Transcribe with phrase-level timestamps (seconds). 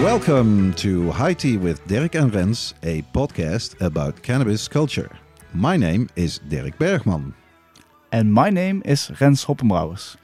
[0.00, 5.10] Welcome to High Tea with Derek and Rens, a podcast about cannabis culture.
[5.54, 7.34] My name is Dirk Bergman.
[8.12, 10.16] And my name is Rens Hoppenbrouwers.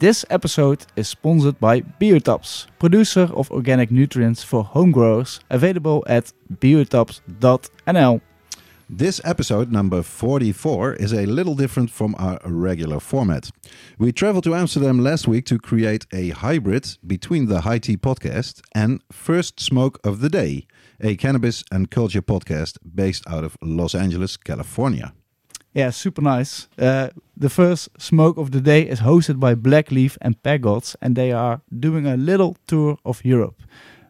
[0.00, 6.32] This episode is sponsored by BioTabs, producer of organic nutrients for home growers, available at
[6.52, 8.20] biotabs.nl.
[8.90, 13.50] This episode, number 44, is a little different from our regular format.
[13.98, 18.60] We traveled to Amsterdam last week to create a hybrid between the High Tea podcast
[18.74, 20.66] and First Smoke of the Day,
[21.02, 25.12] a cannabis and culture podcast based out of Los Angeles, California.
[25.74, 26.68] Yeah, super nice.
[26.78, 31.32] Uh, the first smoke of the day is hosted by Blackleaf and Paggods, and they
[31.32, 33.62] are doing a little tour of Europe,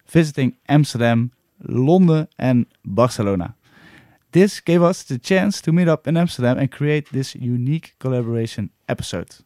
[0.09, 1.31] visiting Amsterdam,
[1.69, 3.55] London, and Barcelona.
[4.33, 8.71] This gave us the chance to meet up in Amsterdam and create this unique collaboration
[8.89, 9.37] episode.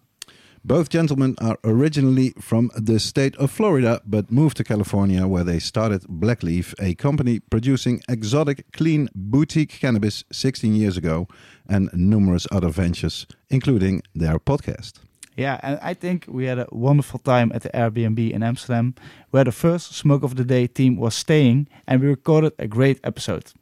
[0.66, 5.60] Both gentlemen are originally from the state of Florida, but moved to California where they
[5.60, 11.28] started Blackleaf, a company producing exotic, clean boutique cannabis 16 years ago,
[11.68, 14.94] and numerous other ventures, including their podcast.
[15.36, 18.96] Yeah, and I think we had a wonderful time at the Airbnb in Amsterdam,
[19.30, 22.98] where the first Smoke of the Day team was staying, and we recorded a great
[23.04, 23.52] episode.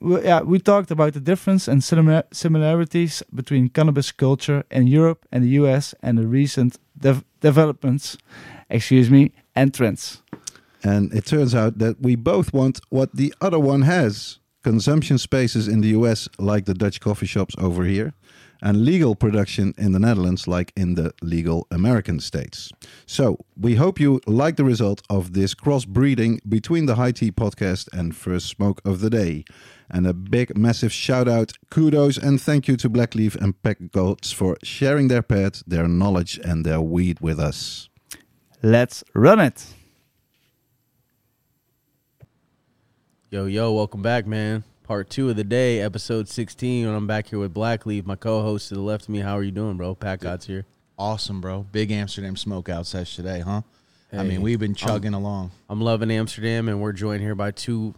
[0.00, 5.26] We, yeah, we talked about the difference and similar, similarities between cannabis culture in Europe
[5.30, 8.16] and the US and the recent dev developments,
[8.70, 10.22] excuse me, and trends.
[10.82, 15.68] And it turns out that we both want what the other one has consumption spaces
[15.68, 18.12] in the US, like the Dutch coffee shops over here,
[18.62, 22.70] and legal production in the Netherlands, like in the legal American states.
[23.06, 27.88] So, we hope you like the result of this crossbreeding between the High Tea podcast
[27.92, 29.44] and First Smoke of the Day.
[29.90, 34.32] And a big, massive shout out, kudos, and thank you to Blackleaf and Pack Goats
[34.32, 37.88] for sharing their pet, their knowledge, and their weed with us.
[38.62, 39.64] Let's run it.
[43.30, 44.64] Yo, yo, welcome back, man.
[44.88, 46.86] Part two of the day, episode 16.
[46.86, 49.18] And I'm back here with Blackleaf, my co host to the left of me.
[49.18, 49.94] How are you doing, bro?
[49.94, 50.64] Pat God's here.
[50.98, 51.66] Awesome, bro.
[51.70, 53.60] Big Amsterdam smokeout sesh today, huh?
[54.14, 55.50] I mean, we've been chugging along.
[55.68, 57.94] I'm loving Amsterdam, and we're joined here by two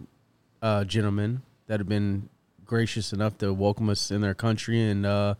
[0.62, 2.28] uh, gentlemen that have been
[2.64, 5.36] gracious enough to welcome us in their country and uh,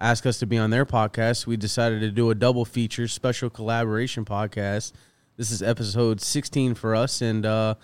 [0.00, 1.46] ask us to be on their podcast.
[1.46, 4.94] We decided to do a double feature, special collaboration podcast.
[5.36, 7.76] This is episode 16 for us, and uh,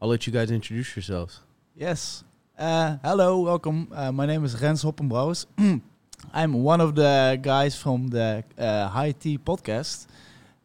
[0.00, 1.40] I'll let you guys introduce yourselves.
[1.76, 2.24] Yes.
[2.62, 3.88] Uh, hello, welcome.
[3.92, 5.46] Uh, my name is Rens Hoppenbrouwers.
[6.32, 10.06] I'm one of the guys from the uh, High Tea podcast,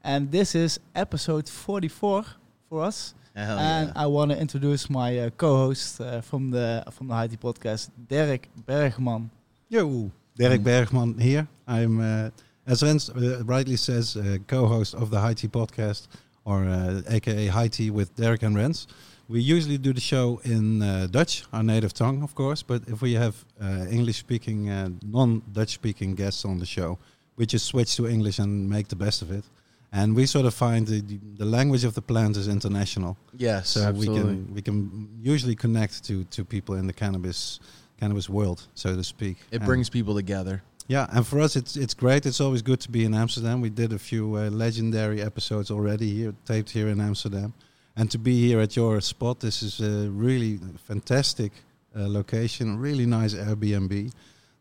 [0.03, 2.23] and this is episode 44
[2.69, 3.15] for us.
[3.35, 4.03] Hell and yeah.
[4.03, 7.89] I want to introduce my uh, co-host uh, from the from the High Tea podcast,
[8.07, 9.31] Derek Bergman.
[9.67, 11.47] Yo, Derek Bergman here.
[11.67, 12.29] I'm, uh,
[12.67, 16.09] as Rens uh, rightly says, uh, co-host of the High Tea podcast,
[16.45, 18.85] or uh, aka High Tea with Derek and Rens.
[19.29, 22.63] We usually do the show in uh, Dutch, our native tongue, of course.
[22.63, 26.97] But if we have uh, English-speaking, uh, non-Dutch-speaking guests on the show,
[27.35, 29.43] we just switch to English and make the best of it.
[29.91, 31.01] And we sort of find the,
[31.37, 33.17] the, language of the plant is international.
[33.37, 33.69] Yes.
[33.69, 34.21] So we Absolutely.
[34.21, 37.59] can we can usually connect to to people in the cannabis
[37.99, 39.37] cannabis world, so to speak.
[39.51, 40.61] it And- brings people together.
[40.87, 42.25] yeah, and for us it's it's great.
[42.25, 43.61] It's always good to be in Amsterdam.
[43.61, 47.53] We did a few uh, legendary episodes already here, taped here in Amsterdam,
[47.97, 51.51] and to be here at your spot, this is a really fantastic
[51.95, 52.77] uh, location.
[52.79, 54.11] Really nice Airbnb.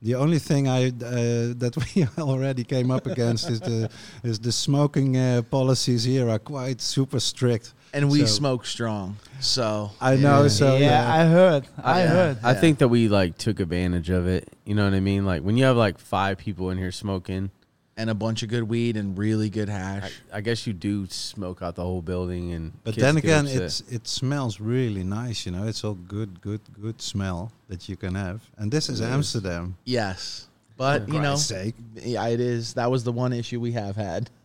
[0.03, 3.89] The only thing I uh, that we already came up against is the
[4.23, 7.73] is the smoking uh, policies here are quite super strict.
[7.93, 9.17] And we So- smoke strong.
[9.41, 10.49] So I know, Yeah.
[10.49, 11.15] so yeah, yeah.
[11.23, 11.65] I heard.
[11.83, 12.09] I Yeah.
[12.09, 12.39] heard.
[12.43, 14.49] I think that we like took advantage of it.
[14.65, 15.25] You know what I mean?
[15.27, 17.51] Like when you have like five people in here smoking,
[17.97, 20.13] and a bunch of good weed and really good hash.
[20.33, 23.63] I guess you do smoke out the whole building, and But kids then again, upset.
[23.63, 25.47] it's it smells really nice.
[25.47, 28.43] You know, it's all good, good, good smell that you can have.
[28.59, 29.11] And this is It is.
[29.11, 29.77] Amsterdam.
[29.85, 30.47] yes.
[30.79, 31.75] But, For you know, sake.
[31.95, 32.75] yeah, it is.
[32.75, 34.29] That was the one issue we have had.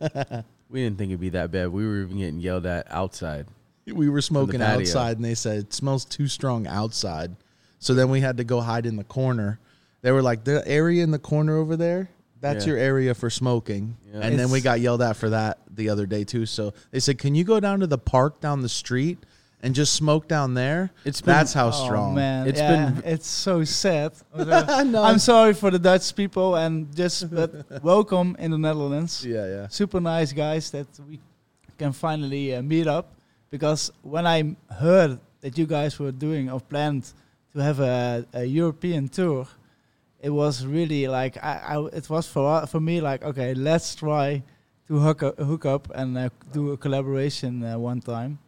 [0.70, 1.68] we didn't think it'd be that bad.
[1.68, 3.44] We were even getting yelled at outside.
[3.86, 7.36] we were smoking outside and they said it smells too strong outside.
[7.80, 9.58] So then we had to go hide in the corner.
[10.00, 12.08] They were like, the area in the corner over there,
[12.42, 12.72] that's Yeah.
[12.74, 13.96] your area for smoking.
[14.12, 14.20] Yeah.
[14.20, 16.44] And then we It's- got yelled at for that the other day too.
[16.44, 19.18] So they said, Can you go down to the park down the street
[19.64, 20.90] and just smoke down there.
[21.04, 22.14] It's been, That's how Oh, strong.
[22.16, 24.10] man, It's yeah, been- it's so sad.
[24.34, 25.02] Uh, No.
[25.04, 27.50] I'm sorry for the Dutch people and just but
[27.82, 29.24] welcome in the Netherlands.
[29.24, 29.68] Yeah, yeah.
[29.68, 31.20] Super nice guys that we
[31.78, 33.14] can finally uh, meet up
[33.50, 37.04] because when I heard that you guys were doing or planned
[37.54, 39.46] to have a, a European tour,
[40.22, 44.42] it was really like I, I it was for for me like okay let's try
[44.88, 48.38] to hook up, hook up and uh, do a collaboration uh, one time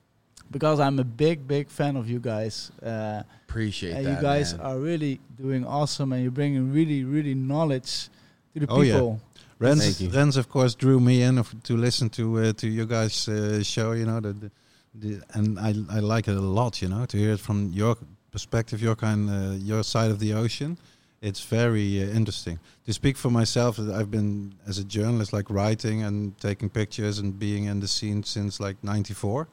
[0.50, 2.70] because I'm a big big fan of you guys.
[2.82, 4.16] Uh, Appreciate and that.
[4.16, 4.66] you guys man.
[4.66, 8.08] are really doing awesome and you're bringing really really knowledge
[8.54, 8.94] to the Oh, yeah.
[8.94, 9.20] people.
[9.58, 10.10] Rens, Thank you.
[10.18, 13.62] Rens, of course, drew me in of, to listen to uh, to you guys' uh,
[13.62, 13.92] show.
[13.92, 14.50] You know, the, the,
[14.94, 16.82] the and I I like it a lot.
[16.82, 17.96] You know, to hear it from your
[18.32, 20.76] perspective, your kind, uh, your side of the ocean.
[21.24, 22.58] It's very uh, interesting.
[22.84, 27.18] To speak for myself, uh, I've been as a journalist, like writing and taking pictures
[27.18, 29.48] and being in the scene since like '94.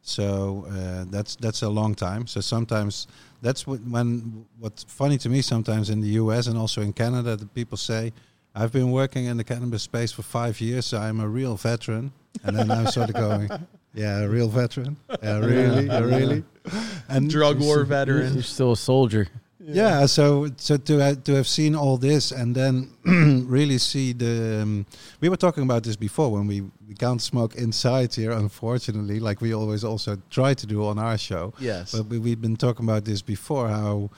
[0.00, 2.26] So uh, that's that's a long time.
[2.26, 3.06] So sometimes
[3.42, 6.46] that's what, when what's funny to me sometimes in the U.S.
[6.46, 8.14] and also in Canada, the people say,
[8.54, 12.12] "I've been working in the cannabis space for five years, so I'm a real veteran."
[12.44, 13.50] And then I'm sort of going,
[13.92, 14.96] "Yeah, a real veteran.
[15.22, 16.44] Yeah, really, yeah, really."
[17.08, 18.34] And drug war veteran.
[18.34, 19.26] You're still a soldier.
[19.74, 22.90] Yeah, so so to ha- to have seen all this and then
[23.48, 24.86] really see the um,
[25.20, 29.40] we were talking about this before when we we can't smoke inside here unfortunately like
[29.40, 31.92] we always also try to do on our show Yes.
[31.92, 34.10] but we, we've been talking about this before how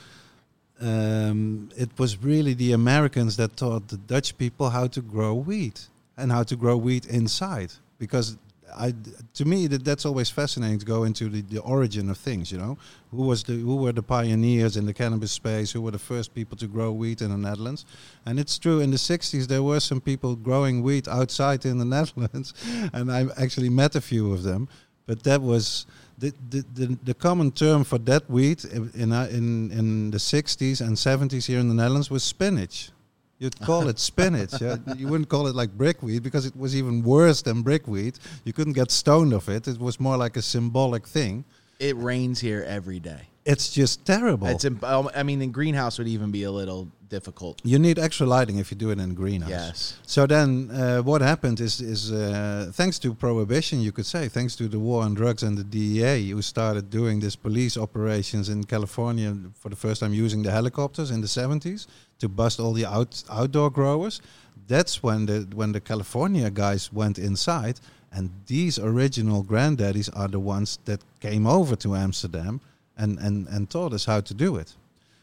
[0.81, 5.89] um, it was really the Americans that taught the Dutch people how to grow wheat
[6.17, 8.37] and how to grow wheat inside because
[8.77, 8.95] I,
[9.35, 12.59] to me that that's always fascinating to go into the, the origin of things you
[12.59, 12.79] know?
[13.11, 15.73] Who was the who were the pioneers in the cannabis space?
[15.73, 17.85] Who were the first people to grow wheat in the Netherlands?
[18.27, 21.85] And it's true in the 60s there were some people growing wheat outside in the
[21.97, 22.55] Netherlands
[22.93, 24.69] and I actually met a few of them.
[25.07, 25.87] But that was
[26.19, 30.81] the, the, the, the common term for that wheat in, in, in, in the 60s
[30.81, 32.91] and 70s here in the Netherlands was spinach.
[33.43, 34.61] You'd call it spinach.
[34.61, 34.77] yeah?
[34.97, 38.21] You wouldn't call it like brickweed because it was even worse than brickweed.
[38.45, 39.67] You couldn't get stoned of it.
[39.67, 41.45] It was more like a symbolic thing.
[41.83, 43.23] It rains here every day.
[43.45, 44.47] It's just terrible.
[44.47, 47.61] It's imp- um, I mean, in greenhouse would even be a little difficult.
[47.65, 49.51] you need extra lighting if you do it in a greenhouse.
[49.51, 49.99] Yes.
[50.07, 54.55] So then, uh, what happened is, is uh, thanks to prohibition, you could say, thanks
[54.57, 58.65] to the war on drugs and the DEA, who started doing this police operations in
[58.65, 59.31] California
[59.61, 61.87] for the first time using the helicopters in the 70s
[62.21, 64.23] to bust all the out, outdoor growers.
[64.69, 67.77] That's when the when the California guys went inside,
[68.13, 72.61] and these original granddaddies are the ones that came over to Amsterdam
[72.97, 74.75] and, and, and taught us how to do it.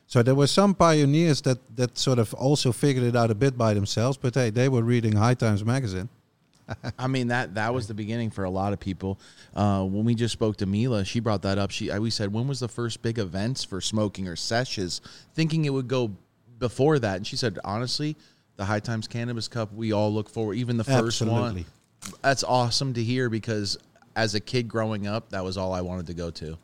[0.07, 3.57] So there were some pioneers that, that sort of also figured it out a bit
[3.57, 6.09] by themselves, but hey, they were reading High Times magazine.
[6.99, 9.19] I mean that that was the beginning for a lot of people.
[9.55, 11.71] Uh, when we just spoke to Mila, she brought that up.
[11.71, 15.01] She I, we said when was the first big events for smoking or sessions,
[15.33, 16.11] thinking it would go
[16.59, 18.15] before that, and she said honestly,
[18.55, 20.55] the High Times Cannabis Cup we all look forward.
[20.55, 21.61] Even the first Absolutely.
[21.61, 21.65] one,
[22.21, 23.77] that's awesome to hear because
[24.15, 26.57] as a kid growing up, that was all I wanted to go to.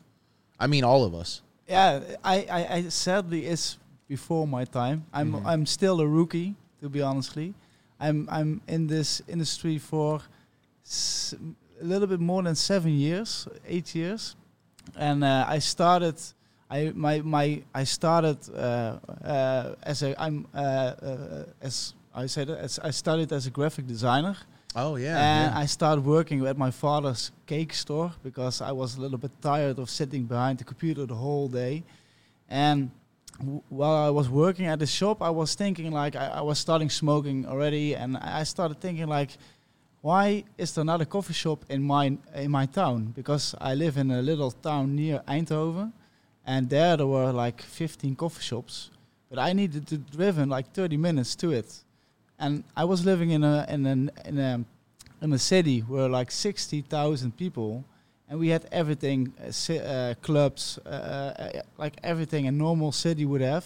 [0.58, 1.42] I mean, all of us.
[1.68, 3.78] Yeah, I, I, I sadly it's
[4.08, 5.04] before my time.
[5.12, 7.54] I'm I'm still a rookie, to be honestly.
[7.98, 10.20] I'm I'm in this industry for
[10.84, 11.34] s-
[11.80, 14.36] a little bit more than seven years, eight years,
[14.96, 16.16] and uh, I started.
[16.70, 22.48] I my my I started uh, uh, as a I'm uh, uh, as I said
[22.50, 24.36] as I started as a graphic designer.
[24.78, 25.58] Oh yeah, and yeah.
[25.58, 29.78] I started working at my father's cake store because I was a little bit tired
[29.78, 31.82] of sitting behind the computer the whole day.
[32.50, 32.90] And
[33.38, 36.58] w- while I was working at the shop, I was thinking like I, I was
[36.58, 39.30] starting smoking already, and I started thinking like,
[40.02, 43.14] why is there not a coffee shop in my in my town?
[43.16, 45.92] Because I live in a little town near Eindhoven,
[46.44, 48.90] and there there were like 15 coffee shops,
[49.30, 51.82] but I needed to driven like 30 minutes to it
[52.38, 54.64] and I was living in a in an in a
[55.22, 57.84] in a city where like sixty thousand people,
[58.28, 63.24] and we had everything, uh, ci- uh, clubs, uh, uh, like everything a normal city
[63.24, 63.64] would have,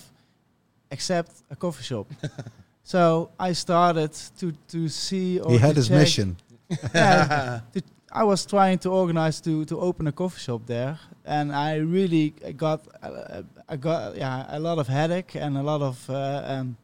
[0.90, 2.06] except a coffee shop.
[2.82, 5.40] so I started to to see.
[5.40, 6.36] Or He had his check- mission.
[6.94, 11.52] Yeah, to, I was trying to organize to to open a coffee shop there, and
[11.52, 16.08] I really got uh, I got yeah a lot of headache and a lot of
[16.10, 16.76] uh, um,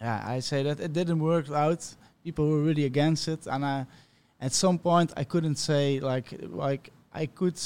[0.00, 1.96] yeah I say that it didn't work out.
[2.24, 3.86] People were really against it, and I
[4.40, 7.58] at some point I couldn't say like like I could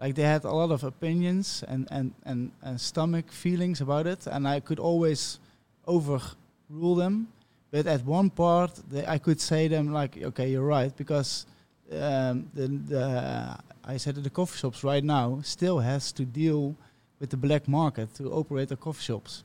[0.00, 4.26] like they had a lot of opinions and and and, and stomach feelings about it,
[4.26, 5.38] and I could always
[5.86, 7.28] overrule them.
[7.70, 11.46] But at one part, they, I could say them like, okay, you're right, because
[11.92, 16.74] um, the, the I said that the coffee shops right now still has to deal
[17.20, 19.44] with the black market to operate the coffee shops,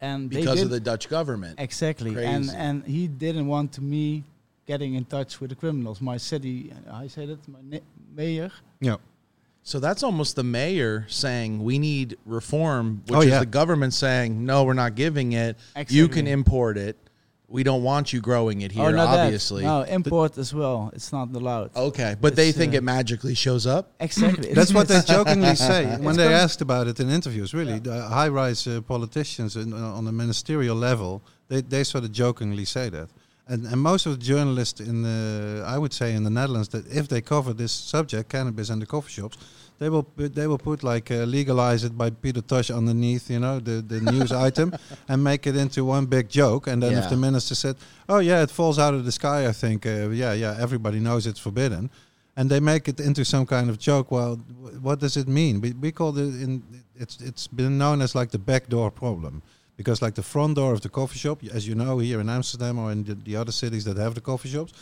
[0.00, 1.58] and they because of the Dutch government.
[1.60, 2.56] exactly, and Crazy.
[2.56, 4.24] and he didn't want me
[4.66, 6.00] getting in touch with the criminals.
[6.00, 7.80] My city, I said it, my
[8.14, 8.50] mayor.
[8.80, 8.96] Yeah.
[9.62, 14.44] So that's almost the mayor saying we need reform, which Oh, is the government saying
[14.44, 15.56] no, we're not giving it.
[15.88, 16.96] You can import it.
[17.52, 19.24] We don't want you growing it here, oh, not that.
[19.24, 19.64] obviously.
[19.64, 20.92] No, import as well.
[20.94, 21.74] It's not allowed.
[21.74, 23.90] Okay, but they think uh, it magically shows up.
[23.98, 24.52] Exactly.
[24.58, 27.52] That's what they It's- jokingly say when It's they asked about it in interviews.
[27.52, 32.12] Really, the high-rise uh, politicians in, uh, on the ministerial level, they, they sort of
[32.12, 33.08] jokingly say that.
[33.48, 36.86] And, and most of the journalists in the, I would say in the Netherlands, that
[36.86, 39.36] if they cover this subject, cannabis and the coffee shops,
[39.80, 43.40] they will put, they will put like uh, legalize it by Peter Tosh underneath, you
[43.40, 44.72] know, the, the news item,
[45.08, 46.68] and make it into one big joke.
[46.68, 47.76] And then if the minister said,
[48.08, 51.26] "Oh yeah, it falls out of the sky," I think, uh, yeah, yeah, everybody knows
[51.26, 51.90] it's forbidden
[52.36, 54.10] and they make it into some kind of joke.
[54.10, 55.60] Well, wh- what does it mean?
[55.60, 56.62] We, we call it in
[56.96, 59.42] it's it's been known as like the backdoor problem
[59.76, 62.78] because like the front door of the coffee shop, as you know here in Amsterdam
[62.78, 64.72] or in the, the other cities that have the coffee shops,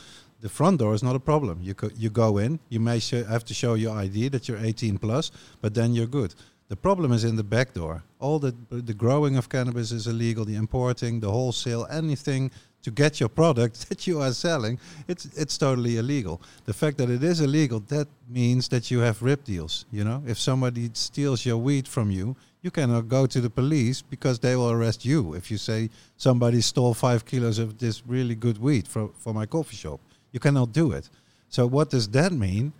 [0.40, 1.60] the front door is not a problem.
[1.62, 4.58] You co- you go in, you may sh- have to show your ID that you're
[4.58, 5.30] 18 plus,
[5.60, 6.34] but then you're good.
[6.68, 8.02] The problem is in the back door.
[8.20, 10.44] All the the growing of cannabis is illegal.
[10.44, 12.50] The importing, the wholesale, anything
[12.82, 14.78] to get your product that you are selling,
[15.08, 16.40] it's it's totally illegal.
[16.64, 19.86] The fact that it is illegal, that means that you have rip deals.
[19.90, 24.02] You know, if somebody steals your weed from you, you cannot go to the police
[24.02, 25.34] because they will arrest you.
[25.34, 29.46] If you say somebody stole five kilos of this really good weed for for my
[29.46, 30.00] coffee shop,
[30.32, 31.08] you cannot do it.
[31.48, 32.72] So what does that mean?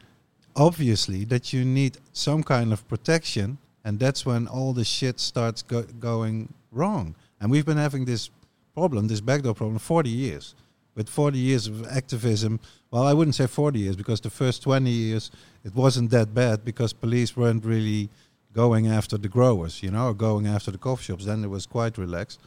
[0.56, 5.62] Obviously, that you need some kind of protection, and that's when all the shit starts
[5.62, 7.14] go- going wrong.
[7.40, 8.30] And we've been having this
[8.74, 10.54] problem, this backdoor problem, 40 years.
[10.94, 12.58] With 40 years of activism,
[12.90, 15.30] well, I wouldn't say 40 years because the first 20 years
[15.64, 18.08] it wasn't that bad because police weren't really
[18.52, 21.24] going after the growers, you know, or going after the coffee shops.
[21.24, 22.40] Then it was quite relaxed.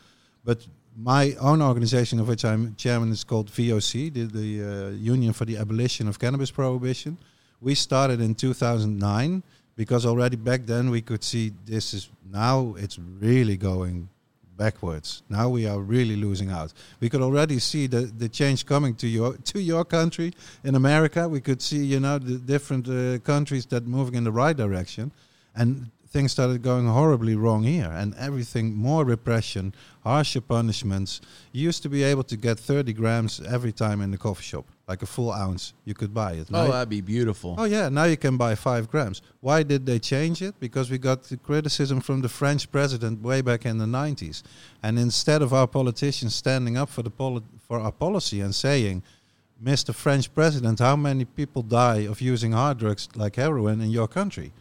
[0.44, 0.68] But
[0.98, 5.46] my own organization, of which I'm chairman, is called VOC, the, the uh, Union for
[5.46, 7.18] the Abolition of Cannabis Prohibition.
[7.62, 9.44] We started in 2009
[9.76, 14.10] because already back then we could see this is now it's really going
[14.58, 15.24] backwards.
[15.30, 16.74] Now we are really losing out.
[17.00, 20.34] We could already see the, the change coming to your to your country
[20.64, 21.28] in America.
[21.28, 25.12] We could see you know the different uh, countries that moving in the right direction,
[25.56, 27.90] and things started going horribly wrong here.
[27.92, 31.22] And everything more repression, harsher punishments.
[31.54, 34.66] You used to be able to get 30 grams every time in the coffee shop,
[34.90, 35.74] like a full ounce.
[35.86, 36.52] You could buy it.
[36.52, 37.56] Now Oh, that'd be beautiful.
[37.58, 39.22] Oh yeah, now you can buy five grams.
[39.40, 40.54] Why did they change it?
[40.60, 44.44] Because we got the criticism from the French president way back in the nineties,
[44.84, 49.02] and instead of our politicians standing up for the poli- for our policy and saying,
[49.64, 49.94] "Mr.
[49.96, 54.52] French President, how many people die of using hard drugs like heroin in your country?"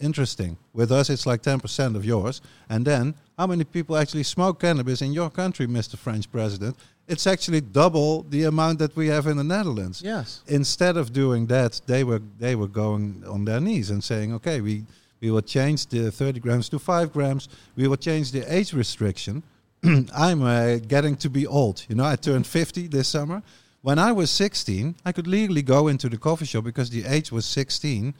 [0.00, 0.56] Interesting.
[0.72, 4.60] With us, it's like ten percent of yours, and then how many people actually smoke
[4.60, 5.96] cannabis in your country, Mr.
[5.96, 6.76] French President?
[7.08, 10.42] It's actually double the amount that we have in the Netherlands Yes.
[10.46, 14.60] instead of doing that, they were they were going on their knees and saying, "Okay,
[14.60, 14.84] we
[15.20, 17.48] we will change the 30 grams to five grams.
[17.76, 19.42] We will change the age restriction."
[20.14, 21.84] I'm uh, getting to be old.
[21.88, 23.42] You know, I turned 50 this summer.
[23.80, 27.30] When I was 16, I could legally go into the coffee shop because the age
[27.30, 28.12] was 16,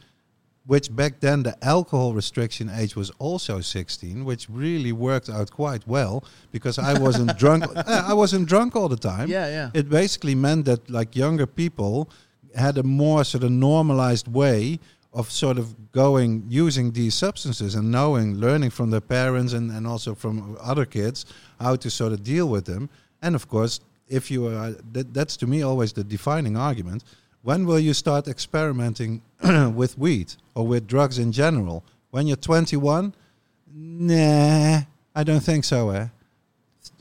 [0.69, 5.83] which back then the alcohol restriction age was also 16, which really worked out quite
[5.87, 7.63] well because I wasn't drunk.
[7.75, 9.71] Uh, I wasn't drunk all the time Yeah, yeah.
[9.73, 12.07] it basically meant that like younger people
[12.55, 14.79] had a more sort of normalized way
[15.11, 19.87] of sort of going using these substances and knowing learning from their parents and, and
[19.87, 21.25] also from other kids
[21.59, 22.89] how to sort of deal with them
[23.23, 27.03] and of course if you are that, that's to me always the defining argument
[27.49, 29.11] when will you start experimenting
[29.79, 33.13] with weed or with drugs in general when you're 21
[33.73, 34.81] nah
[35.19, 36.07] i don't think so eh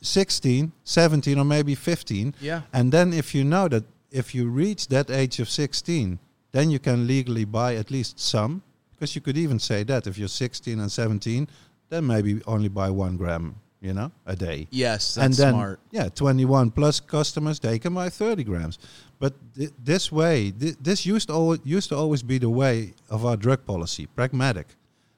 [0.01, 2.63] 16 17 or maybe 15 Yeah.
[2.73, 6.19] and then if you know that if you reach that age of 16,
[6.53, 8.63] then you can legally buy at least some.
[8.93, 11.47] Because you could even say that if you're 16 and 17,
[11.91, 14.67] then maybe only buy one gram, you know, a day.
[14.71, 15.81] Yes, that's and then, smart.
[15.91, 18.79] yeah, 21 plus customers, they can buy 30 grams.
[19.19, 23.25] But th- this way, th- this used, al- used to always be the way of
[23.27, 24.67] our drug policy, pragmatic.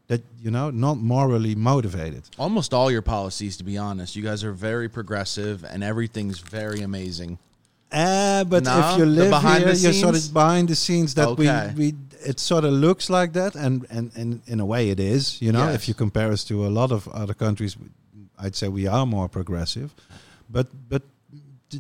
[0.09, 2.23] That, you know, not morally motivated.
[2.39, 4.17] Almost all your policies, to be honest.
[4.17, 7.39] You guys are very progressive, and everything's very amazing.
[7.93, 10.27] Uh, but No, if you the live behind here, the you're sort scenes?
[10.29, 11.73] of behind the scenes that Okay.
[11.77, 11.95] we, we
[12.27, 15.41] it sort of looks like that, and, and, and in a way it is.
[15.43, 15.75] You know, Yes.
[15.77, 17.77] if you compare us to a lot of other countries,
[18.39, 19.95] I'd say we are more progressive.
[20.49, 21.03] But but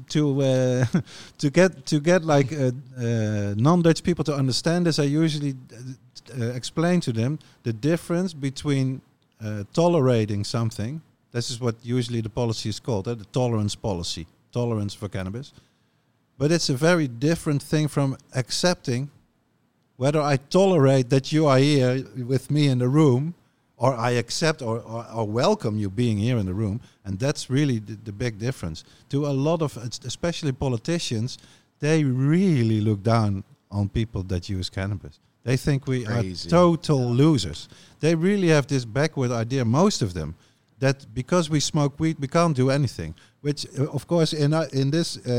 [0.08, 0.84] to uh,
[1.38, 6.40] to get to get like uh, uh, non-Dutch people to understand this, I usually uh,
[6.40, 9.00] uh, explain to them the difference between
[9.44, 11.00] uh, tolerating something.
[11.32, 15.52] This is what usually the policy is called, the tolerance policy, tolerance for cannabis.
[16.38, 19.10] But it's a very different thing from accepting
[19.96, 23.34] whether I tolerate that you are here with me in the room
[23.80, 26.82] or I accept or, or, or welcome you being here in the room.
[27.04, 28.84] And that's really the, the big difference.
[29.08, 31.38] To a lot of, especially politicians,
[31.80, 35.18] they really look down on people that use cannabis.
[35.44, 36.48] They think we Crazy.
[36.48, 37.70] are total losers.
[38.00, 40.34] They really have this backward idea, most of them,
[40.78, 43.14] that because we smoke weed, we can't do anything.
[43.42, 45.30] Which, uh, of course, in uh, in this uh,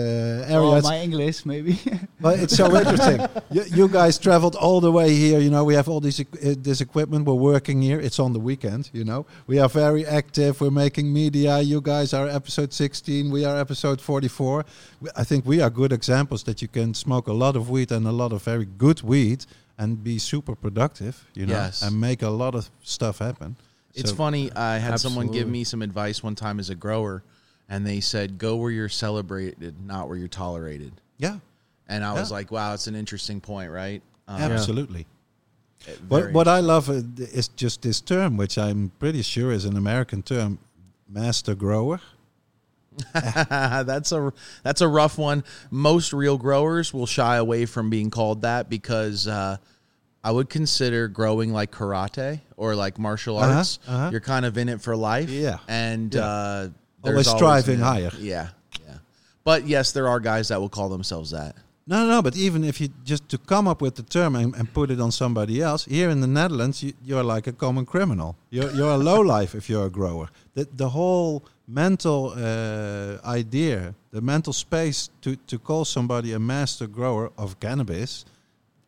[0.50, 1.78] area, Oh, my English, maybe.
[2.20, 3.20] but it's so interesting.
[3.52, 5.40] You, you guys traveled all the way here.
[5.40, 7.28] You know, we have all this uh, this equipment.
[7.28, 8.00] We're working here.
[8.00, 8.90] It's on the weekend.
[8.92, 10.60] You know, we are very active.
[10.62, 11.60] We're making media.
[11.62, 13.30] You guys are episode 16.
[13.30, 14.66] We are episode 44.
[15.16, 18.08] I think we are good examples that you can smoke a lot of weed and
[18.08, 19.46] a lot of very good weed
[19.78, 21.16] and be super productive.
[21.36, 21.84] You know, Yes.
[21.84, 23.56] and make a lot of stuff happen.
[23.94, 24.52] It's So- funny.
[24.56, 27.22] I had someone give me some advice one time as a grower,
[27.72, 31.38] and they said, "Go where you're celebrated, not where you're tolerated." Yeah,
[31.88, 35.06] And I was like, "Wow, it's an interesting point, right?" Um, absolutely.
[36.08, 40.22] What what I love is just this term, which I'm pretty sure is an American
[40.22, 40.60] term,
[41.10, 42.00] master grower.
[43.14, 45.44] that's a that's a rough one.
[45.70, 49.58] Most real growers will shy away from being called that because uh,
[50.24, 53.80] I would consider growing like karate or like martial Uh-huh, arts.
[53.88, 54.10] uh-huh.
[54.12, 55.58] You're kind of in it for life, Yeah.
[55.68, 56.26] and Yeah.
[56.26, 56.70] uh,
[57.04, 58.12] Always there's striving an- higher.
[58.18, 58.50] Yeah,
[58.86, 58.98] yeah.
[59.44, 61.56] But yes, there are guys that will call themselves that.
[61.88, 62.22] No, no, no.
[62.22, 65.00] But even if you just to come up with the term and, and put it
[65.02, 68.36] on somebody else, here in the Netherlands, you, you're like a common criminal.
[68.50, 70.30] You're you're a low life if you're a grower.
[70.54, 76.88] The the whole mental uh, idea, the mental space to, to call somebody a master
[76.88, 78.26] grower of cannabis,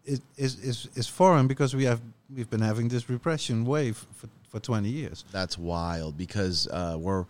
[0.05, 1.99] is is is, is foreign because we have
[2.35, 5.25] we've been having this repression wave for, for 20 years.
[5.31, 7.25] That's wild because uh, where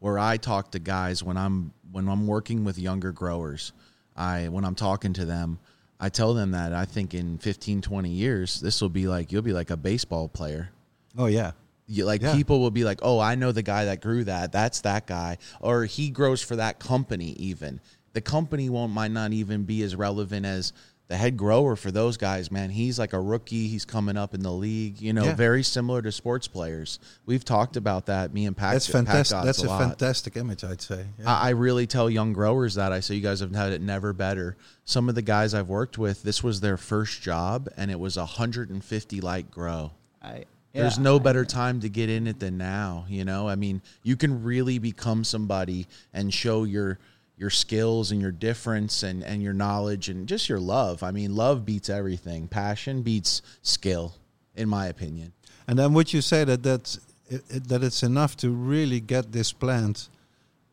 [0.00, 3.72] where I talk to guys when I'm when I'm working with younger growers,
[4.16, 5.58] I when I'm talking to them,
[6.00, 9.42] I tell them that I think in 15, 20 years this will be like you'll
[9.42, 10.70] be like a baseball player.
[11.16, 11.52] Oh yeah.
[11.86, 12.34] You, like Yeah.
[12.34, 14.52] people will be like, "Oh, I know the guy that grew that.
[14.52, 17.80] That's that guy." Or he grows for that company even.
[18.12, 20.74] The company won't might not even be as relevant as
[21.08, 22.68] the head grower for those guys, man.
[22.68, 23.66] He's like a rookie.
[23.68, 25.34] He's coming up in the league, you know, Yeah.
[25.34, 26.98] very similar to sports players.
[27.24, 28.74] We've talked about that, me and Pat.
[28.74, 29.34] That's fantastic.
[29.36, 29.80] Gods That's a, lot.
[29.80, 31.06] fantastic image, I'd say.
[31.18, 31.30] Yeah.
[31.32, 34.12] I, I really tell young growers that I say you guys have had it never
[34.12, 34.56] better.
[34.84, 38.18] Some of the guys I've worked with, this was their first job, and it was
[38.18, 39.92] a 150 light grow.
[40.22, 40.44] I,
[40.74, 43.06] There's yeah, no better time to get in it than now.
[43.08, 46.98] You know, I mean, you can really become somebody and show your
[47.38, 51.02] your skills and your difference and and your knowledge and just your love.
[51.02, 52.48] I mean, love beats everything.
[52.48, 54.14] Passion beats skill,
[54.56, 55.32] in my opinion.
[55.66, 56.98] And then would you say that that's,
[57.28, 60.08] it, it, that it's enough to really get this plant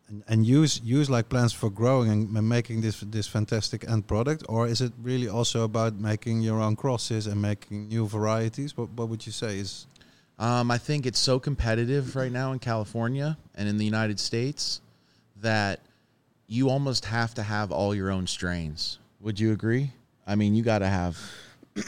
[0.07, 4.43] and, and use use like plants for growing and making this this fantastic end product,
[4.47, 8.77] or is it really also about making your own crosses and making new varieties?
[8.77, 9.87] What what would you say is?
[10.37, 14.81] Um, I think it's so competitive right now in California and in the United States
[15.41, 15.79] that
[16.47, 18.99] you almost have to have all your own strains.
[19.21, 19.91] Would you agree?
[20.27, 21.17] I mean, you got to have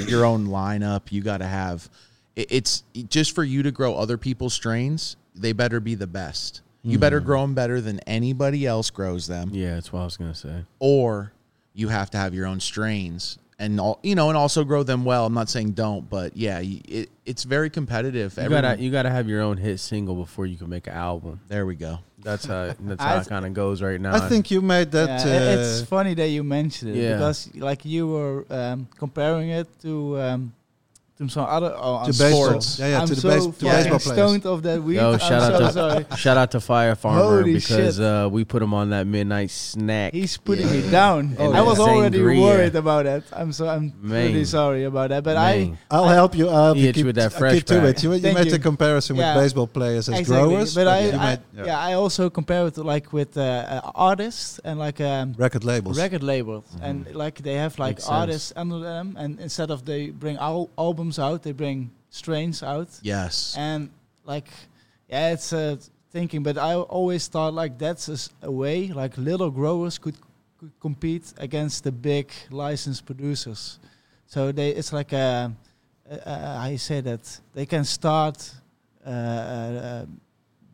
[0.08, 1.12] your own lineup.
[1.12, 1.90] You got to have
[2.36, 5.18] it, it's just for you to grow other people's strains.
[5.36, 6.62] They better be the best.
[6.84, 7.02] You hmm.
[7.02, 10.36] better grow them better than anybody else grows them Yeah, that's what I was gonna
[10.36, 10.64] say.
[10.80, 11.34] or
[11.74, 15.04] you have to have your own strains and all you know and also grow them
[15.04, 18.92] well i'm not saying don't but yeah it, it's very competitive You Everyone- gotta you
[18.92, 21.40] gotta have your own hit single before you can make an album.
[21.48, 24.16] there we go That's how that's I how it kind of goes right now.
[24.16, 25.26] I think you made that.
[25.26, 27.14] yeah, it- it's uh, funny that you mentioned it Yeah.
[27.14, 30.54] because like you were um, comparing it to um,
[31.18, 32.46] to some other oh, to on baseball.
[32.46, 32.80] sports.
[32.80, 34.18] Yeah, yeah, I'm to the so base, to fucking baseball players.
[34.18, 34.96] stoned of that weed.
[34.98, 36.18] Yo, I'm shout out so to- sorry.
[36.18, 40.14] Shout out to Fire Farmer Holy because uh, we put him on that midnight snack.
[40.14, 40.74] He's putting Yeah.
[40.82, 41.36] me down.
[41.40, 42.42] Oh, I was already Sangria.
[42.42, 43.24] worried about that.
[43.34, 44.28] I'm so I'm Man.
[44.34, 45.24] really sorry about that.
[45.24, 45.78] But Man.
[45.90, 46.50] I'll help you.
[46.50, 48.04] I'll help you keep, with that uh, fresh keep to it.
[48.04, 48.52] You, you made you.
[48.52, 49.36] the comparison Yeah.
[49.36, 50.50] with baseball players as exactly.
[50.50, 51.00] growers, But I,
[51.32, 51.80] I yeah.
[51.80, 55.98] I also compare it like with uh, uh, artists and like um, record labels.
[55.98, 60.38] record labels and like they have like artists under them and instead of they bring
[60.38, 60.70] al-
[61.08, 62.90] albums out they bring strains out.
[63.02, 63.56] Yes.
[63.58, 63.90] And
[64.26, 64.48] like
[65.10, 65.78] yeah it's uh,
[66.12, 70.16] thinking but i always thought like that's a way like little growers could,
[70.60, 73.80] could compete against the big licensed producers.
[74.26, 75.52] So they it's like a,
[76.26, 77.42] how you say that?
[77.54, 78.38] They can start
[79.06, 80.06] uh, uh, uh,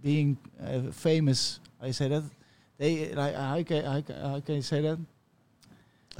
[0.01, 1.59] being uh, famous.
[1.81, 2.23] I say that.
[2.77, 4.97] They like how can how can, how can you say that?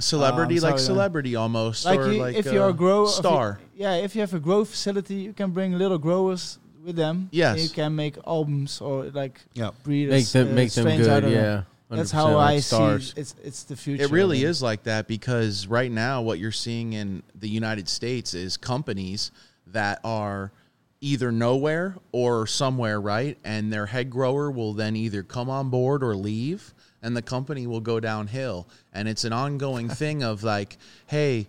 [0.00, 3.10] Celebrity, Um, like sorry, celebrity almost, Like, or you, like if you're a grower, if
[3.10, 3.60] you- star.
[3.76, 7.28] yeah, if you have a grow facility, you can bring little growers with them.
[7.30, 7.62] Yes.
[7.62, 9.70] you can make albums or like Yeah.
[9.84, 10.10] breeders.
[10.12, 11.24] Make them uh, make them good.
[11.24, 11.32] of them.
[11.32, 13.12] Yeah, That's how like I stars.
[13.14, 14.02] see it's it's the future.
[14.02, 18.34] It really is like that because right now, what you're seeing in the United States
[18.34, 19.30] is companies
[19.68, 20.50] that are
[21.00, 23.38] either nowhere or somewhere, right?
[23.44, 26.73] And their head grower will then either come on board or leave,
[27.04, 28.66] and the company will go downhill.
[28.92, 31.46] And it's an ongoing thing of like, hey,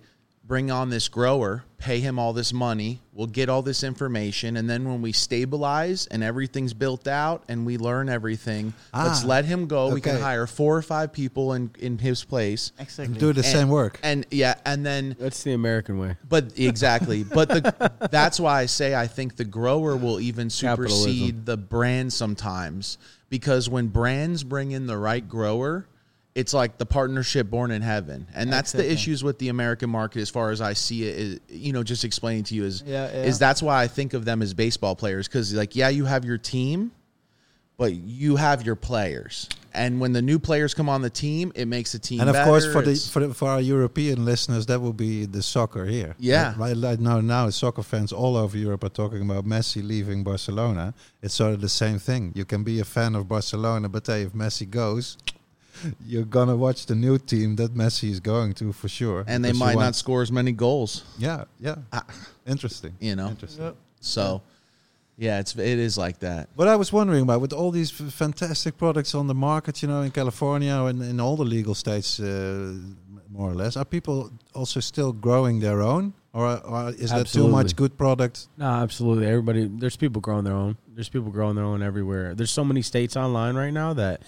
[0.48, 4.70] bring on this grower, pay him all this money, we'll get all this information, and
[4.70, 9.46] then when we stabilize and everything's built out and we learn everything, let's Ah, let
[9.46, 9.92] him go.
[9.92, 12.74] We can hire four or five people in in his place.
[12.78, 13.18] Exactly.
[13.18, 14.00] Do the And- same work.
[14.04, 16.16] And yeah, and then That's the American way.
[16.30, 17.24] but exactly.
[17.24, 21.00] But the that's why I say I think the grower will even supersede
[21.34, 21.42] Capitalism.
[21.46, 25.88] the brand sometimes because when brands bring in the right grower,
[26.36, 28.28] it's like the partnership born in heaven.
[28.36, 31.40] And that's the issues with the American market as far as I see it is
[31.48, 33.24] you know just explaining to you is Yeah, yeah.
[33.24, 36.26] is that's why I think of them as baseball players cuz like yeah, you have
[36.26, 36.92] your team
[37.78, 39.50] but you have your players.
[39.74, 42.34] And when the new players come on the team, it makes the team and of
[42.34, 42.50] better.
[42.50, 46.16] course, for the, for the for our European listeners, that will be the soccer here.
[46.18, 46.54] Yeah.
[46.58, 50.94] right, right now, now soccer fans all over Europe are talking about Messi leaving Barcelona.
[51.22, 52.32] It's sort of the same thing.
[52.36, 55.18] You can be a fan of Barcelona, but hey, if Messi goes,
[56.06, 59.26] you're gonna watch the new team that Messi is going to for sure.
[59.28, 61.04] and they might not score as many goals.
[61.18, 61.76] Yeah, yeah.
[61.92, 62.06] Ah.
[62.48, 62.94] Interesting.
[63.02, 63.28] you know.
[63.28, 63.66] Interesting.
[63.66, 63.72] Yeah.
[64.00, 64.42] So,
[65.18, 66.50] yeah, it's it is like that.
[66.56, 69.88] What I was wondering about with all these f- fantastic products on the market, you
[69.88, 72.74] know, in California and in all the legal states, uh,
[73.30, 77.48] more or less, are people also still growing their own, or, or is there too
[77.48, 78.48] much good product?
[78.58, 79.26] No, absolutely.
[79.28, 80.78] Everybody, there's people growing their own.
[80.94, 82.34] There's people growing their own everywhere.
[82.36, 84.22] There's so many states online right now that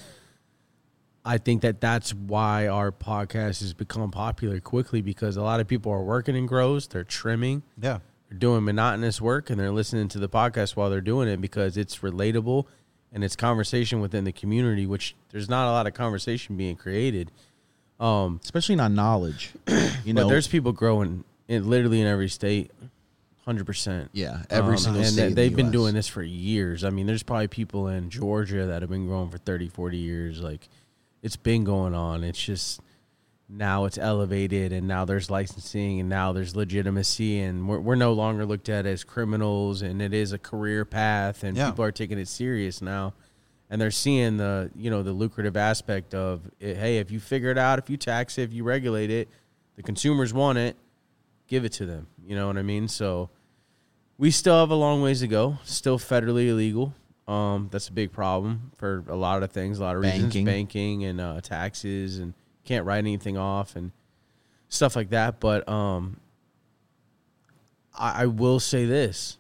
[1.26, 5.68] I think that that's why our podcast has become popular quickly because a lot of
[5.68, 8.02] people are working in grows, they're trimming, Yeah, they're
[8.36, 12.00] doing monotonous work, and they're listening to the podcast while they're doing it because it's
[12.00, 12.66] relatable
[13.14, 17.32] and it's conversation within the community, which there's not a lot of conversation being created.
[18.00, 19.52] Um, Especially not knowledge.
[20.06, 22.72] You but know, there's people growing in literally in every state,
[23.46, 24.10] hundred percent.
[24.14, 25.30] yeah, every Um, single and state.
[25.30, 25.72] they, they've the been US.
[25.74, 26.84] doing this for years.
[26.86, 30.42] I mean, there's probably people in Georgia that have been growing for 30, 40 years.
[30.42, 30.70] Like,
[31.24, 32.24] it's been going on.
[32.24, 32.80] It's just
[33.50, 38.12] now it's elevated, and now there's licensing, and now there's legitimacy, and we're, we're no
[38.14, 41.70] longer looked at as criminals, and it is a career path, and Yeah.
[41.70, 43.14] people are taking it serious now.
[43.70, 47.52] And they're seeing the you know the lucrative aspect of it, hey if you figure
[47.52, 49.28] it out if you tax it if you regulate it
[49.76, 50.78] the consumers want it
[51.48, 53.30] give it to them you know what I mean so
[54.18, 55.58] we still have a long ways to go.
[55.66, 56.94] Still federally illegal.
[57.28, 60.46] Um, that's a big problem for a lot of things, a lot of reasons, Banking.
[60.46, 62.34] banking and uh, taxes, and
[62.68, 63.92] can't write anything off and
[64.70, 65.40] stuff like that.
[65.40, 66.20] But um,
[67.98, 69.38] I, I will say this.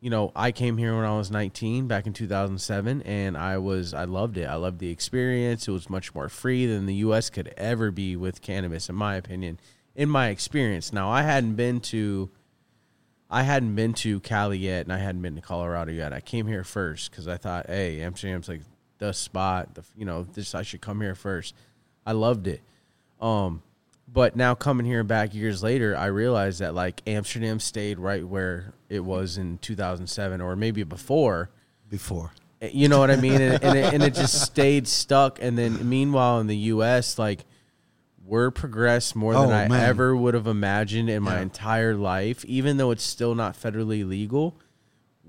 [0.00, 3.94] You know, I came here when I was 19 back in 2007 and I was
[3.94, 4.44] I loved it.
[4.44, 5.66] I loved the experience.
[5.66, 9.16] It was much more free than the US could ever be with cannabis in my
[9.16, 9.58] opinion.
[9.94, 10.92] In my experience.
[10.92, 12.30] Now, I hadn't been to
[13.28, 16.12] I hadn't been to Cali yet, and I hadn't been to Colorado yet.
[16.12, 18.60] I came here first because I thought, hey, Amsterdam's like
[18.98, 19.74] the spot.
[19.74, 21.54] The you know, this I should come here first.
[22.06, 22.60] I loved it.
[23.20, 23.62] Um,
[24.08, 28.72] but now coming here back years later, I realized that like Amsterdam stayed right where
[28.88, 31.50] it was in 2007 or maybe before.
[31.90, 32.30] before.
[32.62, 33.40] You know what I mean?
[33.42, 35.38] And, and, it, and it just stayed stuck.
[35.42, 37.44] And then meanwhile, in the U.S., like
[38.24, 39.84] we're progressed more than Oh, I man.
[39.84, 42.44] ever would have imagined in my entire life.
[42.46, 44.56] Even though it's still not federally legal,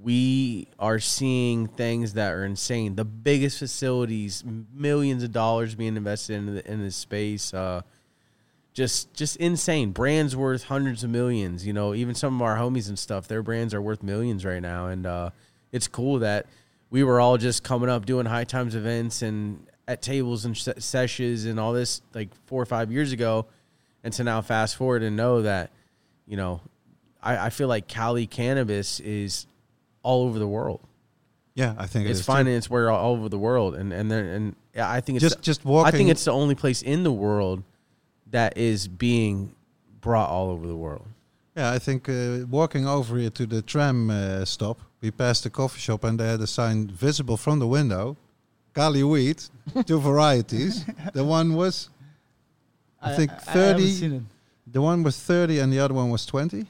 [0.08, 2.96] we are seeing things that are insane.
[2.96, 4.42] The biggest facilities,
[4.74, 7.54] millions of dollars being invested in the, in this space.
[7.54, 7.82] Uh,
[8.74, 9.92] just just insane.
[9.92, 11.68] Brands worth hundreds of millions.
[11.68, 14.62] You know, even some of our homies and stuff, their brands are worth millions right
[14.62, 14.88] now.
[14.88, 15.32] And uh,
[15.74, 16.46] it's cool that
[16.90, 21.44] we were all just coming up doing high times events and at tables and sessions
[21.44, 23.46] and all this like four or five years ago,
[24.06, 25.70] and to now fast forward and know that,
[26.26, 26.62] you know,
[27.22, 29.48] I, I feel like Cali cannabis is
[30.08, 30.80] all over the world.
[31.62, 32.26] Yeah, I think it It's is
[32.68, 32.74] too.
[32.74, 34.56] where all over the world, and and there and
[34.98, 35.88] I think it's Just just walking.
[35.94, 37.60] I think it's the only place in the world
[38.32, 39.36] that is being
[40.02, 41.06] brought all over the world.
[41.58, 45.50] Yeah, I think uh, walking over here to the tram uh, stop, we passed a
[45.50, 48.16] coffee shop and they had a sign visible from the window.
[48.74, 49.40] Kali weed,
[49.88, 50.86] two varieties.
[51.14, 51.90] The one was,
[53.02, 53.92] I think I haven't 30.
[53.92, 54.24] seen it.
[54.72, 56.68] the one was 30 and the other one was 20.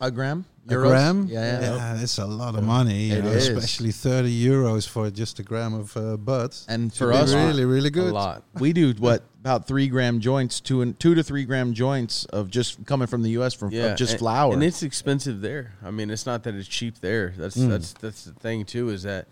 [0.00, 0.44] A gram?
[0.68, 1.26] A gram?
[1.28, 2.02] Yeah, yeah.
[2.02, 3.04] it's a lot of money.
[3.04, 3.48] you It know, is.
[3.48, 6.54] especially thirty euros for just a gram of uh, bud.
[6.68, 8.10] And For for us, us, really, really good.
[8.10, 8.42] A lot.
[8.58, 12.50] we do what about three gram joints, two and two to three gram joints of
[12.50, 13.54] just coming from the U.S.
[13.54, 14.52] from Yeah, just and, flour.
[14.52, 15.72] and it's expensive there.
[15.84, 17.32] I mean, it's not that it's cheap there.
[17.36, 17.68] That's Mm.
[17.70, 18.90] that's that's the thing too.
[18.90, 19.28] Is that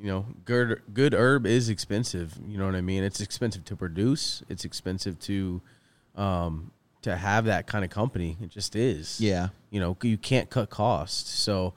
[0.00, 2.36] you know, good good herb is expensive.
[2.48, 3.04] You know what I mean?
[3.04, 4.42] It's expensive to produce.
[4.48, 5.60] It's expensive to
[6.16, 8.36] um to have that kind of company.
[8.42, 9.20] It just is.
[9.20, 11.74] yeah, you know you can't cut costs so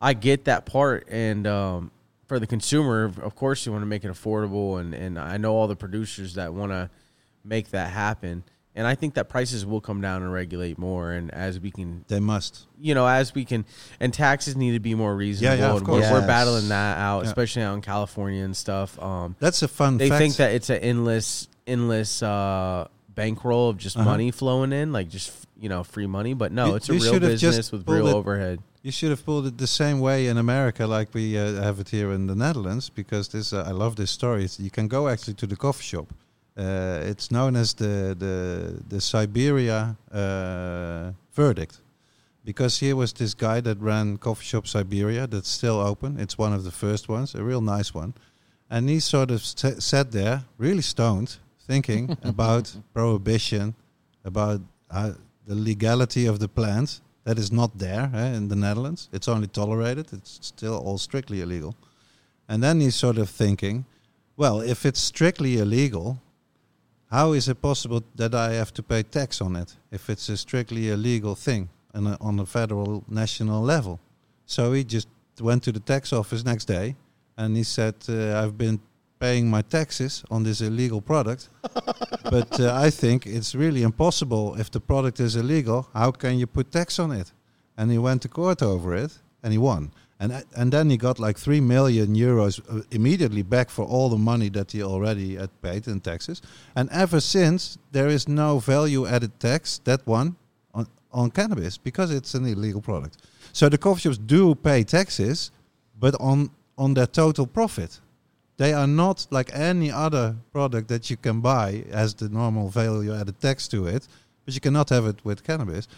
[0.00, 1.90] i get that part and um,
[2.26, 5.54] for the consumer of course you want to make it affordable and, and i know
[5.54, 6.90] all the producers that want to
[7.44, 8.42] make that happen
[8.74, 12.04] and i think that prices will come down and regulate more and as we can
[12.08, 12.66] They must.
[12.80, 13.64] you know as we can
[14.00, 16.10] and taxes need to be more reasonable yeah, yeah, of and we're, course.
[16.10, 17.28] we're battling that out Yeah.
[17.28, 20.18] especially out in california and stuff um, That's a fun they fact.
[20.20, 24.10] think that it's an endless endless uh, bankroll of just Uh-huh.
[24.12, 25.30] money flowing in like just
[25.62, 28.58] you know free money but no You- it's a real business with real it- overhead
[28.88, 31.88] You should have pulled it the same way in America, like we uh, have it
[31.90, 32.90] here in the Netherlands.
[33.00, 34.44] Because this, uh, I love this story.
[34.44, 36.06] It's, you can go actually to the coffee shop.
[36.56, 38.36] Uh, it's known as the the
[38.92, 41.80] the Siberia uh, verdict,
[42.44, 46.10] because here was this guy that ran coffee shop Siberia that's still open.
[46.20, 48.12] It's one of the first ones, a real nice one,
[48.70, 53.74] and he sort of st- sat there, really stoned, thinking about prohibition,
[54.24, 55.12] about uh,
[55.46, 59.08] the legality of the plant that is not there eh, in the Netherlands.
[59.12, 60.12] It's only tolerated.
[60.12, 61.74] It's still all strictly illegal.
[62.48, 63.84] And then he's sort of thinking,
[64.36, 66.20] well, if it's strictly illegal,
[67.10, 70.36] how is it possible that I have to pay tax on it if it's a
[70.36, 73.98] strictly illegal thing on a, on a federal national level?
[74.46, 75.08] So he just
[75.40, 76.94] went to the tax office next day
[77.36, 78.80] and he said, uh, I've been
[79.18, 81.48] paying my taxes on this illegal product,
[82.30, 85.88] but uh, I think it's really impossible if the product is illegal.
[85.94, 87.32] How can you put tax on it?
[87.76, 89.92] And he went to court over it and he won.
[90.18, 94.08] And, uh, and then he got like 3 million euros uh, immediately back for all
[94.08, 96.40] the money that he already had paid in taxes.
[96.74, 100.36] And ever since, there is no value added tax, that one,
[100.72, 103.18] on, on cannabis because it's an illegal product.
[103.52, 105.50] So the coffee shops do pay taxes,
[105.98, 108.00] but on, on their total profit.
[108.58, 113.14] They are not like any other product that you can buy as the normal value
[113.14, 114.08] added tax to it,
[114.44, 115.88] but you cannot have it with cannabis.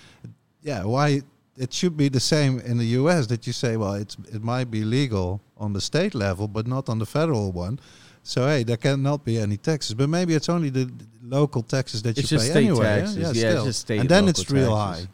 [0.63, 1.23] Yeah, why
[1.57, 4.71] it should be the same in the US that you say, well, it's it might
[4.71, 7.79] be legal on the state level, but not on the federal one.
[8.25, 12.03] So hey, there cannot be any taxes, but maybe it's only the the local taxes
[12.03, 12.85] that It's you just pay state anyway.
[12.85, 12.97] yeah?
[12.99, 13.17] taxes.
[13.17, 13.65] Yeah, Yeah, it's still.
[13.67, 15.05] just state and then local it's real taxes.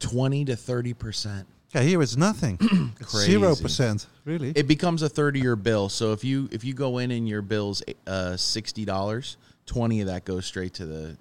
[0.00, 0.08] high.
[0.10, 1.46] twenty to thirty percent.
[1.74, 2.56] Yeah, here it's nothing.
[3.02, 3.32] Crazy.
[3.32, 4.50] Zero percent, really.
[4.54, 5.88] It becomes a thirty-year bill.
[5.88, 10.06] So if you if you go in and your bill's uh, sixty dollars, twenty of
[10.06, 11.16] that goes straight to the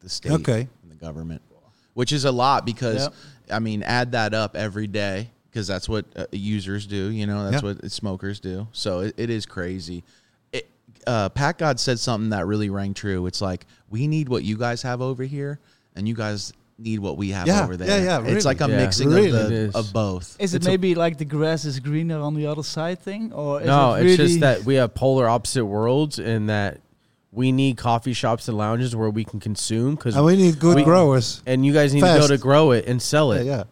[0.00, 0.68] the state Okay.
[0.82, 1.40] and the government,
[1.94, 3.14] which is a lot because Yep.
[3.50, 7.10] I mean, add that up every day because that's what uh, users do.
[7.10, 7.72] You know, that's Yeah.
[7.74, 8.68] what smokers do.
[8.72, 10.04] So it, it is crazy.
[10.52, 10.68] It,
[11.06, 13.24] uh, Pat God said something that really rang true.
[13.26, 15.58] It's like we need what you guys have over here,
[15.94, 17.88] and you guys need what we have Yeah, over there.
[17.88, 18.76] yeah, yeah, It's like a Yeah.
[18.76, 19.28] mixing Really.
[19.30, 19.74] of the is.
[19.74, 20.36] of both.
[20.38, 23.60] Is it It's maybe like the grass is greener on the other side thing, or
[23.62, 26.80] is no, it really it's just that we have polar opposite worlds, and that
[27.32, 30.84] we need coffee shops and lounges where we can consume because we need good we-
[30.84, 31.42] growers.
[31.46, 32.20] and you guys need to Fast.
[32.20, 33.46] go to grow it and sell Yeah, it.
[33.46, 33.62] yeah.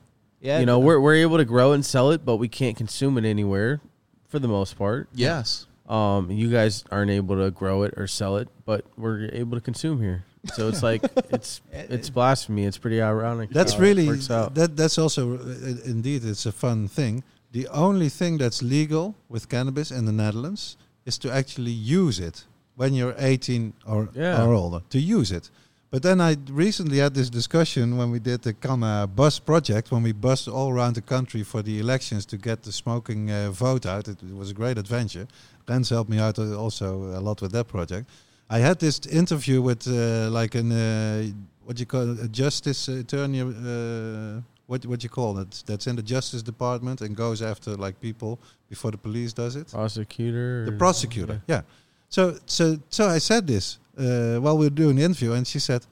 [0.41, 2.77] yeah, you know, we're we're able to grow it and sell it, but we can't
[2.77, 3.81] consume it anywhere
[4.29, 5.09] for the most part.
[5.15, 5.67] Yes.
[5.89, 9.61] Um, you guys aren't able to grow it or sell it, but we're able to
[9.61, 10.25] consume here.
[10.53, 12.65] So it's like it's it's blasphemy.
[12.65, 13.51] It's pretty ironic.
[13.51, 14.77] That's really that.
[14.77, 17.23] That's also uh, indeed it's a fun thing.
[17.53, 20.77] The only thing that's legal with cannabis in the Netherlands
[21.07, 22.45] is to actually use it
[22.77, 24.43] when you're 18 or Yeah.
[24.45, 25.51] or older to use it.
[25.91, 30.03] But then I recently had this discussion when we did the Canna bus project, when
[30.03, 33.87] we bussed all around the country for the elections to get the smoking uh, vote
[33.87, 34.09] out.
[34.09, 35.29] It, it was a great adventure.
[35.69, 38.09] Rens helped me out uh, also a lot with that project.
[38.51, 41.27] I had this interview with uh, like an uh,
[41.65, 43.41] what you call a justice attorney.
[43.41, 45.63] Uh, what what you call it?
[45.67, 49.71] That's in the justice department and goes after like people before the police does it.
[49.71, 50.65] prosecutor.
[50.67, 51.63] The or- prosecutor, yeah.
[52.09, 55.59] So so so I said this uh, while we were doing the interview, and she
[55.59, 55.87] said,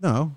[0.00, 0.32] "No,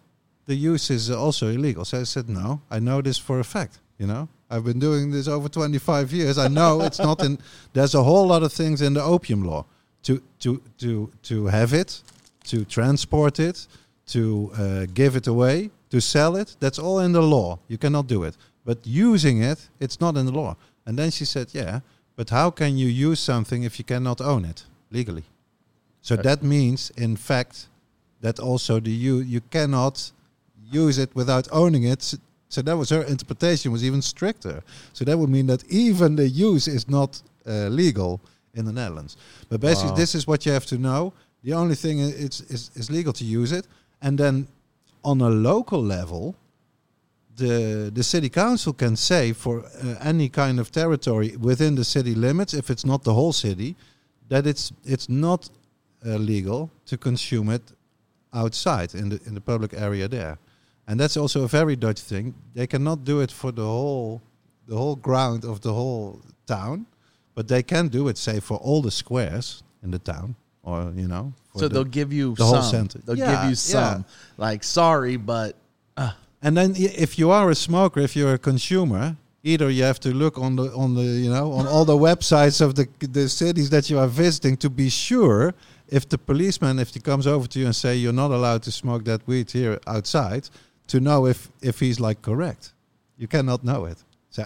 [0.45, 3.79] the use is also illegal." So I said, "No, I know this for a fact.
[3.97, 6.37] You know, I've been doing this over 25 years.
[6.37, 7.39] I know it's not in.
[7.73, 9.65] There's a whole lot of things in the opium law
[10.07, 10.89] to to to
[11.21, 12.01] to have it,
[12.49, 13.67] to transport it,
[14.05, 14.19] to
[14.53, 16.55] uh, give it away, to sell it.
[16.59, 17.59] That's all in the law.
[17.67, 18.37] You cannot do it.
[18.65, 21.79] But using it, it's not in the law." And then she said, "Yeah."
[22.15, 25.23] But how can you use something if you cannot own it legally?
[26.01, 27.67] So Uh, that means, in fact,
[28.21, 30.11] that also the you you cannot
[30.85, 32.17] use it without owning it.
[32.49, 34.63] So that was her interpretation was even stricter.
[34.93, 38.19] So that would mean that even the use is not uh, legal
[38.57, 39.17] in the Netherlands.
[39.49, 39.95] But basically, Wow.
[40.03, 41.13] this is what you have to know.
[41.43, 43.65] The only thing i- it's is is legal to use it,
[44.01, 44.47] and then
[45.01, 46.35] on a local level,
[47.35, 52.15] the the city council can say for uh, any kind of territory within the city
[52.15, 53.75] limits, if it's not the whole city,
[54.29, 55.49] that it's it's not
[56.05, 57.61] uh, legal to consume it
[58.33, 60.37] outside in the in the public area there,
[60.87, 62.33] and that's also a very Dutch thing.
[62.53, 64.21] They cannot do it for the whole
[64.67, 66.85] the whole ground of the whole town,
[67.37, 71.07] but they can do it, say, for all the squares in the town, or you
[71.07, 71.25] know.
[71.55, 72.71] So the- they'll give you the whole some.
[72.75, 72.97] center.
[73.05, 74.05] They'll Yeah, give you some.
[74.37, 75.51] Like, sorry, but
[75.95, 76.13] uh.
[76.41, 79.03] And then if you are a smoker, if you're a consumer,
[79.43, 82.59] either you have to look on the on the you know on all the websites
[82.65, 82.85] of the
[83.19, 85.53] the cities that you are visiting to be sure
[85.97, 88.71] if the policeman if he comes over to you and say you're not allowed to
[88.71, 90.43] smoke that weed here outside
[90.91, 92.73] to know if if he's like correct.
[93.21, 93.97] You cannot know it.
[94.29, 94.43] So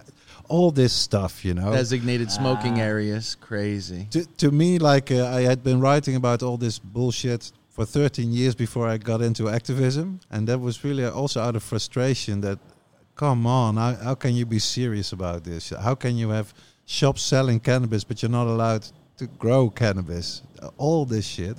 [0.51, 1.71] all this stuff, you know.
[1.71, 2.91] designated smoking Ah.
[2.91, 4.07] areas, crazy.
[4.11, 8.31] to, to me, like uh, I had been writing about all this bullshit for 13
[8.33, 12.41] years before I got into activism, and that was really also out of frustration.
[12.41, 12.59] That,
[13.15, 15.69] come on, how, how can you be serious about this?
[15.69, 16.53] How can you have
[16.85, 18.83] shops selling cannabis, but you're not allowed
[19.17, 20.41] to grow cannabis?
[20.77, 21.57] All this shit,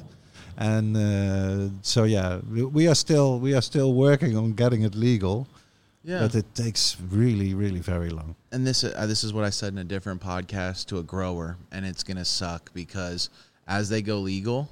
[0.58, 4.94] and uh, so yeah, we, we are still we are still working on getting it
[4.94, 5.46] legal,
[6.04, 6.20] Yeah.
[6.20, 8.34] but it takes really, really very long.
[8.50, 11.56] and this uh, this is what I said in a different podcast to a grower,
[11.70, 13.30] and it's gonna suck because
[13.68, 14.68] as they go legal,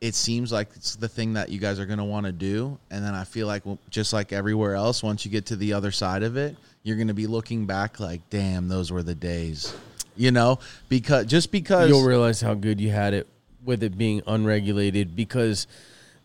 [0.00, 3.04] it seems like it's the thing that you guys are gonna want to do, and
[3.04, 5.90] then I feel like well, just like everywhere else, once you get to the other
[5.90, 9.74] side of it, you're gonna be looking back like, damn, those were the days,
[10.16, 13.26] you know, because just because You'll realize how good you had it
[13.64, 15.66] with it being unregulated because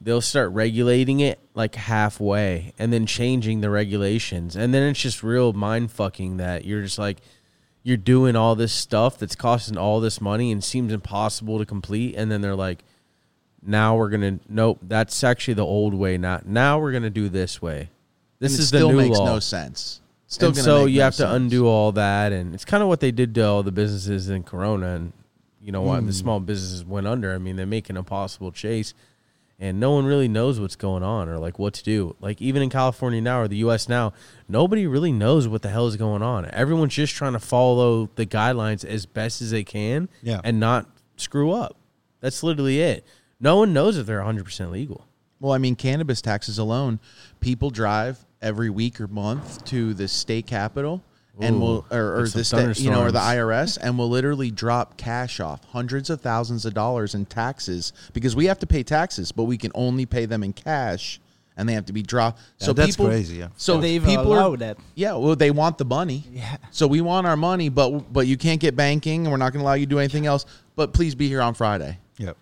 [0.03, 4.55] they'll start regulating it like halfway and then changing the regulations.
[4.55, 7.19] And then it's just real mind fucking that you're just like,
[7.83, 12.15] you're doing all this stuff that's costing all this money and seems impossible to complete.
[12.15, 12.83] And then they're like,
[13.61, 16.17] now we're going to, nope, that's actually the old way.
[16.17, 17.89] Not now we're going to do this way.
[18.39, 19.25] This is the still new makes law.
[19.25, 20.01] no sense.
[20.27, 22.99] Still so make you no have to undo all that, and it's kind of what
[22.99, 25.13] they did to all the businesses in Corona, and
[25.61, 26.07] you know why Hmm.
[26.07, 27.33] the small businesses went under.
[27.33, 28.93] I mean, they make an impossible chase,
[29.63, 32.15] and no one really knows what's going on or like what to do.
[32.19, 33.87] Like even in California now or the U.S.
[33.87, 34.11] now,
[34.49, 36.49] nobody really knows what the hell is going on.
[36.51, 40.41] Everyone's just trying to follow the guidelines as best as they can, Yeah.
[40.43, 41.77] and not screw up.
[42.19, 43.05] That's literally it.
[43.39, 45.07] No one knows if they're 100 percent legal.
[45.39, 46.99] Well, I mean, cannabis taxes alone,
[47.39, 51.03] people drive every week or month to the state capitol
[51.39, 53.19] and Ooh, will or, or get some the state, you know, or the.
[53.19, 58.35] IRS, and will literally drop cash off hundreds of thousands of dollars in taxes because
[58.35, 61.19] we have to pay taxes, but we can only pay them in cash,
[61.57, 62.39] and they have to be dropped.
[62.59, 63.47] Yeah, so that's people, crazy, yeah.
[63.55, 64.77] So they even people allow are, that.
[64.95, 66.23] yeah, well, they want the money.
[66.31, 66.57] Yeah.
[66.71, 69.61] So we want our money, but but you can't get banking, and we're not going
[69.61, 70.45] to allow you to do anything else.
[70.75, 71.97] But please be here on Friday.
[72.17, 72.33] Yeah,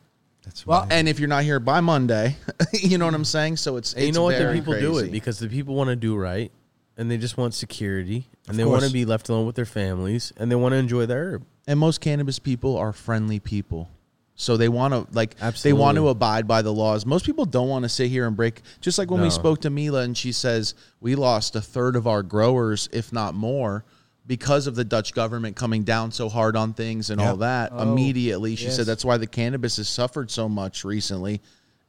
[0.43, 0.87] that's Well.
[0.89, 2.35] And if you're not here by Monday,
[2.73, 3.57] you know what I'm saying.
[3.57, 4.37] So it's, And you it's know what?
[4.37, 6.51] The very people do it because the people want to do right,
[6.97, 10.31] and they just want security, and they want to be left alone with their families,
[10.37, 11.45] and they want to enjoy their herb.
[11.67, 13.89] and most cannabis people are friendly people.
[14.35, 17.05] So they want to like they want to abide by the laws.
[17.05, 19.69] Most people don't want to sit here and break just like when we spoke to
[19.69, 23.83] mila and she says we lost a third of our growers if not more
[24.25, 27.83] because of the dutch government coming down so hard on things and all that Oh,
[27.83, 28.55] immediately.
[28.55, 28.77] She yes.
[28.77, 31.39] said that's why the cannabis has suffered so much recently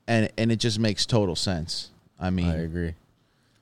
[0.06, 1.90] and and it just makes total sense.
[2.20, 2.94] I mean I agree.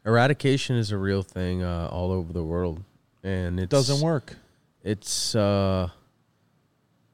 [0.04, 2.82] Eradication is a real thing uh, all over the world,
[3.22, 4.36] and it doesn't work
[4.82, 5.88] It's uh,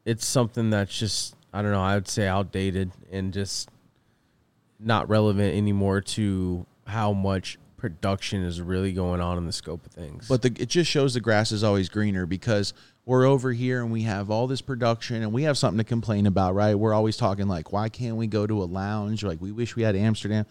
[0.05, 1.83] it's something that's just I don't know.
[1.83, 3.71] I would say outdated and just
[4.79, 9.93] not relevant anymore to how much production is really going on in the scope of
[9.93, 10.29] things.
[10.29, 13.93] But the, it just shows the grass is always greener because we're over here and
[13.93, 16.75] we have all this production and we have something to complain about, right?
[16.75, 19.23] We're always talking like, why can't we go to a lounge?
[19.23, 20.47] Like, we wish we had Amsterdam.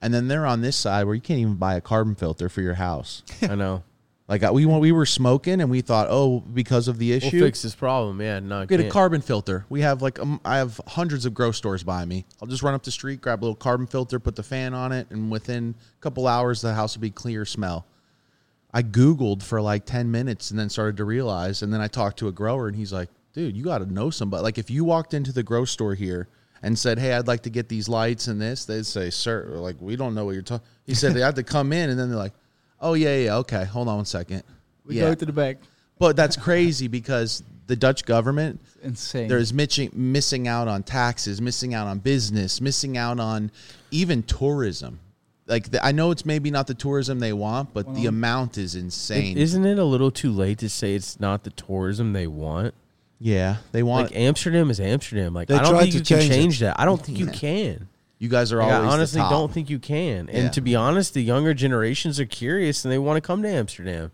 [0.00, 2.62] And then they're on this side where you can't even buy a carbon filter for
[2.62, 3.22] your house.
[3.42, 3.82] I know
[4.28, 7.40] Like uh, we we were smoking and we thought, oh, because of the we'll issue,
[7.40, 8.20] fix this problem.
[8.20, 9.64] Yeah, no, get a carbon filter.
[9.70, 12.26] We have like um, I have hundreds of grow stores by me.
[12.40, 14.92] I'll just run up the street, grab a little carbon filter, put the fan on
[14.92, 17.86] it, and within a couple hours the house will be clear smell.
[18.70, 22.18] I googled for like 10 minutes and then started to realize and then I talked
[22.18, 24.42] to a grower and he's like, "Dude, you got to know somebody.
[24.42, 26.28] Like if you walked into the grow store here
[26.62, 29.76] and said, "Hey, I'd like to get these lights and this," they'd say, "Sir, like
[29.80, 32.10] we don't know what you're talking." He said they had to come in and then
[32.10, 32.34] they're like,
[32.80, 33.64] "Oh yeah, yeah, okay.
[33.64, 34.42] Hold on one second.
[34.84, 35.02] We yeah.
[35.02, 35.58] go to the back.
[35.98, 39.28] But that's crazy because the Dutch government It's insane.
[39.28, 43.50] there's missing missing out on taxes, missing out on business, missing out on
[43.90, 45.00] even tourism.
[45.46, 48.08] like the, I know it's maybe not the tourism they want, but the uh-huh.
[48.08, 49.36] amount is insane.
[49.36, 52.74] Isn't it a little too late to say it's not the tourism they want?
[53.20, 55.34] yeah, they want Like Amsterdam is Amsterdam.
[55.34, 56.34] Like I don't tried think to you can change it.
[56.34, 56.80] change that.
[56.80, 57.88] I don't think you can.
[58.18, 60.28] You guys are Like, always I honestly don't think you can.
[60.28, 60.48] And Yeah.
[60.50, 64.10] to be honest, the younger generations are curious and they want to come to Amsterdam.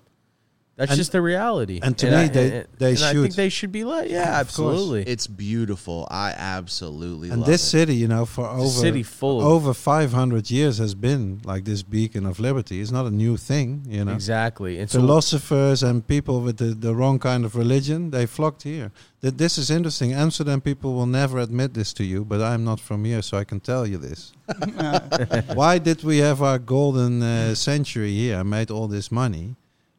[0.76, 1.78] That's And- just the reality.
[1.82, 3.36] and to me, I, they- and- they and I think should.
[3.36, 4.10] they should be let.
[4.10, 5.02] Yeah, absolutely.
[5.04, 6.08] It's beautiful.
[6.10, 7.32] I absolutely love it.
[7.34, 7.70] and love this it.
[7.70, 12.26] city, you know, for over city full over 500 years has been like this beacon
[12.26, 12.80] of liberty.
[12.80, 14.12] It's not a new thing, you know.
[14.12, 14.78] Exactly.
[14.80, 18.90] And so Philosophers and people with the, the wrong kind of religion, they flocked here.
[19.20, 20.12] That this is interesting.
[20.12, 23.44] Amsterdam people will never admit this to you, but I'm not from here, so I
[23.44, 24.32] can tell you this.
[25.54, 29.54] Why did we have our golden uh, century here and made all this money?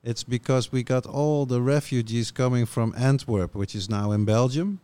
[0.06, 4.80] It's because we got all the refugees coming from Antwerp, which is now in Belgium.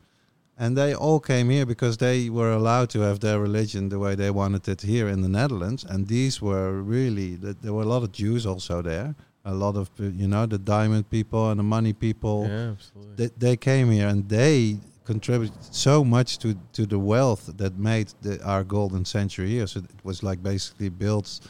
[0.57, 4.15] And they all came here because they were allowed to have their religion the way
[4.15, 5.86] they wanted it here in the Netherlands.
[5.88, 9.13] And these were really, th- there were a lot of Jews also there.
[9.45, 13.15] A lot of, uh, you know, the diamond people and the money people yeah, absolutely.
[13.15, 18.11] they, they came here and they contributed so much to, to the wealth that made
[18.24, 19.67] the, our golden century here.
[19.67, 21.41] So it was like basically built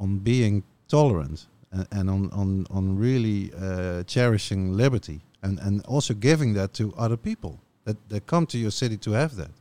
[0.00, 6.54] on being tolerant and, on, on, on really uh, cherishing liberty and, and also giving
[6.54, 9.52] that to other people that, that come to your city to have that.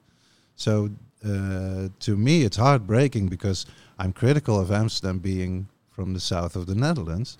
[0.55, 0.89] So
[1.25, 3.65] uh, to me, it's heartbreaking because
[3.97, 7.37] I'm critical of Amsterdam being from the south of the Netherlands.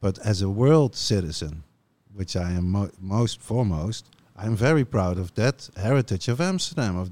[0.00, 1.62] But as a world citizen,
[2.14, 4.06] which I am mo- most foremost,
[4.36, 7.10] I'm very proud of that heritage of Amsterdam, of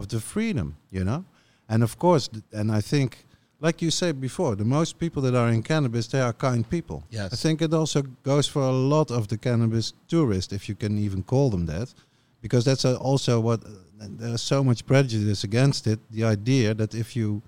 [0.00, 1.24] of the freedom, you know.
[1.68, 3.26] And of course, and I think,
[3.60, 7.04] like you said before, the most people that are in cannabis, they are kind people.
[7.10, 7.32] Yes.
[7.32, 10.98] I think it also goes for a lot of the cannabis tourists, if you can
[10.98, 11.92] even call them that,
[12.40, 13.68] because that's also what uh,
[14.00, 16.00] there's so much prejudice against it.
[16.10, 17.42] The idea that if you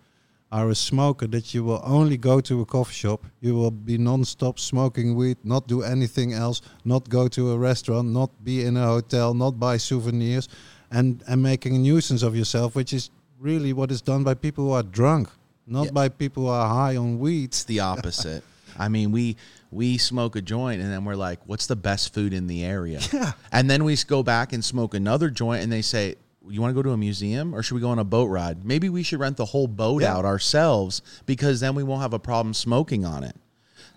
[0.51, 3.97] are a smoker, that you will only go to a coffee shop, you will be
[3.97, 8.77] non-stop smoking weed, not do anything else, not go to a restaurant, not be in
[8.77, 10.49] a hotel, not buy souvenirs,
[10.91, 13.11] and and making a nuisance of yourself, which is
[13.41, 15.31] really what is done by people who are drunk,
[15.67, 15.91] not Yeah.
[15.93, 17.45] by people who are high on weed.
[17.51, 18.43] It's the opposite.
[18.79, 19.37] I mean, we
[19.71, 23.01] we smoke a joint and then we're like, "What's the best food in the area?"
[23.13, 23.33] Yeah.
[23.51, 26.17] And then we go back and smoke another joint, and they say,
[26.49, 28.65] "You want to go to a museum, or should we go on a boat ride?
[28.65, 30.15] Maybe we should rent the whole boat Yeah.
[30.17, 33.37] out ourselves because then we won't have a problem smoking on it."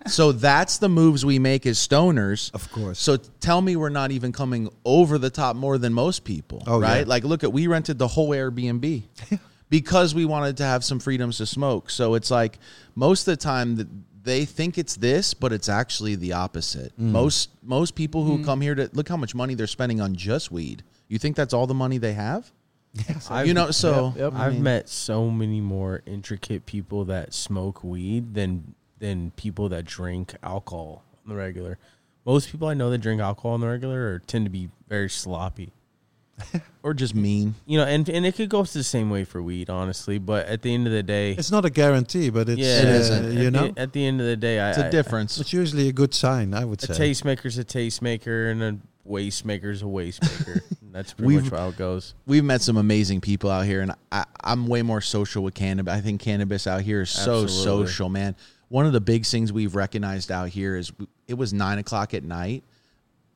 [0.06, 2.54] So that's the moves we make as stoners.
[2.54, 3.00] Of course.
[3.00, 6.78] So tell me we're not even coming over the top more than most people, Oh,
[6.80, 6.98] right?
[7.00, 7.04] yeah.
[7.08, 9.02] Like, look at we rented the whole Airbnb
[9.68, 11.90] because we wanted to have some freedoms to smoke.
[11.90, 12.58] So it's like
[12.94, 13.88] most of the time that
[14.22, 16.92] they think it's this, but it's actually the opposite.
[16.98, 17.10] Mm.
[17.12, 20.50] Most most people who come here to look how much money they're spending on just
[20.50, 20.82] weed.
[21.08, 22.50] You think that's all the money they have?
[23.30, 24.32] I've- you know, so Yep, yep.
[24.34, 29.68] I I've mean, met so many more intricate people that smoke weed than than people
[29.68, 31.78] that drink alcohol on the regular.
[32.24, 35.08] Most people I know that drink alcohol on the regular are, tend to be very
[35.10, 35.70] sloppy.
[36.82, 37.54] or just mean.
[37.66, 40.18] You know, and and it could go the same way for weed, honestly.
[40.18, 42.86] But at the end of the day, It's not a guarantee, but it's yeah, It
[42.86, 43.24] uh, isn't.
[43.26, 45.38] At you the, know, at the end of the day, I, It's a I- difference.
[45.40, 46.92] it's usually a good sign, I would say.
[46.92, 47.10] A say.
[47.10, 48.78] tastemaker's a tastemaker, and a
[49.08, 50.60] wastemaker's a wastemaker.
[50.92, 52.14] That's pretty We've- much how it goes.
[52.26, 55.92] We've met some amazing people out here, and I, I'm way more social with cannabis.
[55.94, 57.86] I think cannabis out here is so Absolutely.
[57.86, 58.34] social, man.
[58.68, 60.92] One of the big things we've recognized out here is
[61.28, 62.64] it was nine o'clock at night,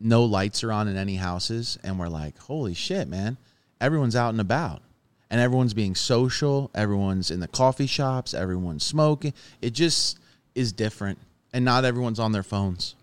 [0.00, 3.36] no lights are on in any houses, and we're like, holy shit, man!
[3.80, 4.82] Everyone's out and about,
[5.30, 6.70] and everyone's being social.
[6.74, 8.34] Everyone's in the coffee shops.
[8.34, 9.34] Everyone's smoking.
[9.60, 10.18] It just
[10.54, 11.18] is different,
[11.52, 12.94] and not everyone's on their phones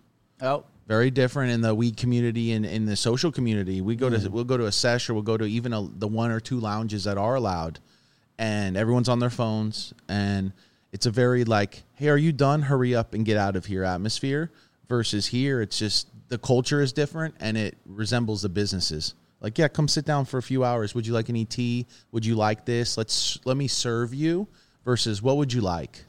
[0.42, 3.82] Oh, very different in the weed community and in the social community.
[3.82, 6.08] We go to we'll go to a sesh or we'll go to even a, the
[6.08, 7.80] one or two lounges that are allowed,
[8.38, 10.54] and everyone's on their phones, and
[10.92, 12.62] it's a very like, hey, are you done?
[12.62, 14.52] Hurry up and get out of here atmosphere.
[14.88, 19.16] Versus here, it's just the culture is different and it resembles the businesses.
[19.40, 20.96] Like, yeah, come sit down for a few hours.
[20.96, 21.86] Would you like any tea?
[22.12, 22.98] Would you like this?
[22.98, 24.48] Let's let me serve you.
[24.84, 26.06] Versus, what would you like?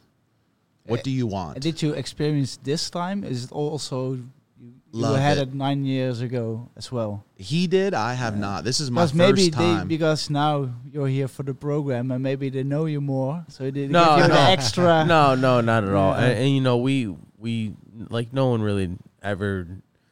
[0.86, 1.56] What do you eh, want?
[1.56, 3.24] and did you experience this time?
[3.24, 4.12] Is it also
[4.60, 5.48] you, you had it.
[5.48, 5.54] it.
[5.54, 7.24] nine years ago as well?
[7.36, 7.92] He did.
[7.92, 8.64] I have not.
[8.64, 9.80] This is my first maybe time.
[9.80, 13.70] they because now you're here for the program and maybe they know you more, so
[13.70, 14.34] they No, give you no.
[14.34, 15.04] the extra.
[15.04, 16.12] No, no, not at all.
[16.12, 16.24] Yeah.
[16.24, 17.74] And, and you know, we we
[18.08, 19.66] like no one really ever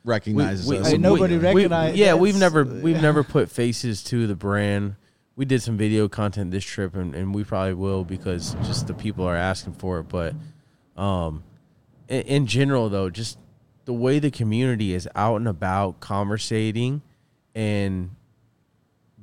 [0.06, 0.86] recognizes we- us.
[0.86, 4.96] Hey, we- nobody we- recognize- Yeah, we've never we've never put faces to the brand.
[5.34, 8.94] We did some video content this trip, and, and we probably will because just the
[8.94, 10.04] people are asking for it.
[10.08, 10.34] But
[10.96, 11.42] um,
[12.08, 13.38] in, in general, though, just
[13.84, 17.02] the way the community is out and about, conversating,
[17.54, 18.10] and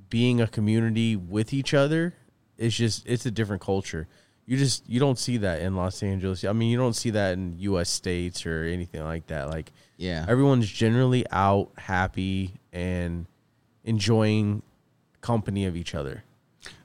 [0.10, 2.14] being a community with each other
[2.60, 4.08] is just it's a different culture.
[4.46, 6.44] You just you don't see that in Los Angeles.
[6.44, 7.90] I mean, you don't see that in U.S.
[7.90, 9.50] states or anything like that.
[9.50, 10.26] Like Yeah.
[10.28, 13.26] everyone's generally out, happy, and
[13.84, 14.62] enjoying
[15.22, 16.24] company of each other.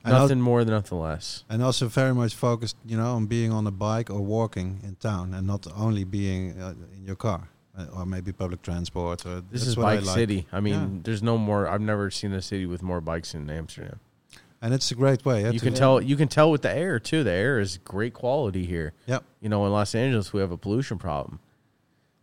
[0.03, 1.43] And al- nothing more than nothing less.
[1.49, 4.95] and also very much focused, you know, on being on a bike or walking in
[4.95, 7.47] town, and not only being uh, in your car
[7.77, 9.25] uh, or maybe public transport.
[9.25, 10.15] Or This is what I bike like.
[10.15, 10.47] city.
[10.51, 10.99] I mean, Yeah.
[11.03, 11.67] there's no more.
[11.67, 13.99] I've never seen a city with more bikes in Amsterdam.
[14.61, 15.41] And it's a great way.
[15.43, 16.01] yeah, You can tell.
[16.01, 17.23] You can tell with the air too.
[17.23, 18.93] The air is great quality here.
[19.07, 19.23] Yep.
[19.41, 21.39] You know, in Los Angeles, we have a pollution problem.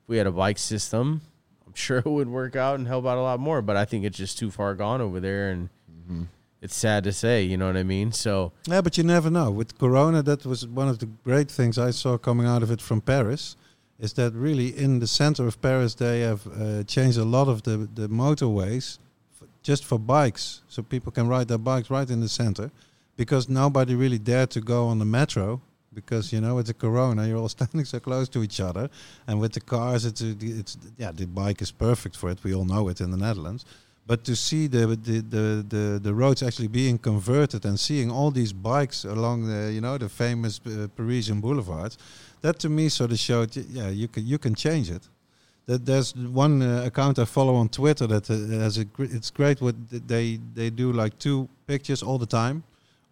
[0.05, 1.23] If we had a bike system,
[1.67, 3.63] I'm sure it would work out and help out a lot more.
[3.63, 5.69] But I think it's just too far gone over there, and
[6.09, 6.25] Mm-hmm.
[6.63, 7.43] it's sad to say.
[7.43, 8.13] You know what I mean?
[8.13, 9.51] So Yeah, but you never know.
[9.51, 12.81] With Corona, that was one of the great things I saw coming out of it
[12.81, 13.57] from Paris.
[13.99, 17.63] Is that really in the center of Paris they have uh, changed a lot of
[17.63, 19.06] the the motorways f-
[19.67, 22.71] just for bikes, so people can ride their bikes right in the center,
[23.17, 25.61] because nobody really dared to go on the metro
[25.97, 28.89] because you know with the Corona you're all standing so close to each other,
[29.27, 32.39] and with the cars it's a, it's yeah the bike is perfect for it.
[32.45, 33.65] We all know it in the Netherlands.
[34.07, 38.31] But to see the the, the, the the roads actually being converted and seeing all
[38.31, 41.99] these bikes along the you know the famous uh, Parisian boulevards,
[42.43, 45.09] that to me sort of showed yeah you can you can change it.
[45.67, 49.31] That there's one uh, account I follow on Twitter that uh, has a gr- it's
[49.31, 52.63] great what they they do like two pictures all the time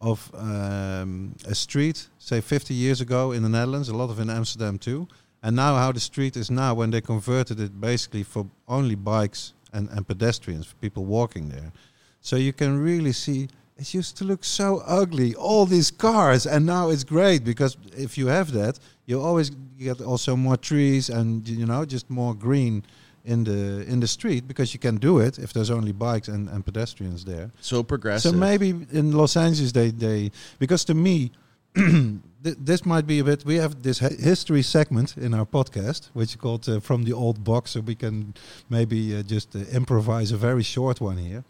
[0.00, 4.30] of um, a street say 50 years ago in the Netherlands, a lot of in
[4.30, 5.09] Amsterdam too,
[5.42, 9.55] and now how the street is now when they converted it basically for only bikes
[9.72, 11.72] and, and pedestrians, for people walking there.
[12.20, 16.64] So you can really see it used to look so ugly, all these cars, and
[16.64, 21.46] now it's great because if you have that, you always get also more trees and
[21.48, 22.84] you know just more green
[23.24, 26.48] in the in the street because you can do it if there's only bikes and,
[26.48, 27.50] and pedestrians there.
[27.60, 28.32] So progressive.
[28.32, 31.32] So maybe in Los Angeles they they because to me
[31.74, 33.44] th- this might be a bit.
[33.44, 37.42] We have this history segment in our podcast, which is called uh, "From the Old
[37.42, 38.34] Box," so we can
[38.68, 41.44] maybe uh, just uh, improvise a very short one here.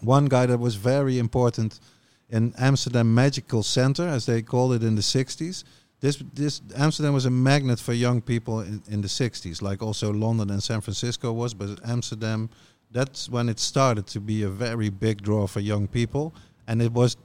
[0.00, 1.80] One guy that was very important
[2.28, 5.64] in Amsterdam Magical Center, as they called it in the '60s.
[6.00, 10.12] This this Amsterdam was a magnet for young people in, in the '60s, like also
[10.12, 12.48] London and San Francisco was, but Amsterdam.
[12.92, 16.34] That's when it started to be a very big draw for young people,
[16.66, 17.16] and it was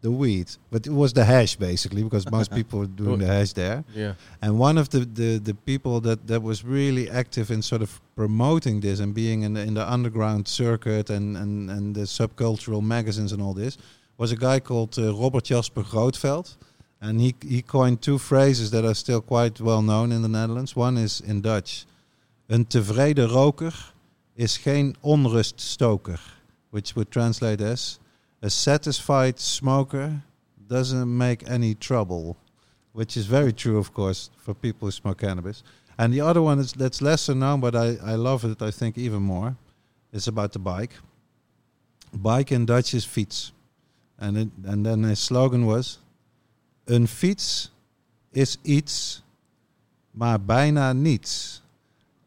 [0.00, 3.52] the weed, but it was the hash basically because most people were doing the hash
[3.52, 3.84] there.
[3.94, 7.82] yeah, And one of the, the, the people that, that was really active in sort
[7.82, 12.02] of promoting this and being in the, in the underground circuit and, and, and the
[12.02, 13.76] subcultural magazines and all this
[14.16, 16.56] was a guy called uh, Robert Jasper Grootveld.
[17.00, 20.74] And he, he coined two phrases that are still quite well known in the Netherlands.
[20.74, 21.86] One is in Dutch.
[22.48, 23.92] Een tevreden roker
[24.34, 26.20] is geen onruststoker.
[26.70, 27.98] Which would translate as
[28.42, 30.22] a satisfied smoker
[30.68, 32.36] doesn't make any trouble
[32.98, 35.62] which is very true, of course, for people who smoke cannabis.
[35.98, 38.60] And the other one is that's lesser known, but I, I love it.
[38.60, 39.56] I think even more.
[40.12, 40.90] It's about the bike.
[42.12, 43.52] Bike in Dutch is fiets,
[44.18, 45.98] and it, and then his slogan was:
[46.88, 47.70] "Een fiets
[48.32, 49.22] is iets,
[50.12, 51.60] maar bijna niets."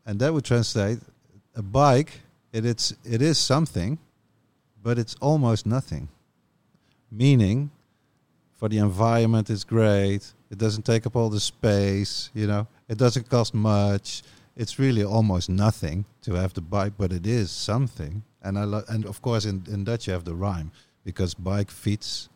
[0.05, 0.99] And that would translate:
[1.55, 2.11] a bike,
[2.53, 3.97] it it's it is something,
[4.83, 6.07] but it's almost nothing.
[7.11, 7.71] Meaning,
[8.53, 12.95] for the environment it's great it doesn't take up all the space you know it
[12.95, 14.21] doesn't cost much
[14.55, 18.83] it's really almost nothing to have the bike but it is something and i lo-
[18.89, 20.71] and of course in, in dutch you have the rhyme
[21.03, 22.29] because bike fits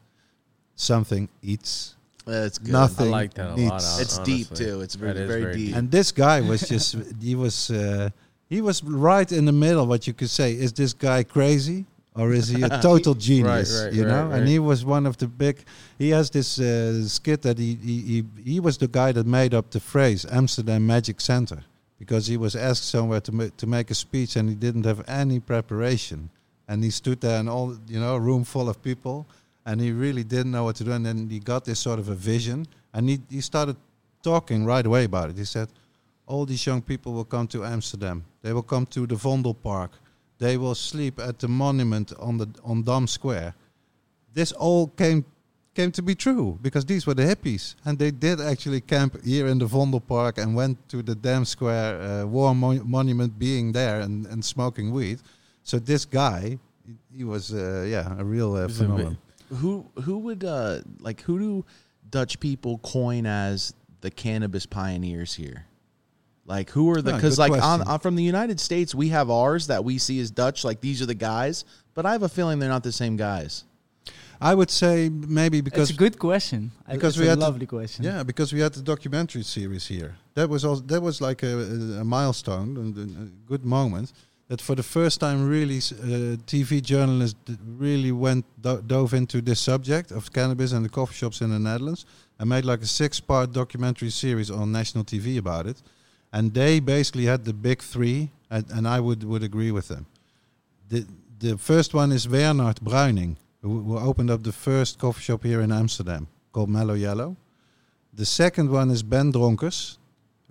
[0.75, 2.71] something eats That's good.
[2.73, 3.07] Nothing.
[3.13, 3.57] I like that a lot.
[3.59, 4.81] needs- It's deep too.
[4.81, 5.67] It's very very, very deep.
[5.67, 5.75] deep.
[5.75, 8.09] and this guy was just he was uh,
[8.49, 11.85] he was right in the middle what you could say is this guy crazy
[12.15, 15.17] or is he a total genius right, you right, know and he was one of
[15.17, 15.63] the big
[15.97, 19.53] he has this uh, skit that he, he he he was the guy that made
[19.53, 21.63] up the phrase amsterdam magic center
[21.99, 25.03] because he was asked somewhere to ma- to make a speech and he didn't have
[25.07, 26.29] any preparation.
[26.67, 29.27] And he stood there and all you know a room full of people
[29.65, 30.91] and he really didn't know what to do.
[30.91, 33.77] And then he got this sort of a vision and he, he started
[34.23, 35.37] talking right away about it.
[35.37, 35.69] He said
[36.27, 38.25] all these young people will come to Amsterdam.
[38.41, 39.91] They will come to the Vondel Park.
[40.37, 43.53] They will sleep at the monument on the on Dam Square.
[44.33, 45.23] This all came
[45.73, 49.47] came to be true because these were the hippies, and they did actually camp here
[49.47, 53.99] in the Vondelpark and went to the Dam Square uh, War Mo- Monument, being there
[54.01, 55.19] and, and smoking weed.
[55.63, 59.17] So this guy, he, he was uh, yeah a real uh, phenomenon.
[59.61, 61.65] who who would uh like who do
[62.09, 65.65] Dutch people coin as the cannabis pioneers here?
[66.45, 69.29] Like who are the because good like on, on from the United States we have
[69.31, 71.65] ours that we see as Dutch like these are the guys,
[71.95, 73.63] but I have a feeling they're not the same guys.
[74.39, 76.71] I would say maybe because it's a good question.
[76.91, 78.03] Because it's we a had to- lovely question.
[78.05, 80.15] Yeah, because we had the documentary series here.
[80.35, 81.57] That was also, that was like a,
[82.01, 84.11] a milestone and a, a good moment.
[84.49, 89.59] That for the first time, really, uh, TV journalists really went do- dove into this
[89.59, 92.05] subject of cannabis and the coffee shops in the Netherlands,
[92.37, 95.81] and made like a six-part documentary series on national TV about it.
[96.35, 100.05] And they basically had the big three, and, and I would would agree with them.
[100.89, 101.05] The
[101.39, 105.61] the first one is Bernard Bruining, who, who opened up the first coffee shop here
[105.61, 107.37] in Amsterdam called Mellow Yellow.
[108.13, 109.97] The second one is Ben Dronkers,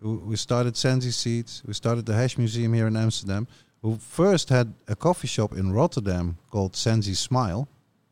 [0.00, 3.46] who, who started Sensi Seeds, who started the Hash Museum here in Amsterdam,
[3.82, 7.68] who first had a coffee shop in Rotterdam called Sensi Smile.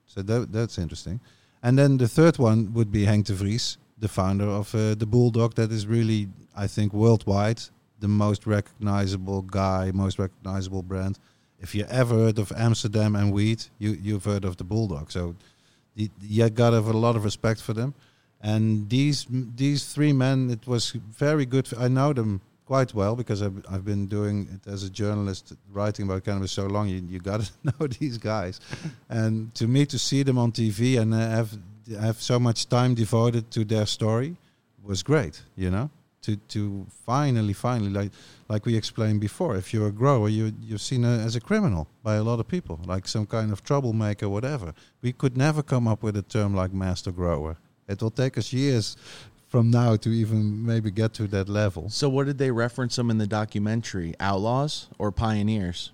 [0.07, 1.21] So that, that's interesting.
[1.63, 5.07] And then the third one would be Henk de Vries, the founder of uh, the
[5.07, 7.63] Bulldog, that is really, I think, worldwide
[8.03, 11.19] the most recognizable guy, most recognizable brand.
[11.61, 15.13] If you ever heard of Amsterdam and weed, you you've heard of the Bulldog.
[15.13, 15.37] So
[15.95, 17.95] you got to have a lot of respect for them.
[18.41, 20.91] And these these three men, it was
[21.27, 21.67] very good.
[21.79, 26.07] I know them quite well because I've, I've been doing it as a journalist, writing
[26.07, 26.89] about cannabis so long.
[26.89, 28.61] You you got to know these guys,
[29.09, 31.57] and to me to see them on TV and have
[32.01, 34.37] have so much time devoted to their story
[34.83, 35.43] was great.
[35.57, 35.91] You know,
[36.23, 38.13] to to finally finally like
[38.49, 41.87] like we explained before, if you're a grower, you you're seen uh, as a criminal
[42.03, 44.75] by a lot of people, like some kind of troublemaker, whatever.
[45.03, 47.57] We could never come up with a term like master grower.
[47.89, 48.97] It will take us years
[49.49, 53.11] from now to even maybe get to that level So what did they reference them
[53.11, 54.15] in the documentary?
[54.19, 55.93] Outlaws or pioneers?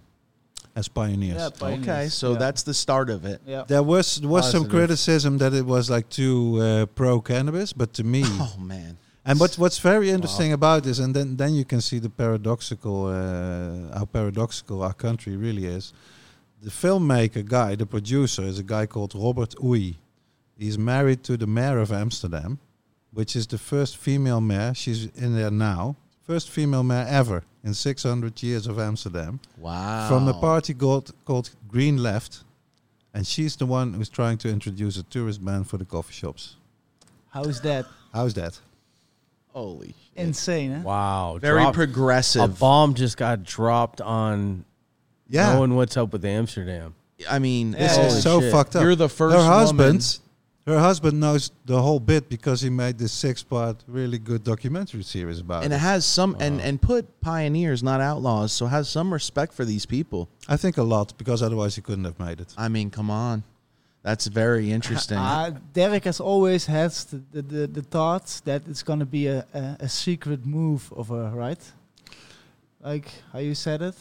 [0.78, 1.38] As pioneers.
[1.40, 1.88] Yeah, pioneers.
[1.88, 2.38] Okay, so Yeah.
[2.44, 3.38] that's the start of it.
[3.46, 3.64] yeah.
[3.66, 7.88] There was there was some criticism that it was like too uh, pro cannabis, but
[7.98, 8.96] to me, Oh man.
[9.24, 12.96] and what what's very interesting about this, and then then you can see the paradoxical
[13.06, 15.92] uh, how paradoxical our country really is.
[16.62, 19.94] The filmmaker guy, the producer, is a guy called Robert Oey.
[20.58, 22.58] He's married to the mayor of Amsterdam,
[23.18, 24.72] which is the first female mayor.
[24.74, 25.94] She's in there now,
[26.28, 30.08] first female mayor ever in 600 years of Amsterdam Wow.
[30.10, 32.44] from a party called called Green Left,
[33.14, 36.56] and she's the one who's trying to introduce a tourist ban for the coffee shops.
[37.30, 37.86] How is that?
[38.12, 38.60] How's that?
[39.54, 39.94] Holy.
[40.16, 40.80] Insane, huh?
[40.84, 41.38] Wow.
[41.40, 42.42] Very Drop- progressive.
[42.42, 44.64] A bomb just got dropped on
[45.30, 46.94] Yeah, knowing what's up with Amsterdam.
[47.28, 48.52] I mean, Yeah, this yeah, is so shit.
[48.52, 48.82] fucked up.
[48.82, 50.18] You're the first her woman- husband,
[50.68, 55.40] her husband knows the whole bit because he made this six-part, really good documentary series
[55.40, 55.80] about and it it.
[55.80, 56.64] has some and Wow.
[56.68, 58.52] and put pioneers, not outlaws.
[58.52, 60.20] So has some respect for these people.
[60.48, 62.50] I think a lot because otherwise he couldn't have made it.
[62.56, 63.42] I mean, come on.
[64.02, 65.18] That's very interesting.
[65.18, 69.26] Uh, Derek has always had the, the, the, the thoughts that it's going to be
[69.26, 71.62] a, a, a secret move of her, right?
[72.80, 73.94] Like how you said it?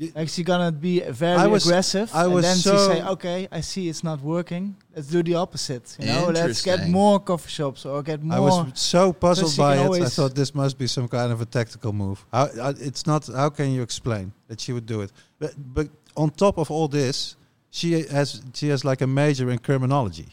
[0.00, 2.94] Y- Like she's gonna be very I was- aggressive, I and was then so- she
[2.94, 4.74] say, "Okay, I see it's not working.
[4.96, 5.96] Let's do the opposite.
[6.00, 9.76] You know, let's get more coffee shops or get more." I was so puzzled by
[9.76, 10.02] it.
[10.02, 12.24] I thought this must be some kind of a tactical move.
[12.32, 13.26] How, uh, it's not.
[13.26, 15.12] How can you explain that she would do it?
[15.38, 17.36] But, but on top of all this,
[17.70, 20.28] she has she has like a major in criminology.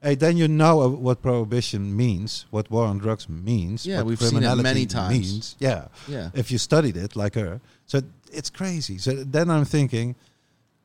[0.00, 3.86] Hey, then you know uh, what prohibition means, what war on drugs means.
[3.86, 5.12] Yeah, what we've seen it many times.
[5.18, 5.56] Means.
[5.60, 6.30] Yeah, yeah.
[6.34, 7.60] if you studied it like her.
[7.86, 8.00] So
[8.32, 8.98] it's crazy.
[8.98, 10.14] So then I'm thinking,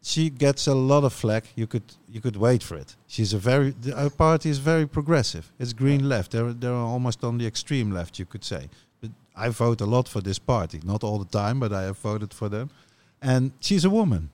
[0.01, 1.45] she gets a lot of flack.
[1.55, 2.95] You could you could wait for it.
[3.07, 5.51] She's a very the, our party is very progressive.
[5.59, 6.31] It's green left.
[6.31, 8.69] They're they're almost on the extreme left, you could say.
[9.01, 11.97] But I vote a lot for this party, not all the time, but I have
[11.97, 12.69] voted for them.
[13.21, 14.29] And she's a woman.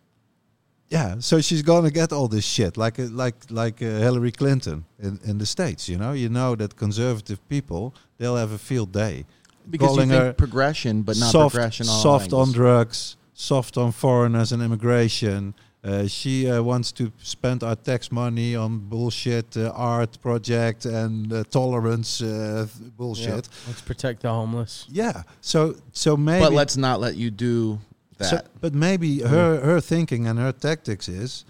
[0.89, 4.85] Yeah, so she's gonna get all this shit like uh, like like uh, Hillary Clinton
[4.99, 5.89] in, in the states.
[5.89, 9.25] You know, you know that conservative people they'll have a field day
[9.69, 11.87] Because you calling think progression, but not soft, progression.
[11.89, 15.53] All soft on drugs, soft on foreigners and immigration.
[15.83, 21.33] Uh, she uh, wants to spend our tax money on bullshit uh, art project and
[21.33, 23.49] uh, tolerance uh, th- bullshit.
[23.67, 24.85] Let's protect the homeless.
[24.89, 25.23] Yeah.
[25.41, 26.45] So so maybe.
[26.45, 27.79] But let's not let you do
[28.17, 28.29] that.
[28.29, 31.43] so- but maybe her her thinking and her tactics is.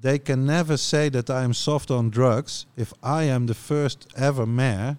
[0.00, 4.08] They can never say that I am soft on drugs if I am the first
[4.16, 4.96] ever mayor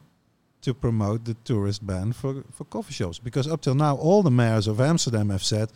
[0.63, 3.19] to promote the tourist ban for, for coffee shops.
[3.19, 5.71] Because up till now, all the mayors of Amsterdam have said,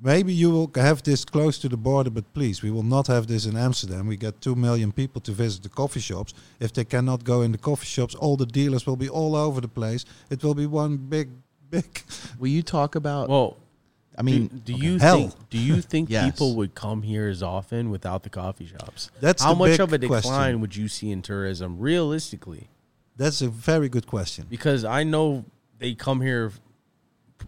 [0.00, 3.26] maybe you will have this close to the border, but please, we will not have
[3.26, 4.06] this in Amsterdam.
[4.06, 6.34] We get 2 million people to visit the coffee shops.
[6.60, 9.60] If they cannot go in the coffee shops, all the dealers will be all over
[9.60, 10.04] the place.
[10.30, 11.28] It will be one big,
[11.70, 12.02] big.
[12.38, 13.28] Will you talk about?
[13.28, 13.56] Well,
[14.18, 15.16] I mean, do, do you Hell.
[15.16, 16.24] think do you think Yes.
[16.30, 19.10] people would come here as often without the coffee shops?
[19.20, 20.60] That's How the much big of a decline question.
[20.60, 22.68] would you see in tourism realistically?
[23.16, 24.46] That's a very good question.
[24.48, 25.44] Because I know
[25.78, 26.52] they come here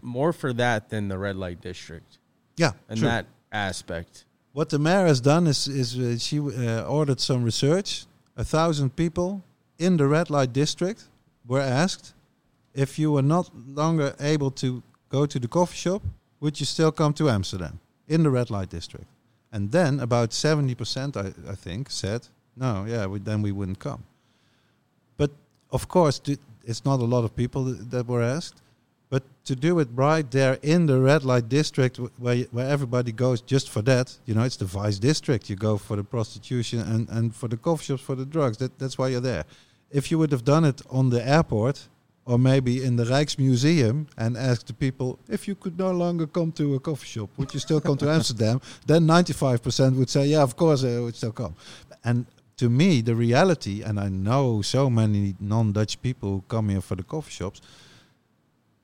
[0.01, 2.19] more for that than the red light district
[2.57, 3.07] Yeah, and true.
[3.07, 4.25] that aspect.
[4.53, 8.05] what the mayor has done is is uh, she uh, ordered some research.
[8.37, 9.41] A thousand people
[9.77, 11.03] in the red light district
[11.47, 12.13] were asked
[12.73, 16.01] if you were not longer able to go to the coffee shop,
[16.41, 19.07] would you still come to Amsterdam in the red light district?
[19.51, 22.85] And then about seventy percent, I, I think, said no.
[22.87, 24.03] Yeah, we, then we wouldn't come.
[25.75, 26.21] Of course,
[26.71, 27.63] it's not a lot of people
[27.93, 28.61] that, were asked.
[29.09, 33.39] But to do it right there in the red light district, where where everybody goes
[33.53, 35.49] just for that, you know, it's the vice district.
[35.49, 38.57] You go for the prostitution and, and for the coffee shops for the drugs.
[38.61, 39.43] That that's why you're there.
[39.99, 41.77] If you would have done it on the airport
[42.25, 46.51] or maybe in the Rijksmuseum and asked the people if you could no longer come
[46.53, 48.57] to a coffee shop, would you still come to Amsterdam?
[48.87, 51.53] Then 95% would say, yeah, of course uh, I would still come.
[52.03, 52.25] And
[52.57, 56.95] to me, the reality, and I know so many non-Dutch people who come here for
[56.95, 57.61] the coffee shops,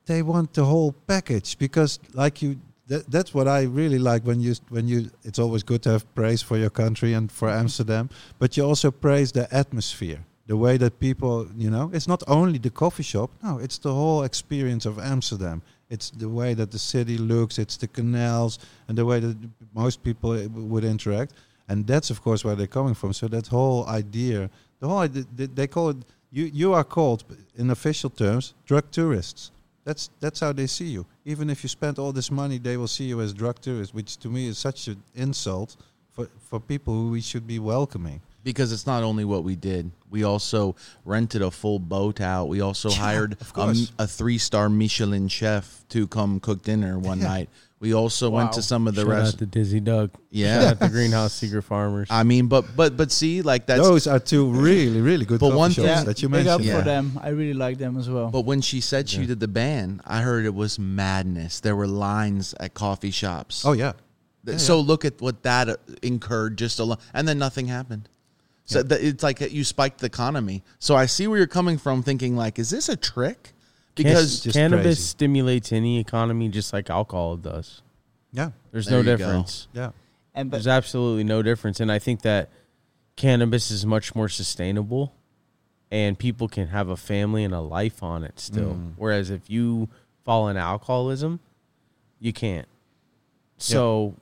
[0.06, 2.58] they want the whole package because, like you,
[2.88, 5.10] that, that's what I really like when you when you.
[5.22, 8.90] It's always good to have praise for your country and for Amsterdam, but you also
[8.90, 13.30] praise the atmosphere, the way that people, you know, it's not only the coffee shop.
[13.42, 15.62] No, it's the whole experience of Amsterdam.
[15.88, 17.58] It's the way that the city looks.
[17.58, 18.58] It's the canals
[18.88, 19.36] and the way that
[19.74, 21.34] most people uh, would interact
[21.68, 23.12] and that's of course where they're coming from.
[23.12, 24.50] So that whole idea,
[24.80, 25.96] the whole idea, they- call it
[26.30, 26.44] you.
[26.44, 27.24] You are called
[27.56, 29.50] in official terms drug tourists.
[29.84, 31.04] That's that's how they see you.
[31.24, 34.16] Even if you spend all this money, they will see you as drug tourists, which
[34.18, 35.76] to me is such an insult
[36.12, 38.20] for for people who we should be welcoming.
[38.44, 39.84] because it's not only what we did.
[40.10, 42.48] We also rented a full boat out.
[42.48, 47.28] We also hired a, a three-star Michelin chef to come cook dinner one Yeah.
[47.34, 47.48] night.
[47.82, 49.38] We also went to some of the Shout out rest.
[49.40, 50.12] to Dizzy Doug.
[50.30, 50.54] Yeah.
[50.54, 52.06] Shout out to Greenhouse Secret Farmers.
[52.10, 53.82] I mean, but but but see, like that's.
[53.82, 56.60] Those are two really really good But one shops thing- that you big up.
[56.62, 56.78] Yeah.
[56.78, 57.18] for them.
[57.20, 58.30] I really like them as well.
[58.30, 59.26] But when she said she Yeah.
[59.34, 61.58] did the ban, I heard it was madness.
[61.58, 63.64] There were lines at coffee shops.
[63.66, 63.94] Oh yeah,
[64.46, 68.08] yeah, so look at what that uh, incurred just alone, and then nothing happened.
[68.64, 68.84] So Yeah.
[68.96, 70.62] th- it's like you spiked the economy.
[70.78, 73.54] So I see where you're coming from, thinking like, is this a trick?
[73.94, 75.02] Because Because just cannabis crazy.
[75.02, 77.82] stimulates any economy just like alcohol does.
[78.32, 79.24] yeah, There's There no you go.
[79.26, 79.68] difference.
[79.72, 79.90] yeah.
[80.34, 82.48] and but There's absolutely no difference, and I think that
[83.16, 85.14] cannabis is much more sustainable,
[85.90, 88.74] and people can have a family and a life on it still.
[88.74, 88.92] Mm.
[88.96, 89.88] Whereas if you
[90.24, 91.40] fall into alcoholism,
[92.18, 92.66] you can't.
[93.58, 94.14] So,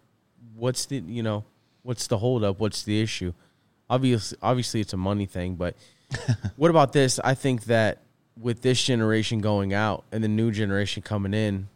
[0.56, 1.44] what's the you know
[1.82, 2.58] what's the holdup?
[2.58, 3.32] What's the issue?
[3.88, 5.54] Obviously, obviously, it's a money thing.
[5.54, 5.76] But
[6.56, 7.20] what about this?
[7.22, 7.98] I think that
[8.40, 11.68] with this generation going out and the new generation coming in,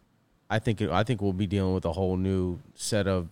[0.48, 3.28] I think it, I think we'll be dealing with a whole new set of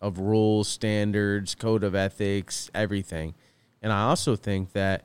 [0.00, 3.34] of rules, standards, code of ethics, everything.
[3.82, 5.04] And I also think that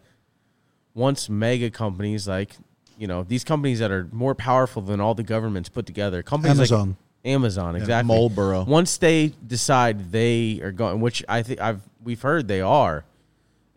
[0.94, 2.56] once mega companies like
[2.98, 6.58] you know these companies that are more powerful than all the governments put together, companies
[6.58, 6.88] Amazon.
[6.90, 6.98] like
[7.34, 7.82] Amazon, Yeah.
[7.82, 8.08] exactly.
[8.08, 8.64] Marlboro.
[8.66, 13.06] Once they decide they are going, which I think I've we've heard they are,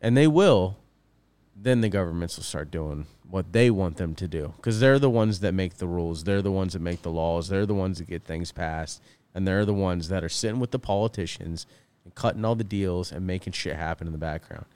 [0.02, 0.76] and they will,
[1.64, 5.10] then the governments will start doing what they want them to do because they're the
[5.10, 7.98] ones that make the rules, they're the ones that make the laws, they're the ones
[7.98, 9.02] that get things passed,
[9.34, 11.66] and they're the ones that are sitting with the politicians
[12.04, 14.66] and cutting all the deals and making shit happen in the background.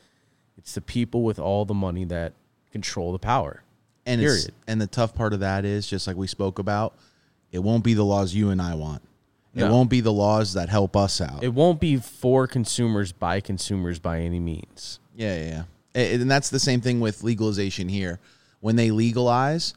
[0.57, 2.33] It's the people with all the money that
[2.73, 3.63] control the power.
[4.07, 4.55] and it's, Period.
[4.67, 6.95] and the tough part of that is just like we spoke about,
[7.53, 9.03] it won't be the laws you and I want.
[9.55, 9.71] It No.
[9.73, 11.43] won't be the laws that help us out.
[11.45, 14.99] It won't be for consumers by consumers by any means.
[15.15, 15.63] Yeah, yeah, yeah.
[15.95, 18.19] A- And that's the same thing with legalization here.
[18.61, 19.75] When they legalize,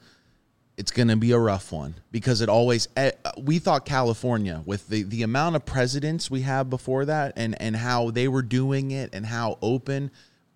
[0.77, 2.87] it's going to be a rough one because it always.
[2.97, 7.59] eh, We thought California, with the the amount of presidents we have before that, and
[7.61, 10.09] and how they were doing it, and how open.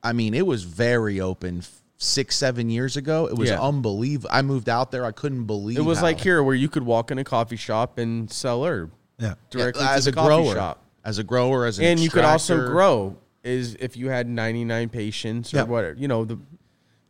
[0.04, 1.64] I mean, it was very open.
[1.98, 3.62] Six, seven years ago, it was Yeah.
[3.62, 4.30] unbelievable.
[4.32, 5.06] I moved out there.
[5.06, 7.56] I couldn't believe It was how- like here where you could walk in a coffee
[7.56, 10.84] shop and sell herb Yeah, Yeah, directly as to a coffee grower, shop.
[11.06, 13.16] as a grower, as an And you could also grow
[13.46, 15.64] is if you had 99 patients or Yeah.
[15.64, 16.38] whatever, you know, the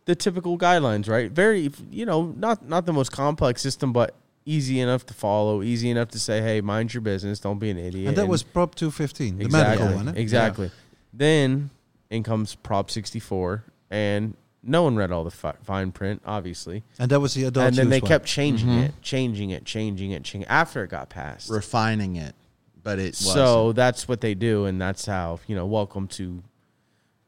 [0.06, 1.32] the typical guidelines, right?
[1.32, 4.14] Very, you know, not not the most complex system, but
[4.46, 7.78] easy enough to follow, easy enough to say, hey, mind your business, don't be an
[7.80, 8.10] idiot.
[8.10, 10.16] and that was Prop 215, the exactly, medical one.
[10.16, 10.22] eh?
[10.22, 10.70] Exactly.
[11.12, 11.72] Then
[12.12, 16.84] in comes Prop 64, and no one read all the fi- fine print, obviously.
[17.00, 18.08] And that was the adult and then they one.
[18.08, 18.84] kept changing Mhm.
[18.90, 21.50] it, changing it, changing it, changing after it got passed.
[21.50, 22.36] refining it,
[22.86, 23.76] but it So wasn't.
[23.76, 25.66] that's what they do, and that's how you know.
[25.66, 26.42] Welcome to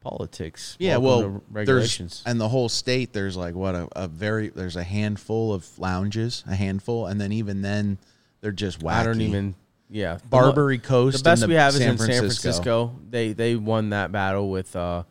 [0.00, 0.76] politics.
[0.78, 2.22] Yeah, Welcome well, regulations.
[2.24, 3.12] and the whole state.
[3.12, 7.32] There's like what a, a very there's a handful of lounges, a handful, and then
[7.32, 7.98] even then
[8.40, 8.92] they're just wacky.
[8.92, 9.54] I don't even.
[9.90, 11.16] Yeah, The Barbary Coast.
[11.18, 12.94] The best and we have San is in San Francisco.
[13.08, 15.04] They they won that battle with uh,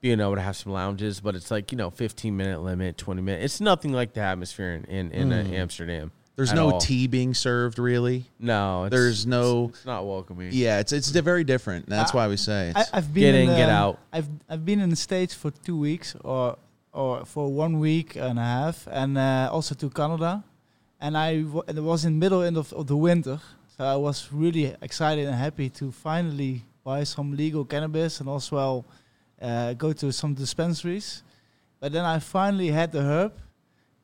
[0.00, 3.20] being able to have some lounges, but it's like you know, fifteen minute limit, twenty
[3.20, 3.44] minute.
[3.44, 5.52] It's nothing like the atmosphere in in, in uh, Mm.
[5.58, 6.10] Amsterdam.
[6.38, 6.78] There's no all.
[6.80, 8.24] tea being served really.
[8.38, 10.50] No, it's, There's no- It's, it's not welcoming.
[10.52, 11.88] Yeah, it's it's very different.
[11.88, 13.98] That's Uh, why we say I, it's, I've been Get in, in, get out.
[14.12, 16.56] I've I've been in the states for two weeks or
[16.92, 20.44] or for one week and a half, and uh, also to Canada,
[21.00, 23.40] and I w- and it was in the middle end of, of the winter,
[23.76, 28.84] so I was really excited and happy to finally buy some legal cannabis and also
[29.42, 31.22] uh, go to some dispensaries,
[31.80, 33.32] but then I finally had the herb.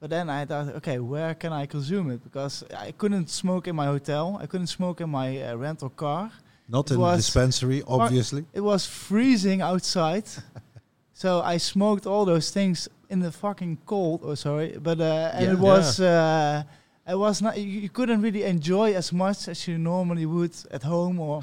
[0.04, 2.22] But then I thought, okay, where can I consume it?
[2.22, 4.38] Because I couldn't smoke in my hotel.
[4.38, 6.30] I couldn't smoke in my uh, rental car.
[6.68, 8.44] Not It in the dispensary, obviously.
[8.52, 10.24] It was freezing outside,
[11.14, 14.20] so I smoked all those things in the fucking cold.
[14.22, 15.52] Oh, sorry, but uh, and Yeah.
[15.54, 16.64] it was uh,
[17.08, 17.56] it was not.
[17.56, 21.40] You, you couldn't really enjoy as much as you normally would at home or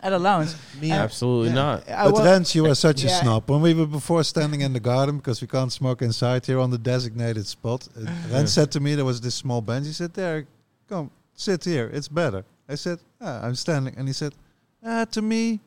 [0.00, 0.50] at a lounge.
[0.80, 0.90] me.
[0.90, 1.54] and- Absolutely Yeah.
[1.54, 1.88] not.
[1.90, 3.48] I But wa- Rens, you were such a snob.
[3.50, 6.70] When we were before standing in the garden, because we can't smoke inside here on
[6.70, 9.86] the designated spot, uh, Rens said to me there was this small bench.
[9.86, 10.46] He said, there,
[10.88, 11.90] come, sit here.
[11.92, 12.44] It's better.
[12.68, 13.94] I said, ah, I'm standing.
[13.96, 14.34] And he said,
[14.84, 15.60] ah, to me,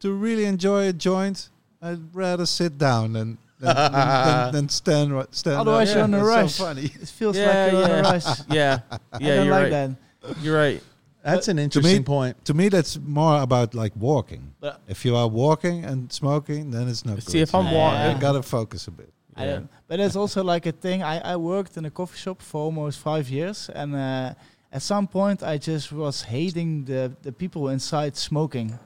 [0.00, 1.48] to really enjoy a joint,
[1.80, 5.94] I'd rather sit down than, than, than, than, than stand, ri- stand Otherwise up.
[5.94, 6.54] you're on a that's rush.
[6.54, 6.84] So funny.
[6.86, 8.10] it feels Yeah, like you're in a yeah.
[8.12, 8.24] rush.
[8.50, 9.70] Yeah, I yeah, don't you're like right.
[9.70, 10.36] that.
[10.42, 10.82] You're right.
[11.24, 12.44] That's an interesting point.
[12.46, 14.54] To me, that's more about like walking.
[14.60, 17.24] But- if you are walking and smoking, then it's not good.
[17.24, 17.42] See, good.
[17.48, 17.78] if I'm Yeah.
[17.80, 19.12] walking, you gotta focus a bit.
[19.36, 19.52] I Yeah.
[19.52, 21.02] don't, but it's also like a thing.
[21.02, 24.34] I, I worked in a coffee shop for almost five years, and uh,
[24.72, 28.78] at some point I just was hating the the people inside smoking,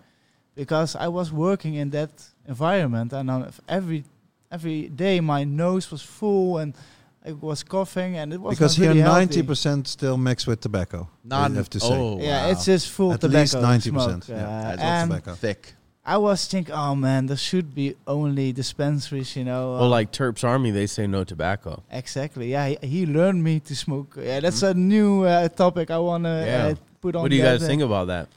[0.54, 2.10] because I was working in that
[2.46, 4.04] environment, and uh, every
[4.50, 6.74] every day my nose was full and
[7.26, 9.18] I was coughing, and it was Because not here, really healthy.
[9.20, 11.08] ninety percent still mixed with tobacco.
[11.24, 11.88] Not you have to say.
[11.92, 12.50] Oh, Yeah, wow.
[12.52, 13.40] it's just full At tobacco.
[13.40, 14.30] least ninety percent.
[14.30, 15.34] uh, Yeah, and tobacco.
[15.34, 15.74] thick.
[16.08, 19.72] I was thinking, oh man, there should be only dispensaries, you know.
[19.72, 21.82] well, uh, like Terps Army, they say no tobacco.
[21.90, 22.52] Exactly.
[22.52, 24.16] Yeah, he, he learned me to smoke.
[24.16, 26.66] Yeah, that's a new uh, topic I want to Yeah.
[26.66, 27.22] uh, put on.
[27.22, 28.28] What do you guys other- think about that?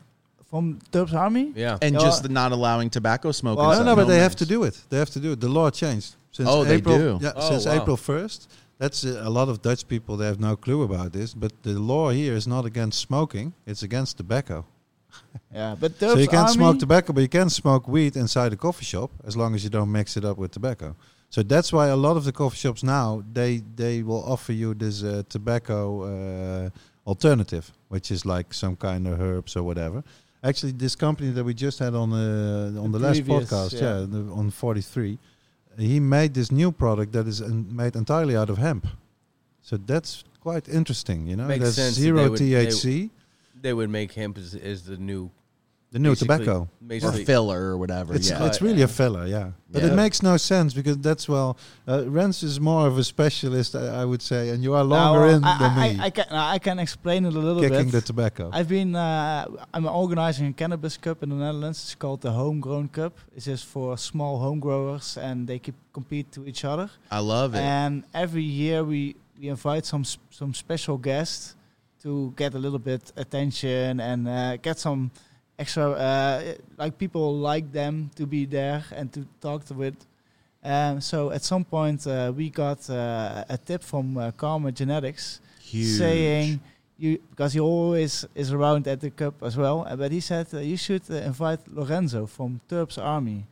[0.49, 1.51] from Terps Army?
[1.55, 1.77] Yeah.
[1.79, 1.99] And Yeah.
[2.07, 3.59] just the not allowing tobacco smoke.
[3.59, 3.97] Well, and no, stuff.
[3.97, 4.75] no, but they have to do it.
[4.89, 5.39] They have to do it.
[5.39, 7.19] The law changed since Oh, they do?
[7.21, 7.73] Yeah, Oh, since wow.
[7.75, 8.49] April first.
[8.79, 10.15] That's a lot of Dutch people.
[10.17, 11.33] They have no clue about this.
[11.33, 14.65] But the law here is not against smoking; it's against tobacco.
[15.53, 18.55] Yeah, but so you can Army, smoke tobacco, but you can smoke weed inside a
[18.55, 20.95] coffee shop as long as you don't mix it up with tobacco.
[21.31, 24.73] So that's why a lot of the coffee shops now they they will offer you
[24.73, 26.69] this uh, tobacco uh,
[27.07, 30.03] alternative, which is like some kind of herbs or whatever.
[30.43, 33.81] Actually, this company that we just had on uh, on The the, last podcast, yeah.
[33.81, 35.17] yeah, the, on forty three,
[35.77, 38.87] he made this new product that is made entirely out of hemp.
[39.61, 41.47] So that's quite interesting, you know.
[41.47, 43.09] Makes There's sense zero they would- they- THC,
[43.61, 45.31] They would make hemp as, as the new
[45.91, 46.57] the new basically- tobacco.
[46.61, 48.13] or Basically, filler or whatever.
[48.15, 48.45] It's yeah.
[48.47, 49.51] it's really a filler, yeah.
[49.71, 49.89] But Yeah.
[49.89, 51.55] it makes no sense because that's well,
[51.87, 55.27] uh, Rens is more of a specialist, I, I would say, and you are longer
[55.27, 57.61] Now, in I, than I, me, I, I can I can explain it a little
[57.61, 58.49] kicking the tobacco.
[58.51, 61.79] I've been uh, I'm organizing a cannabis cup in the Netherlands.
[61.83, 63.13] It's called the Homegrown Cup.
[63.35, 66.89] It's just for small home growers, and they keep compete to each other.
[67.11, 67.59] I love it.
[67.61, 71.55] And every year we, we invite some s- some special guests
[72.03, 75.11] to get a little bit attention and uh, get some
[75.59, 79.97] extra uh, like people like them to be there and to talk to with.
[80.63, 85.39] Um, so at some point uh, we got uh, a tip from uh, Karma Genetics
[85.61, 85.97] Huge.
[85.97, 86.59] saying
[86.97, 89.85] you because he always is around at the cup as well.
[89.87, 93.45] uh, but he said you should uh, invite Lorenzo from Terps Army.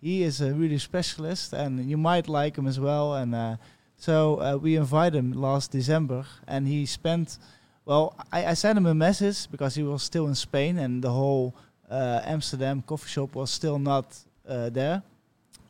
[0.00, 3.14] He is a really specialist, and you might like him as well.
[3.14, 3.56] And uh,
[3.96, 7.38] so we invited him last December, and he spent.
[7.86, 11.10] Well, I, I sent him a message because he was still in Spain, and the
[11.10, 11.54] whole
[11.88, 14.06] uh, Amsterdam coffee shop was still not
[14.48, 15.04] uh, there.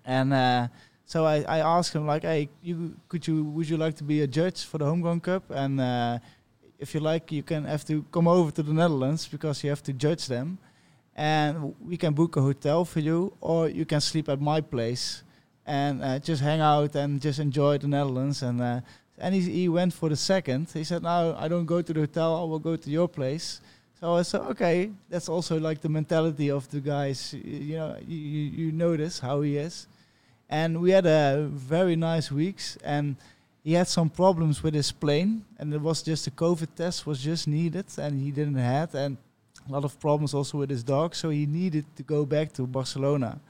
[0.02, 0.68] And uh,
[1.04, 4.22] so I, I asked him like, "Hey, you could you would you like to be
[4.22, 5.42] a judge for the Homegrown Cup?
[5.50, 6.18] And uh,
[6.78, 9.82] if you like, you can have to come over to the Netherlands because you have
[9.82, 10.56] to judge them,
[11.14, 15.22] and we can book a hotel for you, or you can sleep at my place
[15.66, 18.80] and uh, just hang out and just enjoy the Netherlands." And uh,
[19.18, 20.68] and he, he went for the second.
[20.72, 22.36] He said, "No, I don't go to the hotel.
[22.36, 23.60] I will go to your place."
[24.00, 27.34] So I said, "Okay, that's also like the mentality of the guys.
[27.34, 29.86] You know, you, you notice how he is."
[30.48, 33.16] And we had a very nice weeks, and
[33.64, 37.20] he had some problems with his plane, and it was just a COVID test was
[37.20, 39.16] just needed, and he didn't have, and
[39.68, 42.66] a lot of problems also with his dog, so he needed to go back to
[42.66, 43.40] Barcelona.